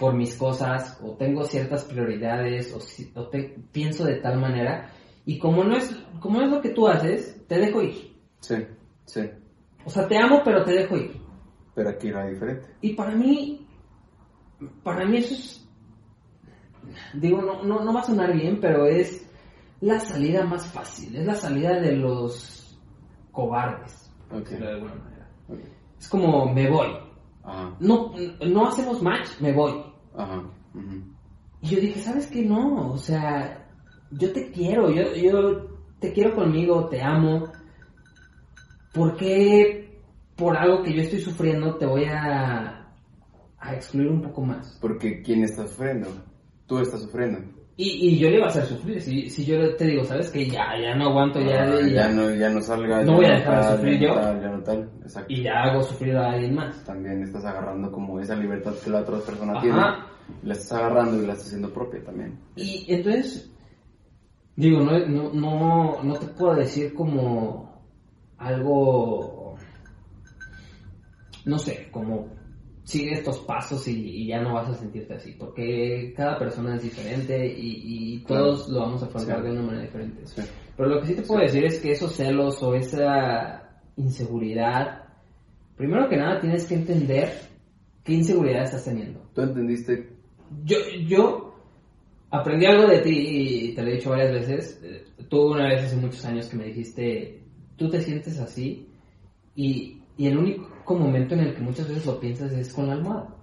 por 0.00 0.14
mis 0.14 0.34
cosas 0.36 0.98
o 1.02 1.12
tengo 1.12 1.44
ciertas 1.44 1.84
prioridades 1.84 2.72
o, 2.74 2.80
si- 2.80 3.12
o 3.14 3.28
te, 3.28 3.54
pienso 3.70 4.04
de 4.04 4.16
tal 4.16 4.40
manera 4.40 4.90
y 5.26 5.38
como 5.38 5.62
no 5.62 5.76
es 5.76 5.94
como 6.20 6.38
no 6.40 6.46
es 6.46 6.50
lo 6.50 6.60
que 6.62 6.70
tú 6.70 6.88
haces, 6.88 7.46
te 7.46 7.58
dejo 7.58 7.82
ir. 7.82 8.16
Sí, 8.40 8.56
sí. 9.04 9.20
O 9.84 9.90
sea, 9.90 10.08
te 10.08 10.16
amo, 10.18 10.40
pero 10.44 10.64
te 10.64 10.72
dejo 10.72 10.96
ir. 10.96 11.20
Pero 11.74 11.90
aquí 11.90 12.08
era 12.08 12.26
diferente. 12.26 12.66
Y 12.80 12.94
para 12.94 13.14
mí, 13.14 13.66
para 14.82 15.04
mí 15.06 15.18
eso 15.18 15.34
es, 15.34 15.68
digo, 17.14 17.40
no, 17.42 17.62
no, 17.62 17.84
no 17.84 17.92
va 17.92 18.00
a 18.00 18.04
sonar 18.04 18.32
bien, 18.34 18.58
pero 18.60 18.86
es 18.86 19.26
la 19.80 19.98
salida 20.00 20.44
más 20.44 20.66
fácil, 20.66 21.16
es 21.16 21.24
la 21.26 21.34
salida 21.34 21.78
de 21.80 21.96
los 21.96 22.78
cobardes, 23.32 24.10
por 24.28 24.38
Ok. 24.38 24.44
decirlo 24.44 24.66
de 24.66 24.72
alguna 24.74 24.94
manera. 24.96 25.30
Es 25.98 26.08
como, 26.08 26.52
me 26.52 26.68
voy. 26.70 26.88
Ajá, 27.42 27.74
No, 27.80 28.12
no 28.46 28.66
hacemos 28.68 29.02
match, 29.02 29.40
me 29.40 29.52
voy. 29.52 29.82
Ajá. 30.22 30.42
Y 31.62 31.68
yo 31.68 31.80
dije, 31.80 32.00
¿sabes 32.00 32.26
qué? 32.28 32.42
No, 32.42 32.92
o 32.92 32.98
sea, 32.98 33.66
yo 34.10 34.32
te 34.32 34.50
quiero, 34.50 34.90
yo, 34.90 35.14
yo 35.14 35.66
te 36.00 36.12
quiero 36.12 36.34
conmigo, 36.34 36.88
te 36.88 37.02
amo. 37.02 37.50
¿Por 38.92 39.16
qué 39.16 40.00
por 40.36 40.56
algo 40.56 40.82
que 40.82 40.92
yo 40.94 41.02
estoy 41.02 41.20
sufriendo 41.20 41.76
te 41.76 41.86
voy 41.86 42.04
a, 42.06 42.88
a 43.58 43.74
excluir 43.74 44.08
un 44.08 44.22
poco 44.22 44.42
más? 44.42 44.78
Porque 44.80 45.22
¿quién 45.22 45.44
está 45.44 45.66
sufriendo? 45.66 46.08
Tú 46.66 46.78
estás 46.78 47.02
sufriendo. 47.02 47.40
Y, 47.76 48.08
y 48.08 48.18
yo 48.18 48.28
le 48.28 48.36
iba 48.36 48.46
a 48.46 48.48
hacer 48.50 48.64
sufrir, 48.66 49.00
si, 49.00 49.30
si 49.30 49.44
yo 49.44 49.74
te 49.76 49.86
digo, 49.86 50.04
¿sabes 50.04 50.30
qué? 50.30 50.46
Ya, 50.46 50.78
ya 50.78 50.94
no 50.96 51.06
aguanto, 51.08 51.40
ya, 51.40 51.62
Ah, 51.62 51.80
ya, 51.80 51.86
ya 51.88 52.08
no, 52.10 52.34
ya 52.34 52.50
no 52.50 52.60
salga. 52.60 53.02
No 53.04 53.14
voy 53.16 53.24
a 53.26 53.30
dejar 53.36 53.64
de 53.64 53.76
sufrir 53.76 54.00
ya 54.00 54.06
yo. 54.08 54.14
no 54.14 54.20
tal, 54.20 54.40
ya 54.42 54.48
no 54.50 54.62
tal. 54.62 54.90
Exacto. 55.02 55.32
y 55.32 55.42
ya 55.42 55.52
hago 55.62 55.82
sufrir 55.82 56.16
a 56.16 56.30
alguien 56.32 56.54
más. 56.54 56.84
También 56.84 57.22
estás 57.22 57.44
agarrando 57.44 57.90
como 57.90 58.20
esa 58.20 58.34
libertad 58.36 58.72
que 58.84 58.90
la 58.90 59.00
otra 59.00 59.18
persona 59.20 59.52
Ajá. 59.52 59.60
tiene. 59.62 59.80
La 60.42 60.54
estás 60.54 60.72
agarrando 60.72 61.22
y 61.22 61.26
la 61.26 61.32
estás 61.32 61.48
haciendo 61.48 61.72
propia 61.72 62.02
también. 62.04 62.38
Y 62.56 62.84
entonces, 62.88 63.50
digo, 64.56 64.80
no, 64.80 64.98
no, 65.06 65.32
no, 65.32 66.02
no 66.02 66.14
te 66.18 66.26
puedo 66.26 66.54
decir 66.54 66.94
como 66.94 67.82
algo, 68.38 69.56
no 71.44 71.58
sé, 71.58 71.88
como 71.90 72.28
sigue 72.84 73.12
estos 73.12 73.38
pasos 73.40 73.86
y, 73.88 73.92
y 74.22 74.26
ya 74.26 74.40
no 74.40 74.54
vas 74.54 74.68
a 74.70 74.74
sentirte 74.74 75.14
así, 75.14 75.32
porque 75.38 76.12
cada 76.16 76.38
persona 76.38 76.74
es 76.76 76.82
diferente 76.82 77.46
y, 77.46 78.14
y 78.14 78.18
todos 78.24 78.68
lo 78.68 78.80
vamos 78.80 79.02
a 79.02 79.06
afrontar 79.06 79.38
Sí. 79.38 79.44
de 79.44 79.50
una 79.52 79.62
manera 79.62 79.82
diferente. 79.84 80.26
Sí. 80.26 80.42
Pero 80.76 80.88
lo 80.88 81.00
que 81.00 81.06
sí 81.08 81.14
te 81.14 81.22
puedo 81.22 81.40
decir 81.42 81.64
es 81.64 81.78
que 81.78 81.92
esos 81.92 82.12
celos 82.16 82.62
o 82.62 82.74
esa 82.74 83.80
inseguridad, 83.96 85.04
primero 85.76 86.08
que 86.08 86.16
nada 86.16 86.40
tienes 86.40 86.66
que 86.66 86.74
entender 86.74 87.30
qué 88.02 88.14
inseguridad 88.14 88.64
estás 88.64 88.84
teniendo. 88.84 89.20
¿Tú 89.34 89.42
entendiste? 89.42 90.09
Yo, 90.64 90.76
yo 91.06 91.54
aprendí 92.30 92.66
algo 92.66 92.86
de 92.88 92.98
ti 93.00 93.10
y 93.70 93.74
te 93.74 93.82
lo 93.82 93.88
he 93.88 93.94
dicho 93.96 94.10
varias 94.10 94.32
veces. 94.32 94.80
Eh, 94.82 95.04
Tú 95.28 95.52
una 95.52 95.68
vez 95.68 95.84
hace 95.84 95.96
muchos 95.96 96.24
años 96.24 96.46
que 96.48 96.56
me 96.56 96.64
dijiste, 96.64 97.42
tú 97.76 97.88
te 97.88 98.00
sientes 98.00 98.38
así 98.40 98.88
y, 99.54 100.02
y 100.16 100.26
el 100.26 100.38
único 100.38 100.96
momento 100.96 101.34
en 101.34 101.40
el 101.40 101.54
que 101.54 101.60
muchas 101.60 101.88
veces 101.88 102.04
lo 102.06 102.18
piensas 102.18 102.52
es 102.52 102.72
con 102.72 102.88
la 102.88 102.94
almohada. 102.94 103.36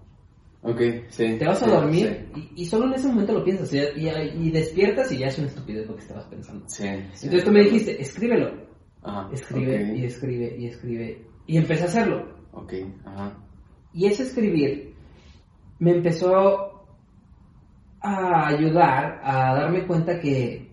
Ok, 0.63 0.81
sí. 1.09 1.35
Te 1.39 1.45
vas 1.45 1.61
a 1.61 1.65
sí, 1.65 1.71
dormir 1.71 2.29
y, 2.35 2.61
y 2.63 2.65
solo 2.65 2.87
en 2.87 2.93
ese 2.95 3.07
momento 3.07 3.31
lo 3.33 3.43
piensas 3.43 3.71
y, 3.73 3.77
y- 3.77 4.47
y 4.47 4.51
despiertas 4.51 5.09
y 5.13 5.19
ya 5.19 5.27
es 5.27 5.37
una 5.37 5.47
estupidez 5.47 5.87
lo 5.87 5.95
que 5.95 6.01
estabas 6.01 6.25
pensando. 6.25 6.65
Sí. 6.67 6.83
sí, 6.83 6.89
sí. 7.13 7.25
Entonces 7.27 7.43
tú 7.45 7.51
me 7.51 7.61
dijiste, 7.63 8.01
escríbelo. 8.01 8.51
Ajá. 9.03 9.29
Escribe 9.31 9.91
ok, 9.91 9.97
y 9.97 10.03
escribe 10.03 10.55
y 10.59 10.65
escribe. 10.67 11.25
Y 11.45 11.57
empecé 11.57 11.83
a 11.83 11.85
hacerlo. 11.85 12.35
Ok, 12.51 12.73
ajá. 13.05 13.37
Y 13.93 14.07
ese 14.07 14.23
escribir 14.23 14.93
me 15.79 15.91
empezó 15.91 16.76
a 18.07 18.47
ayudar 18.47 19.19
a 19.23 19.53
darme 19.55 19.85
cuenta 19.85 20.19
que 20.19 20.67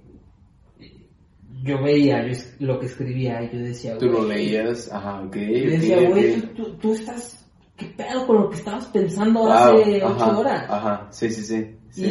yo 1.63 1.83
veía 1.83 2.27
yo 2.27 2.37
lo 2.61 2.79
que 2.79 2.87
escribía 2.87 3.43
y 3.43 3.51
yo 3.57 3.59
decía, 3.65 3.99
Tú 3.99 4.07
lo 4.07 4.27
leías, 4.27 4.93
ajá, 4.93 5.23
ok. 5.23 5.37
Y 5.37 5.67
ok, 5.67 5.71
decía, 5.71 6.09
güey, 6.09 6.41
tú, 6.41 6.47
tú- 6.65 6.73
tú 6.77 6.93
estás, 6.93 7.47
¿qué 7.77 7.87
pedo 7.87 8.27
con 8.27 8.37
lo 8.37 8.51
que 8.51 8.57
estabas 8.57 8.87
pensando 8.87 9.41
Wow, 9.41 9.51
hace 9.53 10.03
ajá, 10.03 10.13
ocho 10.27 10.39
horas? 10.41 10.65
Ajá, 10.71 11.07
sí, 11.11 11.31
sí, 11.31 11.43
sí. 11.43 11.77
sí. 11.91 12.05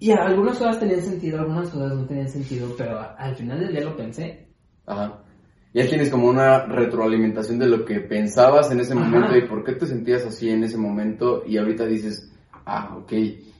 Y, 0.00 0.08
y 0.08 0.10
algunas 0.12 0.58
cosas 0.58 0.78
tenían 0.78 1.00
sentido, 1.02 1.40
algunas 1.40 1.68
cosas 1.70 1.94
no 1.94 2.06
tenían 2.06 2.28
sentido, 2.28 2.74
pero 2.76 3.00
al 3.16 3.34
final 3.36 3.60
del 3.60 3.72
día 3.72 3.80
lo 3.82 3.96
pensé. 3.96 4.46
Ajá. 4.86 5.22
Ya 5.72 5.86
tienes 5.88 6.10
como 6.10 6.26
una 6.28 6.66
retroalimentación 6.66 7.58
de 7.58 7.66
lo 7.68 7.84
que 7.84 8.00
pensabas 8.00 8.70
en 8.72 8.80
ese 8.80 8.92
Ajá. 8.94 9.04
momento 9.08 9.36
y 9.36 9.42
por 9.48 9.62
qué 9.64 9.72
te 9.74 9.86
sentías 9.86 10.24
así 10.26 10.50
en 10.50 10.64
ese 10.64 10.76
momento 10.76 11.42
y 11.46 11.58
ahorita 11.58 11.86
dices, 11.86 12.32
ah, 12.66 12.96
ok, 13.00 13.12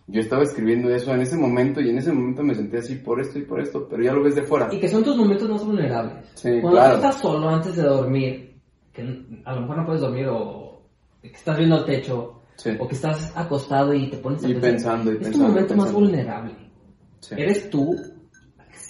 yo 0.06 0.20
estaba 0.20 0.42
escribiendo 0.42 0.88
eso 0.94 1.14
en 1.14 1.20
ese 1.22 1.36
momento 1.36 1.80
y 1.80 1.90
en 1.90 1.98
ese 1.98 2.12
momento 2.12 2.42
me 2.42 2.54
sentí 2.54 2.76
así 2.76 2.96
por 2.96 3.20
esto 3.20 3.38
y 3.38 3.42
por 3.42 3.60
esto, 3.60 3.86
pero 3.88 4.02
ya 4.02 4.12
lo 4.12 4.22
ves 4.22 4.34
de 4.34 4.42
fuera. 4.42 4.68
Y 4.72 4.78
que 4.80 4.88
son 4.88 5.04
tus 5.04 5.16
momentos 5.16 5.48
más 5.48 5.64
vulnerables. 5.64 6.24
Sí, 6.34 6.48
Cuando 6.60 6.70
claro. 6.78 6.90
tú 6.98 7.04
estás 7.06 7.20
solo 7.22 7.48
antes 7.48 7.76
de 7.76 7.82
dormir, 7.82 8.56
que 8.92 9.02
a 9.44 9.54
lo 9.54 9.60
mejor 9.62 9.76
no 9.78 9.86
puedes 9.86 10.00
dormir 10.00 10.26
o 10.28 10.82
que 11.22 11.28
estás 11.28 11.56
viendo 11.58 11.78
el 11.78 11.84
techo 11.84 12.36
Sí. 12.56 12.70
o 12.78 12.86
que 12.88 12.94
estás 12.94 13.32
acostado 13.36 13.94
y 13.94 14.10
te 14.10 14.18
pones 14.18 14.44
a 14.44 14.48
Y 14.48 14.54
pensar, 14.54 14.70
pensando 14.70 15.10
y 15.12 15.14
es 15.14 15.18
tu 15.18 15.24
pensando, 15.24 15.48
momento 15.48 15.74
más 15.76 15.86
pensando. 15.86 16.00
vulnerable. 16.06 16.54
Sí. 17.20 17.34
Eres 17.38 17.70
tú 17.70 17.94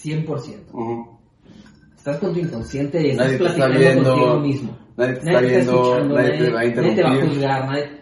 100%. 0.03 0.71
Ujú. 0.73 1.17
Estás 1.95 2.17
con 2.17 2.33
tu 2.33 2.39
inconsciente 2.39 3.01
y 3.07 3.11
estás 3.11 3.27
Nadie 3.27 3.37
te 3.37 3.43
está 3.45 3.55
platicando 3.55 3.79
viendo, 3.79 4.09
contigo 4.11 4.39
mismo. 4.39 4.77
nadie 4.97 5.13
te 5.13 5.19
está 5.19 5.39
viendo, 5.41 5.71
escuchando, 5.83 6.15
nadie 6.15 6.31
te 6.37 6.49
va 6.51 6.59
a 6.59 6.63
nadie 6.63 6.71
te 6.73 6.81
va 6.81 6.87
a 6.87 6.89
interrumpir. 6.91 7.29
juzgar, 7.29 7.65
nadie- 7.69 8.00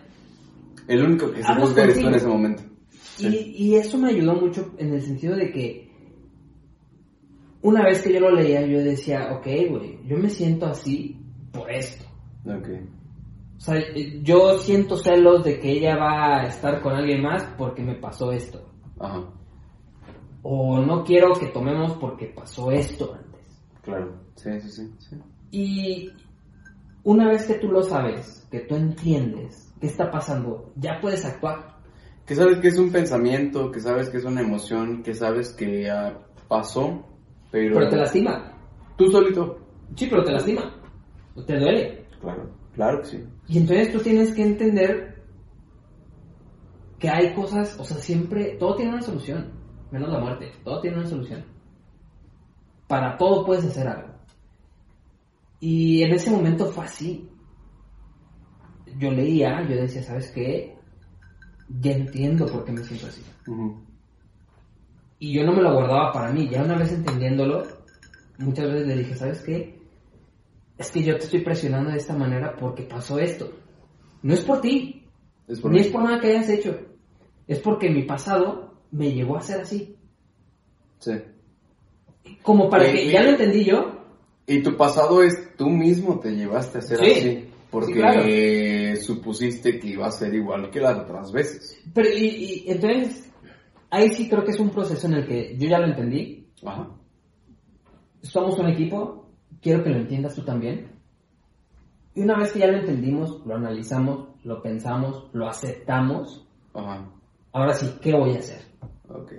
El 0.90 1.04
único 1.04 1.32
que 1.32 1.40
eres 1.82 2.00
tú 2.00 2.08
en 2.08 2.16
ese 2.16 2.28
momento. 2.28 2.64
Sí. 2.90 3.54
Y, 3.56 3.68
y 3.68 3.76
eso 3.76 3.98
me 4.00 4.10
ayudó 4.10 4.34
mucho 4.34 4.74
en 4.80 4.92
el 4.92 5.02
sentido 5.04 5.36
de 5.36 5.52
que 5.52 5.90
una 7.62 7.84
vez 7.84 8.02
que 8.02 8.12
yo 8.12 8.20
lo 8.22 8.32
leía, 8.32 8.66
yo 8.66 8.80
decía, 8.80 9.30
ok, 9.34 9.46
güey, 9.70 10.00
yo 10.08 10.18
me 10.18 10.30
siento 10.30 10.66
así 10.66 11.16
por 11.52 11.70
esto. 11.70 12.06
Ok. 12.46 12.70
O 13.58 13.60
sea, 13.60 13.76
yo 14.24 14.58
siento 14.58 14.98
celos 14.98 15.44
de 15.44 15.60
que 15.60 15.74
ella 15.74 15.96
va 15.98 16.42
a 16.42 16.48
estar 16.48 16.82
con 16.82 16.94
alguien 16.94 17.22
más 17.22 17.44
porque 17.56 17.84
me 17.84 17.96
pasó 17.96 18.32
esto. 18.32 18.72
Ajá. 19.00 19.26
O 20.42 20.80
no 20.80 21.04
quiero 21.04 21.34
que 21.34 21.48
tomemos 21.48 21.98
porque 21.98 22.28
pasó 22.28 22.72
esto 22.72 23.14
antes. 23.14 23.62
Claro. 23.84 24.18
Sí, 24.36 24.50
sí, 24.62 24.70
sí. 24.70 24.94
sí. 24.98 25.16
Y 25.52 26.10
una 27.04 27.28
vez 27.28 27.46
que 27.46 27.56
tú 27.56 27.68
lo 27.68 27.84
sabes, 27.84 28.48
que 28.50 28.62
tú 28.62 28.76
entiendes 28.76 29.69
qué 29.80 29.88
está 29.88 30.12
pasando, 30.12 30.72
ya 30.76 31.00
puedes 31.02 31.26
actuar. 31.26 31.78
Que 32.26 32.36
sabes 32.36 32.60
que 32.60 32.68
es 32.68 32.78
un 32.78 32.92
pensamiento, 32.92 33.72
que 33.72 33.80
sabes 33.80 34.10
que 34.10 34.18
es 34.18 34.26
una 34.26 34.42
emoción, 34.42 35.02
que 35.02 35.14
sabes 35.14 35.52
que 35.54 35.90
ah, 35.90 36.20
pasó, 36.48 37.06
pero... 37.52 37.76
Pero 37.76 37.90
te 37.90 37.96
lastima. 37.98 38.54
Tú 38.98 39.10
solito. 39.12 39.58
Sí, 39.96 40.08
pero 40.10 40.24
te 40.24 40.34
lastima. 40.34 40.76
Te 41.48 41.58
duele. 41.58 42.06
Claro, 42.22 42.50
claro 42.76 43.02
que 43.02 43.08
sí. 43.08 43.24
Y 43.48 43.58
entonces 43.58 43.92
tú 43.92 44.00
tienes 44.00 44.34
que 44.34 44.44
entender 44.44 45.24
que 47.00 47.10
hay 47.10 47.34
cosas, 47.34 47.80
o 47.80 47.84
sea, 47.84 47.98
siempre, 47.98 48.58
todo 48.60 48.76
tiene 48.76 48.92
una 48.92 49.02
solución, 49.02 49.52
menos 49.90 50.10
la 50.12 50.20
muerte, 50.20 50.52
todo 50.64 50.82
tiene 50.82 50.98
una 50.98 51.08
solución. 51.08 51.46
Para 52.88 53.18
todo 53.18 53.46
puedes 53.46 53.66
hacer 53.66 53.88
algo. 53.88 54.10
Y 55.60 56.04
en 56.04 56.14
ese 56.14 56.30
momento 56.30 56.66
fue 56.68 56.86
así. 56.86 57.30
Yo 58.98 59.12
leía, 59.12 59.62
yo 59.70 59.76
decía, 59.76 60.02
¿sabes 60.04 60.32
qué? 60.32 60.76
Ya 61.82 61.92
entiendo 61.92 62.46
por 62.48 62.66
qué 62.66 62.72
me 62.72 62.84
siento 62.84 63.08
así. 63.08 63.22
Y 65.20 65.34
yo 65.34 65.44
no 65.44 65.54
me 65.54 65.62
lo 65.62 65.74
guardaba 65.74 66.12
para 66.12 66.32
mí. 66.32 66.48
Ya 66.50 66.64
una 66.64 66.78
vez 66.78 66.92
entendiéndolo, 66.92 67.64
muchas 68.38 68.68
veces 68.68 68.88
le 68.88 68.98
dije, 68.98 69.16
¿sabes 69.16 69.42
qué? 69.42 69.80
Es 70.78 70.92
que 70.92 71.04
yo 71.04 71.18
te 71.18 71.26
estoy 71.26 71.42
presionando 71.42 71.92
de 71.92 71.98
esta 71.98 72.16
manera 72.16 72.56
porque 72.56 72.84
pasó 72.84 73.20
esto. 73.20 73.52
No 74.24 74.34
es 74.34 74.42
por 74.42 74.62
ti, 74.62 75.06
Es 75.48 75.60
por 75.60 75.72
ni 75.72 75.80
mí. 75.80 75.86
es 75.86 75.92
por 75.92 76.04
nada 76.04 76.20
que 76.20 76.28
hayas 76.28 76.50
hecho. 76.50 76.80
Es 77.48 77.60
porque 77.60 77.90
mi 77.90 78.04
pasado 78.04 78.76
me 78.92 79.12
llevó 79.12 79.38
a 79.38 79.42
ser 79.42 79.62
así. 79.62 79.96
Sí. 81.00 81.12
Como 82.42 82.70
para 82.70 82.88
Y- 82.90 82.94
que 82.94 83.06
y- 83.06 83.12
ya 83.12 83.24
lo 83.24 83.30
entendí 83.32 83.66
yo. 83.66 83.96
Y 84.48 84.64
tu 84.64 84.76
pasado 84.78 85.22
es 85.22 85.56
tú 85.58 85.70
mismo 85.70 86.20
te 86.20 86.32
llevaste 86.36 86.78
a 86.80 86.82
ser 86.82 86.98
Sí. 87.00 87.12
así. 87.12 87.49
Porque 87.72 87.94
Sí, 87.94 88.00
claro. 88.00 89.02
supusiste 89.02 89.80
que 89.80 89.88
iba 89.90 90.08
a 90.08 90.12
ser 90.12 90.34
igual 90.34 90.70
que 90.72 90.80
las 90.82 90.98
otras 91.00 91.32
veces. 91.32 91.80
Pero 91.94 92.10
y, 92.10 92.64
y 92.66 92.72
entonces, 92.72 93.32
ahí 93.92 94.10
sí 94.10 94.28
creo 94.28 94.44
que 94.44 94.52
es 94.52 94.60
un 94.60 94.72
proceso 94.72 95.06
en 95.08 95.14
el 95.14 95.28
que 95.28 95.56
yo 95.58 95.68
ya 95.70 95.78
lo 95.80 95.86
entendí. 95.86 96.48
Ajá. 96.66 96.88
Somos 98.22 98.58
un 98.60 98.68
equipo, 98.70 99.30
quiero 99.62 99.84
que 99.84 99.90
lo 99.92 99.98
entiendas 99.98 100.36
tú 100.36 100.42
también. 100.44 100.88
Y 102.16 102.22
una 102.22 102.38
vez 102.38 102.52
que 102.52 102.60
ya 102.60 102.68
lo 102.68 102.78
entendimos, 102.80 103.46
lo 103.46 103.56
analizamos, 103.56 104.30
lo 104.44 104.62
pensamos, 104.62 105.30
lo 105.32 105.48
aceptamos, 105.48 106.46
Ajá. 106.74 107.06
ahora 107.54 107.74
sí, 107.74 107.88
¿qué 108.02 108.14
voy 108.14 108.36
a 108.36 108.40
hacer? 108.40 108.62
Ok. 109.10 109.34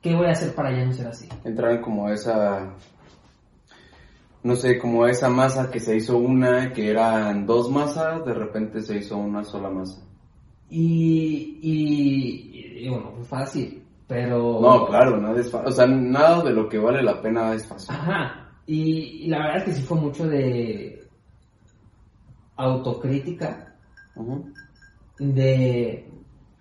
¿Qué 0.00 0.14
voy 0.14 0.26
a 0.26 0.30
hacer 0.32 0.54
para 0.54 0.70
ya 0.70 0.84
no 0.84 0.92
ser 0.92 1.08
así? 1.08 1.28
Entraron 1.44 1.80
como 1.82 2.06
a 2.06 2.12
esa. 2.14 2.74
No 4.44 4.54
sé, 4.54 4.78
como 4.78 5.06
esa 5.06 5.28
masa 5.30 5.70
que 5.70 5.80
se 5.80 5.96
hizo 5.96 6.16
una, 6.18 6.72
que 6.72 6.90
eran 6.90 7.46
dos 7.46 7.70
masas, 7.70 8.24
de 8.24 8.34
repente 8.34 8.80
se 8.82 8.98
hizo 8.98 9.16
una 9.16 9.42
sola 9.42 9.70
masa. 9.70 10.02
Y, 10.70 11.58
y, 11.62 12.84
y 12.84 12.88
bueno, 12.90 13.10
fue 13.16 13.24
fácil, 13.24 13.82
pero... 14.06 14.60
No, 14.60 14.86
claro, 14.86 15.16
nada 15.18 15.40
es 15.40 15.50
fácil. 15.50 15.68
O 15.68 15.72
sea, 15.72 15.86
nada 15.86 16.42
de 16.42 16.50
lo 16.52 16.68
que 16.68 16.78
vale 16.78 17.02
la 17.02 17.20
pena 17.22 17.54
es 17.54 17.66
fácil. 17.66 17.94
Ajá. 17.94 18.50
Y, 18.66 19.24
y 19.24 19.26
la 19.28 19.38
verdad 19.38 19.56
es 19.58 19.64
que 19.64 19.72
sí 19.72 19.82
fue 19.82 19.98
mucho 19.98 20.26
de 20.28 21.02
autocrítica, 22.56 23.74
Ujú. 24.16 24.52
de, 25.18 26.08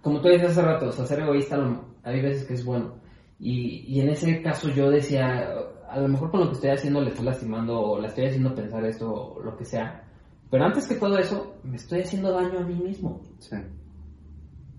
como 0.02 0.22
tú 0.22 0.28
decías 0.30 0.52
hace 0.52 0.62
rato, 0.62 0.88
o 0.88 0.92
sea, 0.92 1.06
ser 1.06 1.20
egoísta 1.20 1.58
lo- 1.58 1.86
hay 2.04 2.22
veces 2.22 2.46
que 2.46 2.54
es 2.56 2.66
bueno. 2.66 2.96
Y, 3.40 3.86
y 3.88 4.00
en 4.02 4.10
ese 4.10 4.42
caso 4.42 4.70
yo 4.70 4.90
decía, 4.90 5.50
a 5.94 6.00
lo 6.00 6.08
mejor 6.08 6.32
con 6.32 6.40
lo 6.42 6.48
que 6.48 6.54
estoy 6.56 6.70
haciendo 6.72 7.02
le 7.02 7.10
estoy 7.10 7.26
lastimando 7.26 7.80
o 7.80 8.00
la 8.00 8.08
estoy 8.08 8.26
haciendo 8.26 8.56
pensar 8.56 8.84
esto 8.86 9.12
o 9.14 9.40
lo 9.44 9.56
que 9.56 9.64
sea. 9.66 10.04
Pero 10.50 10.66
antes 10.66 10.88
que 10.88 10.96
todo 10.96 11.18
eso, 11.18 11.56
me 11.64 11.76
estoy 11.76 12.02
haciendo 12.02 12.32
daño 12.32 12.60
a 12.60 12.64
mí 12.64 12.76
mismo. 12.76 13.22
Sí. 13.40 13.58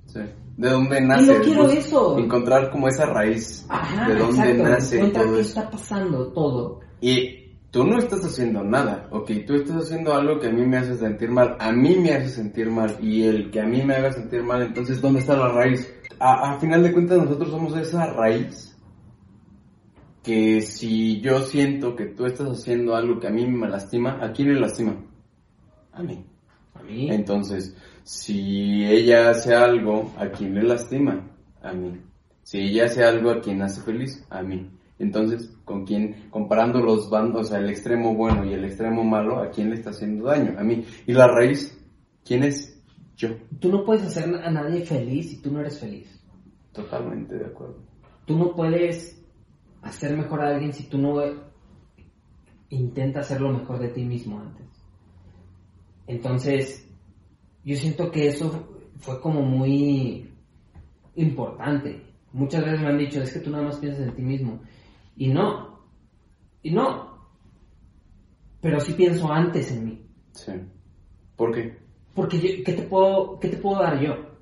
Sí. 0.06 0.20
¿De 0.56 0.68
dónde 0.70 1.00
nace? 1.00 1.38
no 1.38 1.44
quiero 1.44 1.62
Bus- 1.64 1.72
eso. 1.72 2.18
Encontrar 2.18 2.70
como 2.70 2.88
esa 2.88 3.06
raíz. 3.06 3.64
Ajá, 3.68 4.08
de 4.08 4.16
dónde 4.16 4.40
exacto. 4.50 4.62
nace 4.62 4.96
encuentra 4.96 5.22
todo 5.22 5.34
qué 5.34 5.40
está 5.40 5.70
pasando 5.70 6.26
todo. 6.32 6.80
Y 7.00 7.44
tú 7.70 7.84
no 7.84 7.98
estás 7.98 8.24
haciendo 8.24 8.62
nada, 8.62 9.08
ok, 9.10 9.30
tú 9.46 9.54
estás 9.54 9.76
haciendo 9.84 10.14
algo 10.14 10.38
que 10.38 10.46
a 10.46 10.52
mí 10.52 10.64
me 10.64 10.76
hace 10.78 10.96
sentir 10.96 11.30
mal, 11.30 11.56
a 11.58 11.72
mí 11.72 11.96
me 11.96 12.12
hace 12.12 12.28
sentir 12.28 12.70
mal, 12.70 12.96
y 13.00 13.24
el 13.24 13.50
que 13.50 13.60
a 13.60 13.66
mí 13.66 13.82
me 13.82 13.96
haga 13.96 14.12
sentir 14.12 14.44
mal, 14.44 14.62
entonces, 14.62 15.00
¿dónde 15.00 15.18
está 15.18 15.36
la 15.36 15.48
raíz? 15.48 15.92
A, 16.20 16.52
a 16.54 16.60
final 16.60 16.84
de 16.84 16.92
cuentas, 16.92 17.18
nosotros 17.18 17.50
somos 17.50 17.76
esa 17.76 18.06
raíz 18.12 18.73
que 20.24 20.62
si 20.62 21.20
yo 21.20 21.40
siento 21.40 21.94
que 21.94 22.06
tú 22.06 22.24
estás 22.24 22.48
haciendo 22.48 22.96
algo 22.96 23.20
que 23.20 23.28
a 23.28 23.30
mí 23.30 23.46
me 23.46 23.68
lastima, 23.68 24.18
¿a 24.24 24.32
quién 24.32 24.54
le 24.54 24.58
lastima? 24.58 24.96
A 25.92 26.02
mí. 26.02 26.24
A 26.72 26.82
mí. 26.82 27.10
Entonces, 27.10 27.76
si 28.02 28.84
ella 28.86 29.30
hace 29.30 29.54
algo, 29.54 30.12
¿a 30.16 30.30
quién 30.30 30.54
le 30.54 30.62
lastima? 30.62 31.30
A 31.62 31.74
mí. 31.74 32.00
Si 32.42 32.58
ella 32.58 32.86
hace 32.86 33.04
algo, 33.04 33.30
¿a 33.30 33.40
quién 33.40 33.60
hace 33.60 33.82
feliz? 33.82 34.24
A 34.30 34.42
mí. 34.42 34.70
Entonces, 34.98 35.54
¿con 35.66 35.84
quién, 35.84 36.30
comparando 36.30 36.80
los 36.80 37.10
bandos, 37.10 37.46
o 37.46 37.50
sea, 37.50 37.58
el 37.58 37.68
extremo 37.68 38.14
bueno 38.14 38.46
y 38.46 38.54
el 38.54 38.64
extremo 38.64 39.04
malo, 39.04 39.42
¿a 39.42 39.50
quién 39.50 39.68
le 39.68 39.76
está 39.76 39.90
haciendo 39.90 40.24
daño? 40.24 40.58
A 40.58 40.64
mí. 40.64 40.86
Y 41.06 41.12
la 41.12 41.28
raíz, 41.28 41.78
¿quién 42.24 42.44
es? 42.44 42.82
Yo. 43.14 43.28
Tú 43.60 43.70
no 43.70 43.84
puedes 43.84 44.04
hacer 44.04 44.34
a 44.34 44.50
nadie 44.50 44.86
feliz 44.86 45.30
si 45.30 45.42
tú 45.42 45.52
no 45.52 45.60
eres 45.60 45.78
feliz. 45.78 46.08
Totalmente 46.72 47.36
de 47.36 47.44
acuerdo. 47.44 47.76
Tú 48.24 48.38
no 48.38 48.54
puedes 48.54 49.23
hacer 49.84 50.16
mejor 50.16 50.40
a 50.42 50.48
alguien 50.48 50.72
si 50.72 50.84
tú 50.84 50.98
no 50.98 51.22
intentas 52.70 53.26
hacer 53.26 53.40
lo 53.40 53.50
mejor 53.52 53.78
de 53.78 53.88
ti 53.88 54.04
mismo 54.04 54.40
antes. 54.40 54.66
Entonces, 56.06 56.88
yo 57.64 57.76
siento 57.76 58.10
que 58.10 58.28
eso 58.28 58.68
fue 58.98 59.20
como 59.20 59.42
muy 59.42 60.30
importante. 61.14 62.02
Muchas 62.32 62.64
veces 62.64 62.80
me 62.80 62.88
han 62.88 62.98
dicho, 62.98 63.22
es 63.22 63.32
que 63.32 63.40
tú 63.40 63.50
nada 63.50 63.64
más 63.64 63.76
piensas 63.78 64.08
en 64.08 64.14
ti 64.14 64.22
mismo. 64.22 64.60
Y 65.16 65.28
no, 65.28 65.80
y 66.62 66.70
no. 66.72 67.14
Pero 68.60 68.80
sí 68.80 68.94
pienso 68.94 69.30
antes 69.32 69.70
en 69.70 69.84
mí. 69.84 70.06
Sí. 70.32 70.52
¿Por 71.36 71.54
qué? 71.54 71.78
Porque 72.14 72.38
yo- 72.38 72.64
¿qué, 72.64 72.72
te 72.72 72.82
puedo, 72.82 73.38
¿qué 73.38 73.48
te 73.48 73.56
puedo 73.58 73.80
dar 73.80 74.00
yo? 74.00 74.33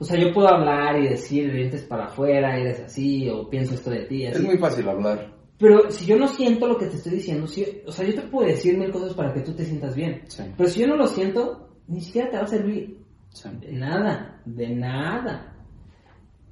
O 0.00 0.04
sea, 0.04 0.18
yo 0.18 0.32
puedo 0.32 0.48
hablar 0.48 0.98
y 0.98 1.08
decir 1.08 1.46
de 1.48 1.58
dientes 1.58 1.82
para 1.82 2.06
afuera, 2.06 2.58
eres 2.58 2.80
así, 2.80 3.28
o 3.28 3.48
pienso 3.50 3.74
esto 3.74 3.90
de 3.90 4.06
ti, 4.06 4.24
Es 4.24 4.40
muy 4.42 4.56
fácil 4.56 4.88
hablar. 4.88 5.36
Pero 5.58 5.90
si 5.90 6.06
yo 6.06 6.16
no 6.16 6.26
siento 6.26 6.66
lo 6.66 6.78
que 6.78 6.86
te 6.86 6.96
estoy 6.96 7.12
diciendo, 7.12 7.46
si- 7.46 7.82
o 7.86 7.92
sea, 7.92 8.06
yo 8.06 8.14
te 8.14 8.22
puedo 8.22 8.48
decir 8.48 8.78
mil 8.78 8.90
cosas 8.90 9.12
para 9.12 9.34
que 9.34 9.40
tú 9.42 9.52
te 9.52 9.64
sientas 9.66 9.94
bien. 9.94 10.22
Sí. 10.28 10.42
Pero 10.56 10.68
si 10.70 10.80
yo 10.80 10.86
no 10.86 10.96
lo 10.96 11.06
siento, 11.06 11.68
ni 11.86 12.00
siquiera 12.00 12.30
te 12.30 12.36
va 12.38 12.44
a 12.44 12.46
servir. 12.46 12.98
Sí. 13.28 13.48
De 13.60 13.72
nada, 13.72 14.40
de 14.46 14.68
nada. 14.70 15.54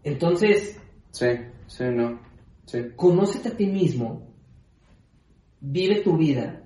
Entonces, 0.04 0.78
Sí, 1.10 1.26
sí, 1.66 1.84
no. 1.90 2.20
Sí. 2.66 2.80
conócete 2.96 3.48
a 3.48 3.56
ti 3.56 3.66
mismo, 3.66 4.28
vive 5.60 6.02
tu 6.02 6.18
vida, 6.18 6.64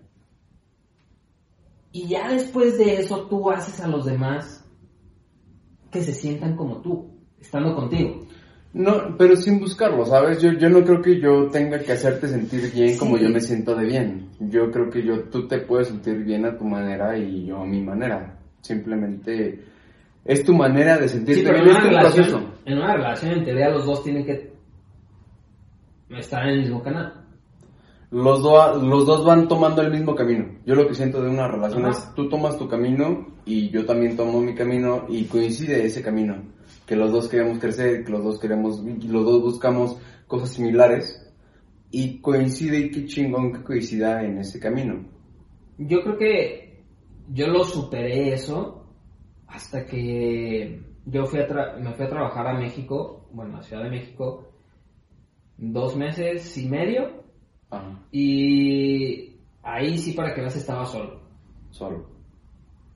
y 1.92 2.08
ya 2.08 2.28
después 2.28 2.76
de 2.76 2.96
eso 2.96 3.26
tú 3.28 3.50
haces 3.50 3.78
a 3.80 3.86
los 3.86 4.04
demás 4.04 4.61
que 5.92 6.02
se 6.02 6.14
sientan 6.14 6.56
como 6.56 6.80
tú, 6.80 7.10
estando 7.38 7.74
contigo. 7.76 8.26
No, 8.72 9.16
pero 9.18 9.36
sin 9.36 9.60
buscarlo, 9.60 10.06
¿sabes? 10.06 10.40
Yo, 10.40 10.52
yo 10.52 10.70
no 10.70 10.82
creo 10.82 11.02
que 11.02 11.20
yo 11.20 11.48
tenga 11.48 11.78
que 11.78 11.92
hacerte 11.92 12.26
sentir 12.26 12.72
bien 12.72 12.96
como 12.96 13.18
yo 13.18 13.28
me 13.28 13.40
siento 13.40 13.76
de 13.76 13.84
bien. 13.84 14.30
Yo 14.40 14.70
creo 14.70 14.88
que 14.88 15.02
yo, 15.04 15.24
tú 15.24 15.46
te 15.46 15.58
puedes 15.58 15.88
sentir 15.88 16.24
bien 16.24 16.46
a 16.46 16.56
tu 16.56 16.64
manera 16.64 17.16
y 17.18 17.44
yo 17.44 17.58
a 17.58 17.66
mi 17.66 17.82
manera. 17.82 18.38
Simplemente 18.62 19.62
es 20.24 20.42
tu 20.42 20.54
manera 20.54 20.96
de 20.96 21.08
sentirte 21.08 21.42
Sí, 21.42 21.46
pero 21.46 21.62
bien, 21.62 21.76
en 21.76 21.82
una, 21.82 22.00
relación, 22.00 22.46
en 22.64 22.78
una 22.78 22.94
relación, 22.94 23.32
en 23.32 23.44
teoría, 23.44 23.68
los 23.68 23.84
dos 23.84 24.02
tienen 24.02 24.24
que 24.24 24.52
estar 26.08 26.42
en 26.44 26.54
el 26.54 26.60
mismo 26.60 26.82
canal. 26.82 27.21
Los, 28.12 28.42
do- 28.42 28.74
los 28.82 29.06
dos 29.06 29.24
van 29.24 29.48
tomando 29.48 29.80
el 29.82 29.90
mismo 29.90 30.14
camino. 30.14 30.58
Yo 30.66 30.74
lo 30.74 30.86
que 30.86 30.94
siento 30.94 31.22
de 31.22 31.30
una 31.30 31.48
relación 31.48 31.86
Ajá. 31.86 31.92
es 31.98 32.14
tú 32.14 32.28
tomas 32.28 32.58
tu 32.58 32.68
camino 32.68 33.26
y 33.46 33.70
yo 33.70 33.86
también 33.86 34.16
tomo 34.16 34.40
mi 34.40 34.54
camino 34.54 35.06
y 35.08 35.24
coincide 35.24 35.84
ese 35.86 36.02
camino. 36.02 36.42
Que 36.86 36.94
los 36.94 37.10
dos 37.10 37.28
queremos 37.28 37.58
crecer, 37.58 38.04
que 38.04 38.12
los 38.12 38.22
dos 38.22 38.38
queremos, 38.38 38.82
los 38.84 39.24
dos 39.24 39.40
buscamos 39.42 39.96
cosas 40.26 40.50
similares 40.50 41.32
y 41.90 42.20
coincide 42.20 42.78
y 42.78 42.90
qué 42.90 43.06
chingón 43.06 43.52
que 43.52 43.62
coincida 43.62 44.22
en 44.22 44.38
ese 44.38 44.60
camino. 44.60 45.04
Yo 45.78 46.02
creo 46.02 46.18
que 46.18 46.84
yo 47.32 47.46
lo 47.46 47.64
superé 47.64 48.34
eso 48.34 48.86
hasta 49.46 49.86
que 49.86 50.82
yo 51.06 51.24
fui 51.26 51.40
a 51.40 51.48
tra- 51.48 51.78
me 51.78 51.92
fui 51.94 52.04
a 52.04 52.08
trabajar 52.10 52.46
a 52.46 52.58
México, 52.58 53.26
bueno, 53.32 53.56
a 53.56 53.62
Ciudad 53.62 53.84
de 53.84 53.90
México, 53.90 54.52
dos 55.56 55.96
meses 55.96 56.56
y 56.58 56.68
medio, 56.68 57.21
Ajá, 57.72 57.98
y 58.12 59.34
ahí 59.62 59.98
sí 59.98 60.12
para 60.12 60.34
que 60.34 60.40
veas 60.42 60.56
estaba 60.56 60.86
solo. 60.86 61.20
solo. 61.70 62.06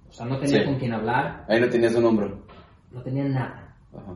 O 0.09 0.12
sea, 0.12 0.27
no 0.27 0.39
tenía 0.39 0.61
Sí. 0.61 0.64
con 0.64 0.79
quién 0.79 0.93
hablar, 0.93 1.45
Ahí 1.49 1.61
no 1.61 1.68
tenías 1.68 1.95
un 1.97 2.05
hombro. 2.05 2.39
no 2.93 3.03
tenía 3.03 3.24
nada. 3.24 3.74
Ajá. 3.95 4.14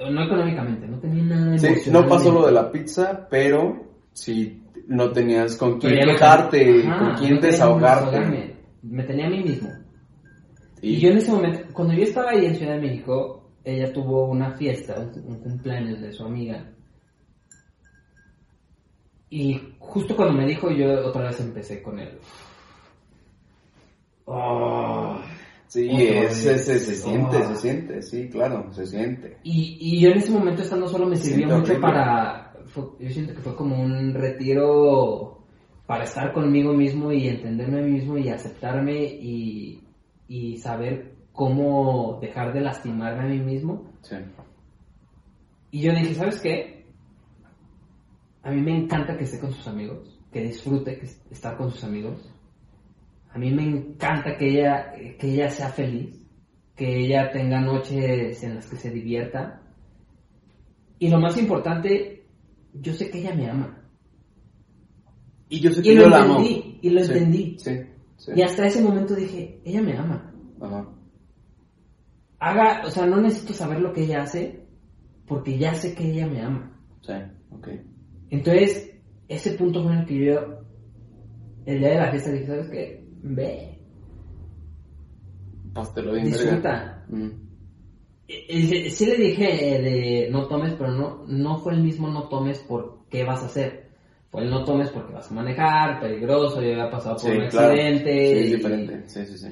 Eh, 0.00 0.10
No 0.10 0.22
económicamente, 0.24 0.86
no 0.86 0.98
tenía 0.98 1.24
nada 1.24 1.58
Sí, 1.58 1.90
no 1.90 2.06
pasó 2.08 2.32
lo 2.32 2.46
de 2.46 2.52
la 2.52 2.70
pizza, 2.72 3.26
pero 3.30 3.84
sí 4.12 4.62
no 4.86 5.10
tenías 5.12 5.56
con 5.56 5.78
quién 5.78 5.94
no- 5.96 6.12
quejarte, 6.12 6.86
Ajá, 6.86 6.98
con 6.98 7.14
quién 7.18 7.34
no 7.34 7.40
desahogarte. 7.40 8.54
Me 8.82 9.02
tenía 9.04 9.26
a 9.26 9.30
mí 9.30 9.42
mismo. 9.42 9.68
Y, 10.80 10.94
Y 10.94 11.00
yo 11.00 11.10
en 11.10 11.18
ese 11.18 11.30
momento, 11.32 11.60
cuando 11.72 11.92
yo 11.94 12.04
estaba 12.04 12.30
ahí 12.30 12.46
en 12.46 12.54
Ciudad 12.54 12.74
de 12.74 12.80
México, 12.80 13.50
ella 13.64 13.92
tuvo 13.92 14.26
una 14.30 14.52
fiesta, 14.52 14.94
un, 14.98 15.32
un 15.32 15.40
cumpleaños 15.40 16.00
de 16.00 16.12
su 16.12 16.24
amiga. 16.24 16.64
Y 19.30 19.60
justo 19.78 20.16
cuando 20.16 20.34
me 20.34 20.46
dijo, 20.46 20.70
yo 20.70 21.06
otra 21.06 21.24
vez 21.24 21.40
empecé 21.40 21.82
con 21.82 21.98
él. 21.98 22.18
Oh. 24.24 25.18
sí, 25.68 25.88
otra 25.88 26.02
es- 26.04 26.44
vez. 26.44 26.68
es- 26.68 26.86
se 26.86 26.94
siente, 26.94 27.36
Ah. 27.38 27.48
se 27.48 27.56
siente, 27.56 28.02
sí, 28.02 28.28
claro, 28.28 28.72
se 28.72 28.86
siente. 28.86 29.38
Y, 29.42 29.76
y 29.80 30.00
yo 30.00 30.10
en 30.10 30.18
ese 30.18 30.30
momento 30.32 30.62
estando 30.62 30.88
solo 30.88 31.06
me 31.06 31.16
sirvió 31.16 31.46
mucho 31.46 31.56
horrible. 31.72 31.80
para... 31.80 32.52
fue- 32.66 32.84
yo 33.00 33.10
siento 33.10 33.34
que 33.34 33.40
fue 33.40 33.54
como 33.56 33.80
un 33.82 34.12
retiro 34.14 35.38
para 35.86 36.04
estar 36.04 36.32
conmigo 36.34 36.72
mismo 36.74 37.12
y 37.12 37.28
entenderme 37.28 37.78
a 37.78 37.82
mí 37.82 37.92
mismo 37.92 38.18
y 38.18 38.28
aceptarme 38.28 39.02
y, 39.04 39.82
y 40.28 40.56
saber 40.58 41.14
cómo 41.32 42.18
dejar 42.20 42.52
de 42.52 42.60
lastimarme 42.60 43.22
a 43.24 43.26
mí 43.28 43.38
mismo. 43.38 43.90
Sí. 44.02 44.16
Y 45.70 45.80
yo 45.80 45.92
dije, 45.92 46.14
¿sabes 46.14 46.40
qué? 46.40 46.77
A 48.48 48.50
mí 48.50 48.62
me 48.62 48.74
encanta 48.74 49.14
que 49.14 49.24
esté 49.24 49.38
con 49.38 49.52
sus 49.52 49.68
amigos, 49.68 50.18
que 50.32 50.40
disfrute 50.40 51.02
estar 51.30 51.54
con 51.58 51.70
sus 51.70 51.84
amigos. 51.84 52.32
A 53.30 53.36
mí 53.38 53.50
me 53.50 53.62
encanta 53.62 54.38
que 54.38 54.48
ella, 54.48 54.90
que 55.18 55.34
ella 55.34 55.50
sea 55.50 55.68
feliz, 55.68 56.18
que 56.74 57.04
ella 57.04 57.30
tenga 57.30 57.60
noches 57.60 58.42
en 58.42 58.54
las 58.54 58.66
que 58.66 58.76
se 58.76 58.90
divierta. 58.90 59.60
Y 60.98 61.10
lo 61.10 61.20
más 61.20 61.36
importante, 61.36 62.24
yo 62.72 62.94
sé 62.94 63.10
que 63.10 63.18
ella 63.18 63.34
me 63.34 63.50
ama. 63.50 63.84
Y 65.50 65.60
yo 65.60 65.70
sé 65.70 65.82
que 65.82 65.92
Y 65.92 65.96
yo 65.96 66.06
amo. 66.06 66.38
entendí, 66.38 66.78
y 66.80 66.88
lo 66.88 67.04
Sí, 67.04 67.12
entendí. 67.12 67.56
Sí, 67.58 67.70
sí. 68.16 68.32
Y 68.34 68.40
hasta 68.40 68.66
ese 68.66 68.82
momento 68.82 69.14
dije, 69.14 69.60
ella 69.62 69.82
me 69.82 69.94
ama. 69.94 70.32
Ajá. 70.58 70.88
Haga, 72.38 72.86
o 72.86 72.90
sea, 72.90 73.04
no 73.04 73.20
necesito 73.20 73.52
saber 73.52 73.80
lo 73.80 73.92
que 73.92 74.04
ella 74.04 74.22
hace, 74.22 74.66
porque 75.26 75.58
ya 75.58 75.74
sé 75.74 75.94
que 75.94 76.10
ella 76.12 76.26
me 76.26 76.40
ama. 76.40 76.74
Sí, 77.02 77.12
ok. 77.50 77.68
Entonces, 78.30 78.94
ese 79.28 79.52
punto 79.52 79.82
fue 79.82 79.92
en 79.92 79.98
el 80.00 80.06
que 80.06 80.24
yo, 80.24 80.60
el 81.66 81.78
día 81.78 81.88
de 81.90 81.96
la 81.96 82.10
fiesta, 82.10 82.30
dije, 82.32 82.46
¿sabes 82.46 82.68
qué? 82.70 83.04
Ve, 83.22 83.78
Pastelo 85.74 86.12
bien 86.12 86.30
verga. 86.30 86.38
disfruta. 86.42 87.04
Mm. 87.08 87.28
Y- 88.26 88.52
y 88.86 88.90
Sí 88.90 89.06
le 89.06 89.16
dije 89.16 89.76
eh, 89.76 89.82
de 89.82 90.30
no 90.30 90.46
tomes, 90.48 90.74
pero 90.74 90.92
no, 90.92 91.24
no 91.26 91.58
fue 91.60 91.74
el 91.74 91.82
mismo 91.82 92.08
no 92.08 92.28
tomes 92.28 92.58
por 92.60 93.06
qué 93.08 93.24
vas 93.24 93.42
a 93.42 93.46
hacer. 93.46 93.88
Fue 94.30 94.42
el 94.42 94.50
no 94.50 94.64
tomes 94.64 94.90
porque 94.90 95.14
vas 95.14 95.30
a 95.30 95.34
manejar, 95.34 96.00
peligroso, 96.00 96.60
yo 96.60 96.72
había 96.72 96.90
pasado 96.90 97.16
por 97.16 97.30
Sí, 97.32 97.38
un 97.38 97.48
claro. 97.48 97.72
accidente. 97.72 98.32
Sí, 98.34 98.38
es 98.40 98.46
y- 98.50 98.54
diferente. 98.56 99.02
Sí, 99.08 99.26
sí, 99.26 99.38
sí. 99.38 99.48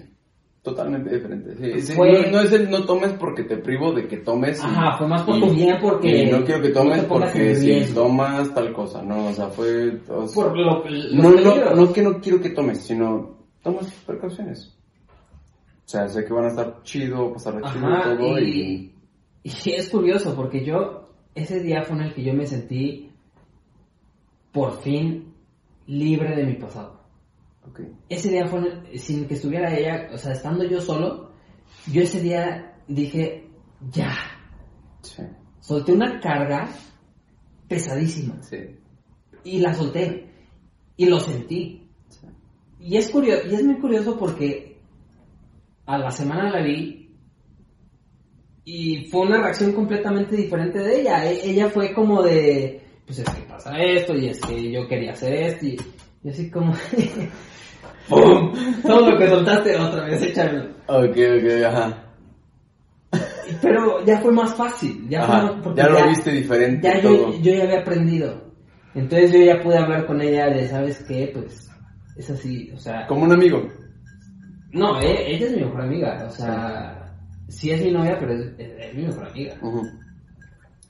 Totalmente 0.67 1.15
diferente. 1.15 1.55
Sí, 1.55 1.81
sí, 1.81 1.93
Fue- 1.93 2.11
No, 2.25 2.33
no 2.33 2.41
es 2.41 2.51
el 2.51 2.69
no 2.69 2.85
tomes 2.85 3.13
porque 3.13 3.45
te 3.45 3.57
privo 3.57 3.93
de 3.93 4.09
que 4.09 4.17
tomes. 4.17 4.59
y- 4.59 4.67
Ajá, 4.67 4.99
fue 4.99 5.07
más 5.07 5.23
por 5.23 5.39
tu 5.39 5.55
bien 5.55 5.79
porque... 5.81 6.25
y 6.25 6.29
no 6.29 6.45
quiero 6.45 6.61
que 6.61 6.71
tomes 6.71 7.03
no 7.03 7.09
porque 7.09 7.55
si 7.55 7.95
tomas 7.95 8.53
tal 8.53 8.73
cosa. 8.73 9.01
No, 9.01 9.29
o 9.29 9.33
sea, 9.33 9.47
fue. 9.47 10.01
o 10.09 10.27
sea, 10.27 10.43
Por 10.43 10.59
lo, 10.59 10.85
los 10.85 11.13
no, 11.15 11.31
no, 11.31 11.75
no 11.77 11.93
que 11.93 12.03
no 12.03 12.21
quiero 12.21 12.41
que 12.41 12.51
tomes, 12.51 12.81
sino 12.81 13.37
tomas 13.63 13.89
precauciones. 14.05 14.77
O 15.07 15.89
sea, 15.89 16.09
sé 16.09 16.25
que 16.25 16.33
van 16.33 16.47
a 16.47 16.49
estar 16.49 16.83
chido, 16.83 17.33
pasar 17.33 17.63
chido 17.73 17.87
Ajá, 17.87 18.17
todo. 18.17 18.37
Y... 18.41 18.93
y, 19.45 19.51
y 19.65 19.71
es 19.71 19.89
curioso 19.89 20.35
porque 20.35 20.65
yo, 20.65 21.11
ese 21.37 21.61
día 21.61 21.85
fue 21.85 21.95
en 21.97 22.03
el 22.07 22.13
que 22.13 22.25
yo 22.25 22.35
me 22.35 22.45
sentí 22.45 23.13
por 24.51 24.81
fin 24.81 25.33
libre 25.87 26.35
de 26.35 26.43
mi 26.43 26.55
pasado. 26.55 27.06
Ese 28.09 28.31
día 28.31 28.47
fue, 28.47 28.63
sin 28.99 29.27
que 29.27 29.35
estuviera 29.35 29.75
ella, 29.77 30.09
o 30.13 30.19
sea, 30.19 30.33
estando 30.33 30.65
yo 30.65 30.81
solo, 30.81 31.33
yo 31.93 32.03
ese 32.03 32.21
día 32.21 32.75
dije, 32.89 33.49
ya, 33.91 34.15
Sí. 35.03 35.23
solté 35.61 35.93
una 35.93 36.21
carga 36.21 36.69
pesadísima 37.69 38.43
Sí. 38.43 38.57
y 39.45 39.59
la 39.61 39.75
solté 39.75 40.31
y 40.97 41.07
lo 41.07 41.21
sentí. 41.21 41.89
sí. 42.09 42.27
Y 42.81 42.97
es 42.97 43.11
curioso, 43.11 43.47
y 43.49 43.55
es 43.55 43.65
muy 43.65 43.79
curioso 43.81 44.17
porque 44.19 44.79
a 45.87 45.99
la 45.99 46.11
semana 46.11 46.51
la 46.51 46.63
vi 46.63 47.15
y 48.65 49.07
fue 49.11 49.23
una 49.23 49.41
reacción 49.41 49.73
completamente 49.73 50.35
diferente 50.37 50.79
de 50.81 51.01
ella. 51.01 51.25
E- 51.31 51.51
ella 51.51 51.69
fue 51.71 51.93
como 51.95 52.23
de, 52.23 52.81
pues 53.07 53.19
es 53.21 53.29
que 53.31 53.43
pasa 53.43 53.77
esto 53.81 54.15
y 54.15 54.29
es 54.29 54.41
que 54.41 54.73
yo 54.73 54.89
quería 54.89 55.13
hacer 55.13 55.33
esto 55.35 55.67
y, 55.67 55.77
y 56.27 56.31
así 56.31 56.51
como, 56.51 56.75
¡pum! 58.09 58.53
Todo 58.83 59.11
lo 59.13 59.17
que 59.19 59.29
soltaste 59.29 59.77
otra 59.77 60.05
vez, 60.07 60.23
échalo. 60.23 60.65
Ok, 60.89 61.17
ok, 61.17 61.65
ajá. 61.67 62.03
Pero 63.63 64.05
ya 64.05 64.19
fue 64.21 64.33
más 64.33 64.55
fácil, 64.57 65.09
ya, 65.09 65.25
fue 65.25 65.37
más- 65.37 65.53
porque 65.63 65.81
ya 65.83 65.89
lo 65.89 66.09
viste 66.09 66.31
diferente 66.33 66.89
Ya 66.89 67.01
todo. 67.01 67.33
yo, 67.33 67.41
yo 67.41 67.53
ya 67.55 67.63
había 67.65 67.81
aprendido. 67.81 68.45
Entonces 68.95 69.31
yo 69.33 69.39
ya 69.45 69.63
pude 69.63 69.79
hablar 69.79 70.07
con 70.07 70.21
ella 70.21 70.47
de, 70.49 70.67
¿sabes 70.69 71.05
qué? 71.07 71.31
Pues 71.33 71.71
es 72.17 72.31
así, 72.31 72.73
o 72.75 72.79
sea... 72.79 73.07
Como 73.07 73.23
un 73.25 73.33
amigo. 73.33 73.69
No, 74.73 75.01
e- 75.01 75.33
ella 75.35 75.47
es 75.47 75.53
mi 75.57 75.63
mejor 75.63 75.83
amiga, 75.83 76.25
o 76.27 76.31
sea, 76.31 77.13
sí 77.49 77.71
es 77.71 77.83
mi 77.85 77.93
novia, 77.93 78.17
pero 78.19 78.33
es, 78.33 78.47
es- 78.59 78.73
es 78.89 78.95
mi 78.97 79.05
mejor 79.05 79.29
amiga. 79.29 79.55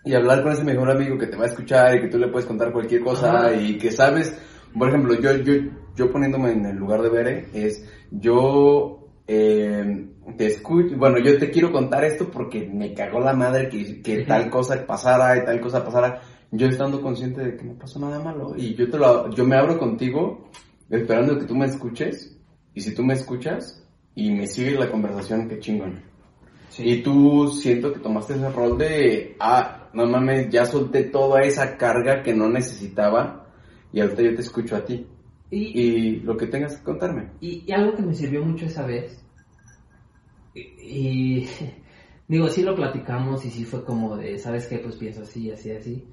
Y 0.04 0.14
hablar 0.14 0.42
con 0.42 0.52
ese 0.52 0.64
mejor 0.64 0.90
amigo 0.90 1.18
que 1.18 1.26
te 1.26 1.36
va 1.36 1.44
a 1.44 1.48
escuchar 1.48 1.96
y 1.96 2.00
que 2.02 2.08
tú 2.08 2.16
le 2.16 2.28
puedes 2.28 2.46
contar 2.46 2.72
cualquier 2.72 3.02
cosa 3.02 3.38
Ajá. 3.48 3.52
y 3.54 3.76
que 3.76 3.90
sabes, 3.90 4.38
por 4.78 4.88
ejemplo, 4.88 5.14
yo, 5.20 5.36
yo, 5.36 5.54
yo 5.94 6.10
poniéndome 6.10 6.52
en 6.52 6.66
el 6.66 6.76
lugar 6.76 7.02
de 7.02 7.08
Bere, 7.08 7.48
es 7.52 7.88
yo 8.10 9.08
eh, 9.26 10.08
te 10.36 10.46
escucho, 10.46 10.96
bueno, 10.96 11.18
yo 11.18 11.38
te 11.38 11.50
quiero 11.50 11.72
contar 11.72 12.04
esto 12.04 12.30
porque 12.30 12.68
me 12.72 12.94
cagó 12.94 13.20
la 13.20 13.32
madre 13.32 13.68
que, 13.68 14.02
que 14.02 14.24
tal 14.24 14.50
cosa 14.50 14.86
pasara 14.86 15.36
y 15.36 15.44
tal 15.44 15.60
cosa 15.60 15.84
pasara, 15.84 16.20
yo 16.50 16.68
estando 16.68 17.00
consciente 17.00 17.42
de 17.42 17.56
que 17.56 17.64
no 17.64 17.74
pasó 17.74 17.98
nada 17.98 18.20
malo 18.20 18.54
y 18.56 18.74
yo 18.74 18.88
te 18.90 18.98
lo, 18.98 19.30
yo 19.30 19.44
me 19.44 19.56
abro 19.56 19.78
contigo 19.78 20.48
esperando 20.90 21.38
que 21.38 21.46
tú 21.46 21.54
me 21.54 21.66
escuches 21.66 22.36
y 22.74 22.80
si 22.80 22.94
tú 22.94 23.02
me 23.02 23.14
escuchas 23.14 23.82
y 24.14 24.30
me 24.30 24.46
sigues 24.46 24.78
la 24.78 24.90
conversación, 24.90 25.48
qué 25.48 25.58
chingón. 25.58 26.02
Y 26.78 27.02
tú 27.02 27.48
siento 27.48 27.92
que 27.92 28.00
tomaste 28.00 28.34
ese 28.34 28.50
rol 28.50 28.76
de, 28.76 29.36
ah, 29.40 29.88
no 29.94 30.06
mames, 30.06 30.50
ya 30.50 30.66
solté 30.66 31.04
toda 31.04 31.40
esa 31.40 31.76
carga 31.78 32.22
que 32.22 32.34
no 32.34 32.48
necesitaba 32.48 33.45
y 33.92 34.00
ahorita 34.00 34.22
yo 34.22 34.34
te 34.34 34.40
escucho 34.42 34.76
a 34.76 34.84
ti. 34.84 35.06
Y, 35.50 35.80
Y 35.80 36.16
lo 36.20 36.36
que 36.36 36.46
tengas 36.48 36.76
que 36.76 36.82
contarme. 36.84 37.30
y, 37.40 37.64
y 37.66 37.72
algo 37.72 37.94
que 37.96 38.02
me 38.02 38.14
sirvió 38.14 38.44
mucho 38.44 38.66
esa 38.66 38.84
vez, 38.86 39.22
y, 40.54 40.60
y, 40.60 41.48
digo, 42.28 42.48
sí 42.48 42.62
lo 42.62 42.74
platicamos 42.74 43.44
y 43.44 43.50
sí 43.50 43.64
fue 43.64 43.84
como 43.84 44.16
de, 44.16 44.38
¿sabes 44.38 44.66
qué? 44.66 44.78
Pues 44.78 44.96
pienso 44.96 45.22
así, 45.22 45.50
así, 45.50 45.70
así. 45.70 46.04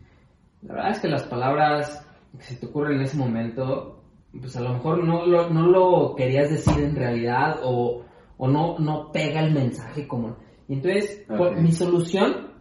La 0.61 0.75
verdad 0.75 0.91
es 0.91 0.99
que 0.99 1.07
las 1.09 1.23
palabras 1.23 2.05
que 2.37 2.43
se 2.43 2.55
te 2.57 2.65
ocurren 2.67 2.97
en 2.97 3.03
ese 3.03 3.17
momento, 3.17 4.03
pues 4.39 4.55
a 4.55 4.61
lo 4.61 4.73
mejor 4.73 5.03
no 5.03 5.25
lo, 5.25 5.49
no 5.49 5.67
lo 5.67 6.15
querías 6.15 6.49
decir 6.49 6.83
en 6.83 6.95
realidad 6.95 7.59
o, 7.63 8.03
o 8.37 8.47
no, 8.47 8.77
no 8.79 9.11
pega 9.11 9.41
el 9.41 9.53
mensaje 9.53 10.07
como... 10.07 10.37
Y 10.67 10.73
entonces, 10.75 11.25
Ok. 11.29 11.37
por- 11.37 11.61
mi 11.61 11.71
solución, 11.71 12.53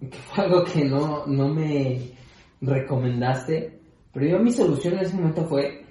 que 0.00 0.16
fue 0.18 0.44
algo 0.44 0.64
que 0.64 0.84
no, 0.84 1.26
no 1.26 1.48
me 1.48 2.12
recomendaste, 2.60 3.79
pero 4.12 4.26
yo 4.26 4.38
mi 4.38 4.52
solución 4.52 4.94
en 4.94 5.00
ese 5.00 5.16
momento 5.16 5.44
fue, 5.46 5.86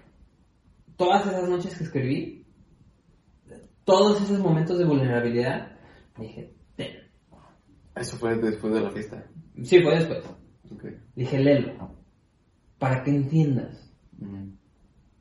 todas 0.96 1.26
esas 1.28 1.50
noches 1.50 1.78
que 1.78 1.84
escribí, 1.84 2.46
todos 3.86 4.22
esos 4.22 4.40
momentos 4.40 4.78
de 4.78 4.86
vulnerabilidad, 4.86 5.72
dije, 6.18 6.54
"Ten". 6.76 6.96
Eso 7.96 8.18
fue 8.18 8.36
después 8.36 8.74
de 8.74 8.82
la 8.82 8.92
fiesta. 8.92 9.26
sí, 9.64 9.82
fue 9.82 9.96
después, 9.96 10.24
Ok. 10.72 10.86
dije, 11.16 11.40
léelo, 11.40 11.96
para 12.78 13.04
que 13.04 13.12
entiendas. 13.12 13.92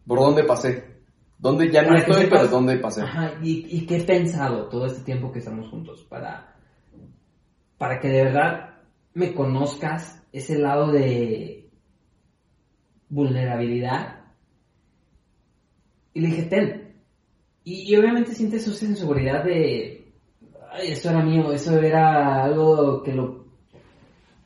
¿Por 0.07 0.18
dónde 0.20 0.44
pasé? 0.44 0.99
¿Dónde 1.38 1.70
ya 1.70 1.82
no 1.82 1.88
Para 1.88 2.01
estoy, 2.01 2.26
pero 2.28 2.49
dónde 2.49 2.76
pasé? 2.78 3.03
Ajá, 3.03 3.34
y, 3.42 3.64
y 3.76 3.86
qué 3.86 3.99
he 3.99 4.05
pensado 4.05 4.68
todo 4.68 4.86
este 4.86 5.03
tiempo 5.05 5.30
que 5.30 5.38
estamos 5.38 5.68
juntos 5.68 6.05
para, 6.09 6.57
para 7.78 8.01
que 8.01 8.09
de 8.09 8.24
verdad 8.24 8.80
me 9.14 9.34
conozcas 9.34 10.20
ese 10.32 10.59
lado 10.59 10.90
de 10.90 11.57
vulnerabilidad. 13.09 14.24
Y 16.14 16.20
le 16.20 16.28
dije, 16.28 16.42
ten. 16.44 16.94
Y, 17.64 17.92
y 17.92 17.96
obviamente 17.96 18.34
sientes 18.34 18.66
esa 18.66 18.84
inseguridad 18.86 19.44
de, 19.44 20.12
ay, 20.70 20.92
eso 20.92 21.11
era 21.11 21.22
mío, 21.22 21.52
eso 21.52 21.78
era 21.78 22.44
algo 22.44 23.02
que 23.02 23.12
lo... 23.12 23.46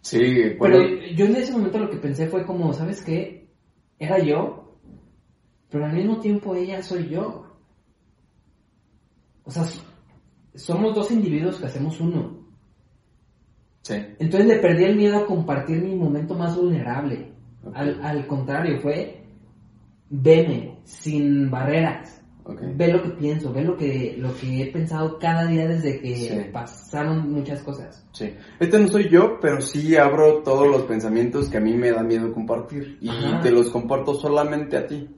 Sí, 0.00 0.18
Pero 0.18 0.58
bueno, 0.58 1.06
yo 1.14 1.26
en 1.26 1.36
ese 1.36 1.52
momento 1.52 1.78
lo 1.78 1.90
que 1.90 1.96
pensé 1.96 2.26
fue 2.26 2.44
como, 2.44 2.72
¿sabes 2.72 3.02
qué? 3.04 3.48
Era 3.98 4.18
yo, 4.18 4.78
pero 5.70 5.86
al 5.86 5.92
mismo 5.92 6.18
tiempo 6.18 6.56
ella 6.56 6.82
soy 6.82 7.08
yo. 7.08 7.46
O 9.44 9.50
sea, 9.50 9.64
somos 10.54 10.94
dos 10.94 11.10
individuos 11.12 11.58
que 11.58 11.66
hacemos 11.66 12.00
uno. 12.00 12.46
sí. 13.82 13.94
Entonces 14.18 14.46
le 14.46 14.58
perdí 14.58 14.84
el 14.84 14.96
miedo 14.96 15.18
a 15.18 15.26
compartir 15.26 15.80
mi 15.80 15.94
momento 15.94 16.34
más 16.34 16.56
vulnerable. 16.56 17.32
Al, 17.74 18.00
al 18.02 18.26
contrario, 18.26 18.80
fue, 18.80 19.22
veme, 20.10 20.78
sin 20.84 21.50
barreras. 21.50 22.18
Ve 22.74 22.88
lo 22.92 23.00
que 23.04 23.10
pienso, 23.10 23.52
ve 23.52 23.62
lo 23.62 23.76
que, 23.76 24.16
lo 24.18 24.34
que 24.34 24.62
he 24.62 24.66
pensado 24.72 25.16
cada 25.20 25.46
día 25.46 25.68
desde 25.68 26.00
que 26.00 26.16
Sí. 26.16 26.34
pasaron 26.52 27.30
muchas 27.30 27.62
cosas. 27.62 28.04
Sí. 28.12 28.34
Este 28.58 28.80
no 28.80 28.88
soy 28.88 29.08
yo, 29.08 29.38
pero 29.40 29.60
sí 29.60 29.96
abro 29.96 30.42
todos 30.42 30.66
los 30.66 30.82
pensamientos 30.82 31.48
que 31.48 31.58
a 31.58 31.60
mí 31.60 31.74
me 31.74 31.92
da 31.92 32.02
miedo 32.02 32.32
compartir. 32.32 32.98
Y 33.00 33.08
Ajá. 33.10 33.40
te 33.42 33.52
los 33.52 33.70
comparto 33.70 34.14
solamente 34.14 34.76
a 34.76 34.86
ti. 34.88 35.08